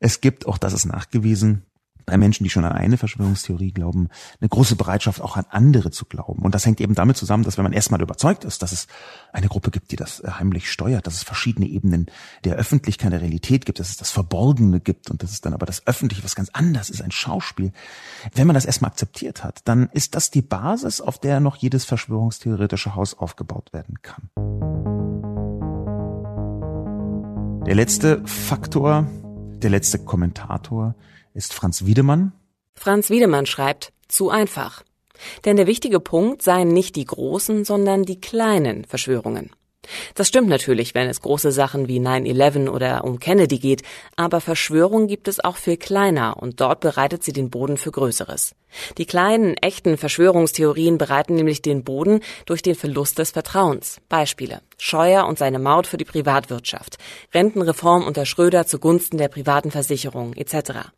Es 0.00 0.22
gibt, 0.22 0.46
auch 0.46 0.56
das 0.56 0.72
ist 0.72 0.86
nachgewiesen, 0.86 1.66
bei 2.06 2.16
Menschen, 2.16 2.44
die 2.44 2.50
schon 2.50 2.64
an 2.64 2.72
eine 2.72 2.96
Verschwörungstheorie 2.96 3.72
glauben, 3.72 4.08
eine 4.40 4.48
große 4.48 4.76
Bereitschaft 4.76 5.20
auch 5.20 5.36
an 5.36 5.44
andere 5.50 5.90
zu 5.90 6.04
glauben. 6.04 6.42
Und 6.42 6.54
das 6.54 6.64
hängt 6.64 6.80
eben 6.80 6.94
damit 6.94 7.16
zusammen, 7.16 7.42
dass 7.42 7.58
wenn 7.58 7.64
man 7.64 7.72
erstmal 7.72 8.00
überzeugt 8.00 8.44
ist, 8.44 8.62
dass 8.62 8.70
es 8.70 8.86
eine 9.32 9.48
Gruppe 9.48 9.72
gibt, 9.72 9.90
die 9.90 9.96
das 9.96 10.20
äh, 10.20 10.30
heimlich 10.30 10.70
steuert, 10.70 11.06
dass 11.06 11.14
es 11.14 11.24
verschiedene 11.24 11.66
Ebenen 11.66 12.06
der 12.44 12.54
Öffentlichkeit, 12.54 13.12
der 13.12 13.20
Realität 13.20 13.66
gibt, 13.66 13.80
dass 13.80 13.90
es 13.90 13.96
das 13.96 14.12
Verborgene 14.12 14.80
gibt 14.80 15.10
und 15.10 15.22
dass 15.22 15.32
es 15.32 15.40
dann 15.40 15.52
aber 15.52 15.66
das 15.66 15.86
Öffentliche 15.86 16.22
was 16.22 16.36
ganz 16.36 16.48
anderes 16.50 16.90
ist, 16.90 17.02
ein 17.02 17.10
Schauspiel. 17.10 17.72
Wenn 18.32 18.46
man 18.46 18.54
das 18.54 18.64
erstmal 18.64 18.92
akzeptiert 18.92 19.42
hat, 19.42 19.62
dann 19.64 19.88
ist 19.92 20.14
das 20.14 20.30
die 20.30 20.42
Basis, 20.42 21.00
auf 21.00 21.18
der 21.18 21.40
noch 21.40 21.56
jedes 21.56 21.84
verschwörungstheoretische 21.84 22.94
Haus 22.94 23.14
aufgebaut 23.14 23.72
werden 23.72 23.98
kann. 24.02 24.30
Der 27.66 27.74
letzte 27.74 28.24
Faktor, 28.26 29.08
der 29.60 29.70
letzte 29.70 29.98
Kommentator 29.98 30.94
ist 31.36 31.52
Franz 31.52 31.84
Wiedemann. 31.84 32.32
Franz 32.74 33.10
Wiedemann 33.10 33.46
schreibt, 33.46 33.92
zu 34.08 34.30
einfach. 34.30 34.82
Denn 35.44 35.56
der 35.56 35.66
wichtige 35.66 36.00
Punkt 36.00 36.42
seien 36.42 36.68
nicht 36.68 36.96
die 36.96 37.04
großen, 37.04 37.64
sondern 37.64 38.04
die 38.04 38.20
kleinen 38.20 38.84
Verschwörungen. 38.84 39.50
Das 40.14 40.28
stimmt 40.28 40.48
natürlich, 40.48 40.94
wenn 40.94 41.08
es 41.08 41.20
große 41.20 41.52
Sachen 41.52 41.88
wie 41.88 42.00
9-11 42.00 42.68
oder 42.68 43.04
um 43.04 43.20
Kennedy 43.20 43.58
geht, 43.58 43.82
aber 44.16 44.40
Verschwörung 44.40 45.06
gibt 45.06 45.28
es 45.28 45.42
auch 45.44 45.56
viel 45.56 45.76
kleiner 45.76 46.36
und 46.42 46.60
dort 46.60 46.80
bereitet 46.80 47.22
sie 47.22 47.32
den 47.32 47.50
Boden 47.50 47.76
für 47.76 47.92
Größeres. 47.92 48.54
Die 48.98 49.06
kleinen, 49.06 49.56
echten 49.58 49.96
Verschwörungstheorien 49.96 50.98
bereiten 50.98 51.36
nämlich 51.36 51.62
den 51.62 51.84
Boden 51.84 52.20
durch 52.46 52.62
den 52.62 52.74
Verlust 52.74 53.18
des 53.18 53.30
Vertrauens. 53.30 54.00
Beispiele. 54.08 54.60
Scheuer 54.76 55.26
und 55.26 55.38
seine 55.38 55.58
Maut 55.58 55.86
für 55.86 55.98
die 55.98 56.04
Privatwirtschaft, 56.04 56.98
Rentenreform 57.32 58.04
unter 58.04 58.26
Schröder 58.26 58.66
zugunsten 58.66 59.18
der 59.18 59.28
privaten 59.28 59.70
Versicherung 59.70 60.34
etc. 60.34 60.90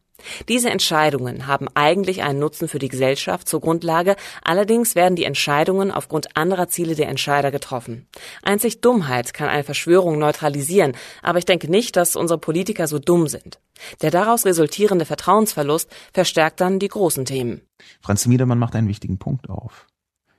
Diese 0.48 0.70
Entscheidungen 0.70 1.46
haben 1.46 1.68
eigentlich 1.74 2.22
einen 2.22 2.38
Nutzen 2.38 2.68
für 2.68 2.78
die 2.78 2.88
Gesellschaft 2.88 3.48
zur 3.48 3.60
Grundlage, 3.60 4.16
allerdings 4.42 4.94
werden 4.94 5.16
die 5.16 5.24
Entscheidungen 5.24 5.90
aufgrund 5.90 6.36
anderer 6.36 6.68
Ziele 6.68 6.94
der 6.94 7.08
Entscheider 7.08 7.50
getroffen. 7.50 8.06
Einzig 8.42 8.80
Dummheit 8.80 9.32
kann 9.32 9.48
eine 9.48 9.64
Verschwörung 9.64 10.18
neutralisieren, 10.18 10.92
aber 11.22 11.38
ich 11.38 11.46
denke 11.46 11.70
nicht, 11.70 11.96
dass 11.96 12.16
unsere 12.16 12.38
Politiker 12.38 12.86
so 12.88 12.98
dumm 12.98 13.28
sind. 13.28 13.60
Der 14.02 14.10
daraus 14.10 14.44
resultierende 14.44 15.04
Vertrauensverlust 15.04 15.88
verstärkt 16.12 16.60
dann 16.60 16.78
die 16.78 16.88
großen 16.88 17.24
Themen. 17.24 17.62
Franz 18.00 18.26
Miedermann 18.26 18.58
macht 18.58 18.74
einen 18.74 18.88
wichtigen 18.88 19.18
Punkt 19.18 19.48
auf 19.48 19.86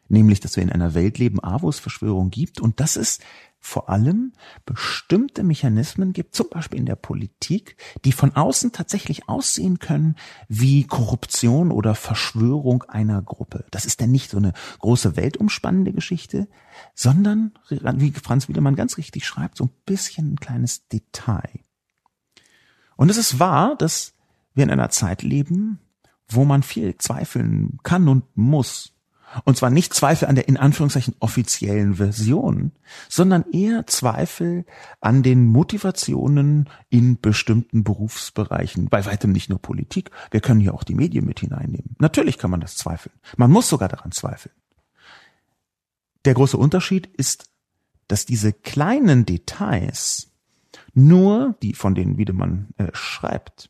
nämlich 0.09 0.39
dass 0.39 0.55
wir 0.55 0.63
in 0.63 0.71
einer 0.71 0.93
Welt 0.93 1.17
leben, 1.17 1.37
wo 1.43 1.69
es 1.69 1.79
Verschwörung 1.79 2.29
gibt 2.29 2.59
und 2.59 2.79
dass 2.79 2.95
es 2.95 3.19
vor 3.59 3.89
allem 3.89 4.33
bestimmte 4.65 5.43
Mechanismen 5.43 6.13
gibt, 6.13 6.33
zum 6.33 6.49
Beispiel 6.49 6.79
in 6.79 6.85
der 6.85 6.95
Politik, 6.95 7.75
die 8.05 8.11
von 8.11 8.35
außen 8.35 8.71
tatsächlich 8.71 9.27
aussehen 9.27 9.79
können 9.79 10.15
wie 10.47 10.85
Korruption 10.85 11.71
oder 11.71 11.93
Verschwörung 11.93 12.83
einer 12.83 13.21
Gruppe. 13.21 13.65
Das 13.71 13.85
ist 13.85 14.01
dann 14.01 14.11
nicht 14.11 14.31
so 14.31 14.37
eine 14.37 14.53
große 14.79 15.17
weltumspannende 15.17 15.91
Geschichte, 15.91 16.47
sondern, 16.95 17.53
wie 17.69 18.11
Franz 18.11 18.47
Wiedemann 18.47 18.75
ganz 18.75 18.97
richtig 18.97 19.25
schreibt, 19.25 19.57
so 19.57 19.65
ein 19.65 19.71
bisschen 19.85 20.33
ein 20.33 20.39
kleines 20.39 20.87
Detail. 20.87 21.59
Und 22.95 23.09
es 23.09 23.17
ist 23.17 23.39
wahr, 23.39 23.75
dass 23.75 24.13
wir 24.53 24.63
in 24.63 24.71
einer 24.71 24.89
Zeit 24.89 25.21
leben, 25.21 25.79
wo 26.27 26.45
man 26.45 26.63
viel 26.63 26.97
zweifeln 26.97 27.79
kann 27.83 28.07
und 28.07 28.25
muss 28.35 28.93
und 29.45 29.57
zwar 29.57 29.69
nicht 29.69 29.93
Zweifel 29.93 30.27
an 30.27 30.35
der 30.35 30.47
in 30.47 30.57
Anführungszeichen 30.57 31.15
offiziellen 31.19 31.95
Version, 31.95 32.71
sondern 33.07 33.45
eher 33.51 33.85
Zweifel 33.87 34.65
an 35.01 35.23
den 35.23 35.45
Motivationen 35.45 36.69
in 36.89 37.19
bestimmten 37.19 37.83
Berufsbereichen. 37.83 38.89
Bei 38.89 39.05
weitem 39.05 39.31
nicht 39.31 39.49
nur 39.49 39.59
Politik. 39.59 40.11
Wir 40.31 40.41
können 40.41 40.59
hier 40.59 40.73
auch 40.73 40.83
die 40.83 40.95
Medien 40.95 41.25
mit 41.25 41.39
hineinnehmen. 41.39 41.95
Natürlich 41.99 42.37
kann 42.37 42.51
man 42.51 42.61
das 42.61 42.75
zweifeln. 42.75 43.15
Man 43.37 43.51
muss 43.51 43.69
sogar 43.69 43.89
daran 43.89 44.11
zweifeln. 44.11 44.55
Der 46.25 46.33
große 46.33 46.57
Unterschied 46.57 47.07
ist, 47.07 47.49
dass 48.07 48.25
diese 48.25 48.51
kleinen 48.51 49.25
Details 49.25 50.31
nur, 50.93 51.55
die 51.61 51.73
von 51.73 51.95
denen 51.95 52.17
Wiedemann 52.17 52.69
äh, 52.77 52.87
schreibt, 52.93 53.69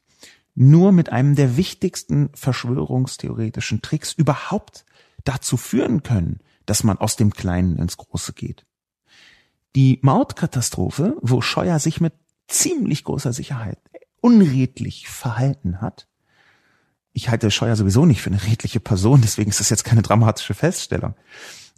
nur 0.55 0.91
mit 0.91 1.11
einem 1.11 1.35
der 1.35 1.57
wichtigsten 1.57 2.29
verschwörungstheoretischen 2.33 3.81
Tricks 3.81 4.13
überhaupt 4.13 4.85
dazu 5.29 5.57
führen 5.57 6.01
können, 6.01 6.39
dass 6.65 6.83
man 6.83 6.97
aus 6.97 7.15
dem 7.15 7.31
Kleinen 7.31 7.77
ins 7.77 7.97
Große 7.97 8.33
geht. 8.33 8.65
Die 9.75 9.99
Mautkatastrophe, 10.01 11.15
wo 11.21 11.41
Scheuer 11.41 11.77
sich 11.77 12.01
mit 12.01 12.13
ziemlich 12.47 13.03
großer 13.03 13.31
Sicherheit 13.31 13.77
unredlich 14.21 15.07
verhalten 15.07 15.81
hat, 15.81 16.07
ich 17.13 17.29
halte 17.29 17.51
Scheuer 17.51 17.75
sowieso 17.75 18.05
nicht 18.05 18.21
für 18.21 18.31
eine 18.31 18.43
redliche 18.43 18.79
Person, 18.79 19.21
deswegen 19.21 19.49
ist 19.49 19.59
das 19.59 19.69
jetzt 19.69 19.83
keine 19.83 20.01
dramatische 20.01 20.53
Feststellung. 20.53 21.15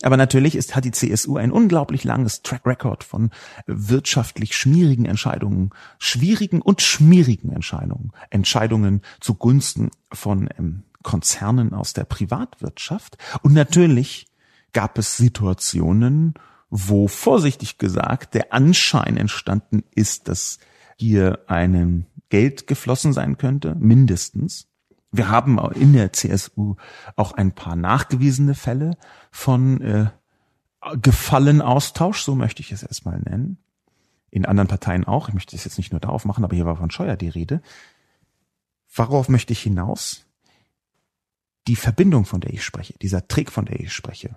Aber 0.01 0.17
natürlich 0.17 0.55
ist, 0.55 0.75
hat 0.75 0.85
die 0.85 0.91
CSU 0.91 1.37
ein 1.37 1.51
unglaublich 1.51 2.03
langes 2.03 2.41
Track 2.41 2.65
Record 2.65 3.03
von 3.03 3.31
wirtschaftlich 3.67 4.55
schmierigen 4.55 5.05
Entscheidungen, 5.05 5.71
schwierigen 5.99 6.61
und 6.61 6.81
schmierigen 6.81 7.51
Entscheidungen, 7.51 8.11
Entscheidungen 8.29 9.01
zugunsten 9.19 9.91
von 10.11 10.49
ähm, 10.57 10.83
Konzernen 11.03 11.73
aus 11.73 11.93
der 11.93 12.05
Privatwirtschaft. 12.05 13.17
Und 13.41 13.53
natürlich 13.53 14.27
gab 14.73 14.97
es 14.97 15.17
Situationen, 15.17 16.33
wo 16.69 17.07
vorsichtig 17.07 17.77
gesagt 17.77 18.33
der 18.33 18.53
Anschein 18.53 19.17
entstanden 19.17 19.83
ist, 19.93 20.27
dass 20.27 20.59
hier 20.97 21.39
ein 21.47 22.05
Geld 22.29 22.67
geflossen 22.67 23.11
sein 23.11 23.37
könnte, 23.37 23.75
mindestens. 23.75 24.67
Wir 25.11 25.29
haben 25.29 25.59
in 25.73 25.91
der 25.91 26.13
CSU 26.13 26.75
auch 27.17 27.33
ein 27.33 27.51
paar 27.51 27.75
nachgewiesene 27.75 28.55
Fälle 28.55 28.97
von 29.29 29.81
äh, 29.81 30.09
Gefallenaustausch, 31.01 32.21
so 32.21 32.35
möchte 32.35 32.61
ich 32.61 32.71
es 32.71 32.83
erstmal 32.83 33.19
nennen. 33.19 33.57
In 34.29 34.45
anderen 34.45 34.69
Parteien 34.69 35.03
auch. 35.03 35.27
Ich 35.27 35.33
möchte 35.33 35.55
es 35.55 35.65
jetzt 35.65 35.77
nicht 35.77 35.91
nur 35.91 35.99
darauf 35.99 36.23
machen, 36.23 36.45
aber 36.45 36.55
hier 36.55 36.65
war 36.65 36.77
von 36.77 36.89
Scheuer 36.89 37.17
die 37.17 37.27
Rede. 37.27 37.61
Worauf 38.93 39.27
möchte 39.27 39.51
ich 39.51 39.61
hinaus? 39.61 40.25
Die 41.67 41.75
Verbindung, 41.75 42.25
von 42.25 42.41
der 42.41 42.53
ich 42.53 42.63
spreche, 42.63 42.93
dieser 43.01 43.27
Trick, 43.27 43.51
von 43.51 43.65
der 43.65 43.79
ich 43.79 43.93
spreche, 43.93 44.35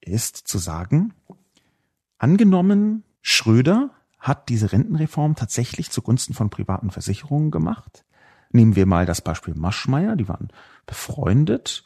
ist 0.00 0.36
zu 0.36 0.58
sagen, 0.58 1.14
angenommen, 2.18 3.04
Schröder 3.22 3.90
hat 4.18 4.48
diese 4.48 4.72
Rentenreform 4.72 5.34
tatsächlich 5.34 5.90
zugunsten 5.90 6.34
von 6.34 6.50
privaten 6.50 6.90
Versicherungen 6.90 7.50
gemacht. 7.50 8.04
Nehmen 8.50 8.76
wir 8.76 8.86
mal 8.86 9.06
das 9.06 9.20
Beispiel 9.20 9.54
Maschmeyer, 9.54 10.16
die 10.16 10.28
waren 10.28 10.48
befreundet 10.86 11.84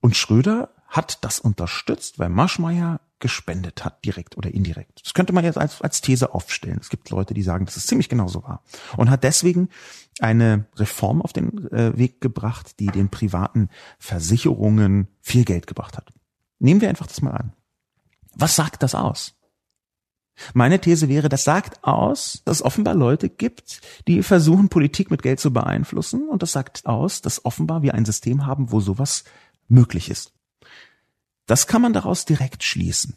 und 0.00 0.16
Schröder 0.16 0.70
hat 0.88 1.24
das 1.24 1.38
unterstützt, 1.38 2.18
weil 2.18 2.28
Maschmeyer 2.28 3.00
gespendet 3.22 3.84
hat, 3.84 4.04
direkt 4.04 4.36
oder 4.36 4.52
indirekt. 4.52 5.00
Das 5.04 5.14
könnte 5.14 5.32
man 5.32 5.44
jetzt 5.44 5.56
als, 5.56 5.80
als 5.80 6.02
These 6.02 6.34
aufstellen. 6.34 6.78
Es 6.80 6.90
gibt 6.90 7.08
Leute, 7.08 7.32
die 7.32 7.42
sagen, 7.42 7.64
dass 7.64 7.76
es 7.76 7.86
ziemlich 7.86 8.10
genau 8.10 8.28
so 8.28 8.42
war. 8.42 8.62
Und 8.96 9.08
hat 9.08 9.24
deswegen 9.24 9.70
eine 10.18 10.66
Reform 10.76 11.22
auf 11.22 11.32
den 11.32 11.70
äh, 11.72 11.96
Weg 11.96 12.20
gebracht, 12.20 12.80
die 12.80 12.88
den 12.88 13.08
privaten 13.08 13.70
Versicherungen 13.98 15.08
viel 15.20 15.44
Geld 15.44 15.66
gebracht 15.66 15.96
hat. 15.96 16.12
Nehmen 16.58 16.80
wir 16.82 16.90
einfach 16.90 17.06
das 17.06 17.22
mal 17.22 17.30
an. 17.30 17.52
Was 18.34 18.56
sagt 18.56 18.82
das 18.82 18.94
aus? 18.94 19.34
Meine 20.52 20.80
These 20.80 21.08
wäre, 21.08 21.28
das 21.28 21.44
sagt 21.44 21.84
aus, 21.84 22.42
dass 22.44 22.58
es 22.58 22.62
offenbar 22.64 22.94
Leute 22.94 23.28
gibt, 23.28 23.80
die 24.08 24.22
versuchen, 24.22 24.68
Politik 24.68 25.10
mit 25.10 25.22
Geld 25.22 25.38
zu 25.38 25.52
beeinflussen. 25.52 26.28
Und 26.28 26.42
das 26.42 26.52
sagt 26.52 26.86
aus, 26.86 27.22
dass 27.22 27.44
offenbar 27.44 27.82
wir 27.82 27.94
ein 27.94 28.04
System 28.04 28.46
haben, 28.46 28.72
wo 28.72 28.80
sowas 28.80 29.24
möglich 29.68 30.10
ist. 30.10 30.32
Das 31.46 31.66
kann 31.66 31.82
man 31.82 31.92
daraus 31.92 32.24
direkt 32.24 32.62
schließen. 32.62 33.16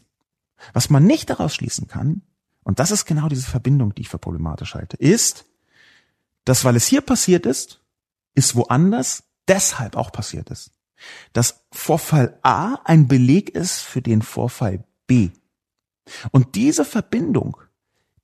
Was 0.72 0.90
man 0.90 1.04
nicht 1.04 1.30
daraus 1.30 1.54
schließen 1.54 1.86
kann, 1.86 2.22
und 2.64 2.80
das 2.80 2.90
ist 2.90 3.04
genau 3.04 3.28
diese 3.28 3.48
Verbindung, 3.48 3.94
die 3.94 4.02
ich 4.02 4.08
für 4.08 4.18
problematisch 4.18 4.74
halte, 4.74 4.96
ist, 4.96 5.44
dass 6.44 6.64
weil 6.64 6.76
es 6.76 6.86
hier 6.86 7.00
passiert 7.00 7.46
ist, 7.46 7.80
ist 8.34 8.56
woanders 8.56 9.24
deshalb 9.46 9.96
auch 9.96 10.10
passiert 10.10 10.50
ist. 10.50 10.72
Dass 11.32 11.64
Vorfall 11.72 12.38
A 12.42 12.76
ein 12.84 13.06
Beleg 13.06 13.50
ist 13.50 13.80
für 13.80 14.02
den 14.02 14.22
Vorfall 14.22 14.84
B. 15.06 15.30
Und 16.30 16.54
diese 16.54 16.84
Verbindung, 16.84 17.56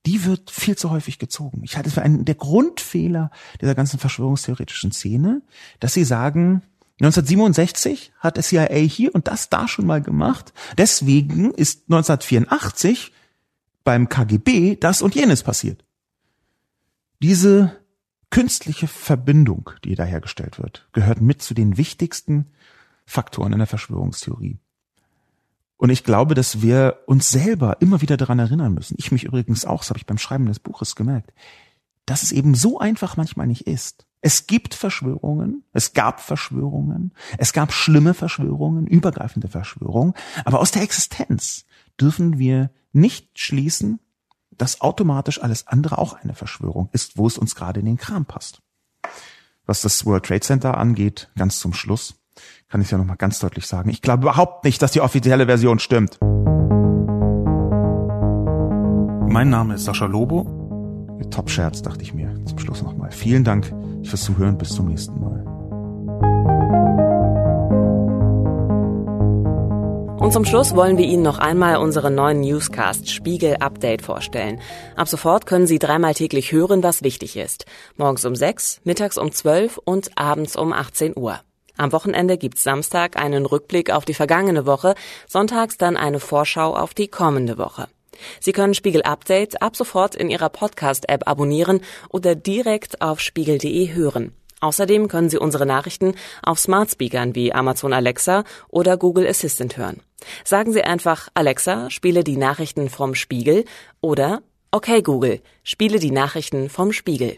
die 0.05 0.25
wird 0.25 0.51
viel 0.51 0.77
zu 0.77 0.89
häufig 0.89 1.19
gezogen. 1.19 1.61
Ich 1.63 1.75
halte 1.75 1.87
es 1.87 1.95
für 1.95 2.01
einen 2.01 2.25
der 2.25 2.35
Grundfehler 2.35 3.31
dieser 3.61 3.75
ganzen 3.75 3.99
verschwörungstheoretischen 3.99 4.91
Szene, 4.91 5.41
dass 5.79 5.93
sie 5.93 6.03
sagen, 6.03 6.63
1967 7.03 8.13
hat 8.19 8.37
der 8.37 8.43
CIA 8.43 8.75
hier 8.75 9.13
und 9.13 9.27
das 9.27 9.49
da 9.49 9.67
schon 9.67 9.85
mal 9.85 10.01
gemacht. 10.01 10.53
Deswegen 10.77 11.51
ist 11.51 11.83
1984 11.89 13.11
beim 13.83 14.07
KGB 14.07 14.77
das 14.77 15.01
und 15.01 15.13
jenes 15.13 15.43
passiert. 15.43 15.83
Diese 17.21 17.77
künstliche 18.29 18.87
Verbindung, 18.87 19.71
die 19.83 19.95
da 19.95 20.05
hergestellt 20.05 20.59
wird, 20.59 20.87
gehört 20.93 21.19
mit 21.19 21.41
zu 21.41 21.53
den 21.53 21.77
wichtigsten 21.77 22.51
Faktoren 23.05 23.51
in 23.51 23.59
der 23.59 23.67
Verschwörungstheorie. 23.67 24.59
Und 25.75 25.89
ich 25.89 26.05
glaube, 26.05 26.35
dass 26.35 26.61
wir 26.61 26.99
uns 27.05 27.29
selber 27.29 27.81
immer 27.81 28.01
wieder 28.01 28.15
daran 28.15 28.39
erinnern 28.39 28.73
müssen. 28.73 28.95
Ich 28.97 29.11
mich 29.11 29.25
übrigens 29.25 29.65
auch, 29.65 29.81
das 29.81 29.89
habe 29.89 29.99
ich 29.99 30.05
beim 30.05 30.17
Schreiben 30.17 30.45
des 30.45 30.59
Buches 30.59 30.95
gemerkt, 30.95 31.33
dass 32.05 32.23
es 32.23 32.31
eben 32.31 32.55
so 32.55 32.79
einfach 32.79 33.17
manchmal 33.17 33.47
nicht 33.47 33.67
ist. 33.67 34.05
Es 34.25 34.47
gibt 34.47 34.73
Verschwörungen, 34.73 35.65
es 35.73 35.91
gab 35.91 36.21
Verschwörungen, 36.21 37.11
es 37.37 37.51
gab 37.51 37.73
schlimme 37.73 38.13
Verschwörungen, 38.13 38.87
übergreifende 38.87 39.49
Verschwörungen, 39.49 40.13
aber 40.45 40.61
aus 40.61 40.71
der 40.71 40.81
Existenz 40.81 41.65
dürfen 41.99 42.39
wir 42.39 42.71
nicht 42.93 43.37
schließen, 43.37 43.99
dass 44.51 44.79
automatisch 44.79 45.43
alles 45.43 45.67
andere 45.67 45.97
auch 45.97 46.13
eine 46.13 46.35
Verschwörung 46.35 46.87
ist, 46.93 47.17
wo 47.17 47.27
es 47.27 47.37
uns 47.37 47.53
gerade 47.53 47.81
in 47.81 47.85
den 47.85 47.97
Kram 47.97 48.23
passt. 48.23 48.61
Was 49.65 49.81
das 49.81 50.05
World 50.05 50.23
Trade 50.23 50.39
Center 50.39 50.77
angeht, 50.77 51.29
ganz 51.35 51.59
zum 51.59 51.73
Schluss, 51.73 52.15
kann 52.69 52.79
ich 52.79 52.91
ja 52.91 52.97
nochmal 52.97 53.17
ganz 53.17 53.39
deutlich 53.39 53.67
sagen. 53.67 53.89
Ich 53.89 54.01
glaube 54.01 54.23
überhaupt 54.23 54.63
nicht, 54.63 54.81
dass 54.81 54.93
die 54.93 55.01
offizielle 55.01 55.47
Version 55.47 55.79
stimmt. 55.79 56.17
Mein 59.29 59.49
Name 59.49 59.73
ist 59.73 59.83
Sascha 59.83 60.05
Lobo. 60.05 60.61
Top-Scherz, 61.29 61.81
dachte 61.81 62.03
ich 62.03 62.13
mir 62.13 62.33
zum 62.45 62.59
Schluss 62.59 62.83
nochmal. 62.83 63.11
Vielen 63.11 63.43
Dank 63.43 63.73
fürs 64.03 64.23
Zuhören. 64.23 64.57
Bis 64.57 64.69
zum 64.69 64.87
nächsten 64.87 65.19
Mal. 65.19 65.53
Und 70.23 70.31
zum 70.31 70.45
Schluss 70.45 70.73
wollen 70.73 70.97
wir 70.97 71.05
Ihnen 71.05 71.21
noch 71.21 71.37
einmal 71.37 71.75
unseren 71.75 72.15
neuen 72.15 72.39
Newscast 72.39 73.11
Spiegel 73.11 73.57
Update 73.57 74.01
vorstellen. 74.01 74.61
Ab 74.95 75.09
sofort 75.09 75.45
können 75.45 75.67
Sie 75.67 75.79
dreimal 75.79 76.13
täglich 76.13 76.53
hören, 76.53 76.81
was 76.81 77.03
wichtig 77.03 77.35
ist. 77.35 77.65
Morgens 77.97 78.23
um 78.23 78.33
sechs, 78.33 78.79
mittags 78.85 79.17
um 79.17 79.33
zwölf 79.33 79.77
und 79.83 80.11
abends 80.17 80.55
um 80.55 80.71
18 80.71 81.17
Uhr. 81.17 81.41
Am 81.75 81.91
Wochenende 81.91 82.37
gibt's 82.37 82.63
Samstag 82.63 83.17
einen 83.17 83.45
Rückblick 83.45 83.91
auf 83.91 84.05
die 84.05 84.13
vergangene 84.13 84.65
Woche, 84.65 84.95
sonntags 85.27 85.77
dann 85.77 85.97
eine 85.97 86.21
Vorschau 86.21 86.73
auf 86.73 86.93
die 86.93 87.09
kommende 87.09 87.57
Woche. 87.57 87.87
Sie 88.39 88.51
können 88.51 88.73
Spiegel 88.73 89.03
Update 89.03 89.61
ab 89.61 89.75
sofort 89.75 90.15
in 90.15 90.29
Ihrer 90.29 90.49
Podcast-App 90.49 91.27
abonnieren 91.27 91.81
oder 92.09 92.35
direkt 92.35 93.01
auf 93.01 93.19
spiegel.de 93.19 93.93
hören. 93.93 94.33
Außerdem 94.61 95.09
können 95.09 95.29
Sie 95.29 95.37
unsere 95.37 95.65
Nachrichten 95.65 96.15
auf 96.41 96.57
Smart 96.57 96.89
Speakern 96.89 97.35
wie 97.35 97.53
Amazon 97.53 97.91
Alexa 97.91 98.45
oder 98.69 98.95
Google 98.95 99.27
Assistant 99.27 99.75
hören. 99.75 99.99
Sagen 100.45 100.71
Sie 100.71 100.83
einfach 100.83 101.27
Alexa, 101.33 101.89
spiele 101.89 102.23
die 102.23 102.37
Nachrichten 102.37 102.89
vom 102.89 103.13
Spiegel 103.13 103.65
oder 103.99 104.41
Okay 104.71 105.01
Google, 105.01 105.41
spiele 105.63 105.99
die 105.99 106.11
Nachrichten 106.11 106.69
vom 106.69 106.93
Spiegel. 106.93 107.35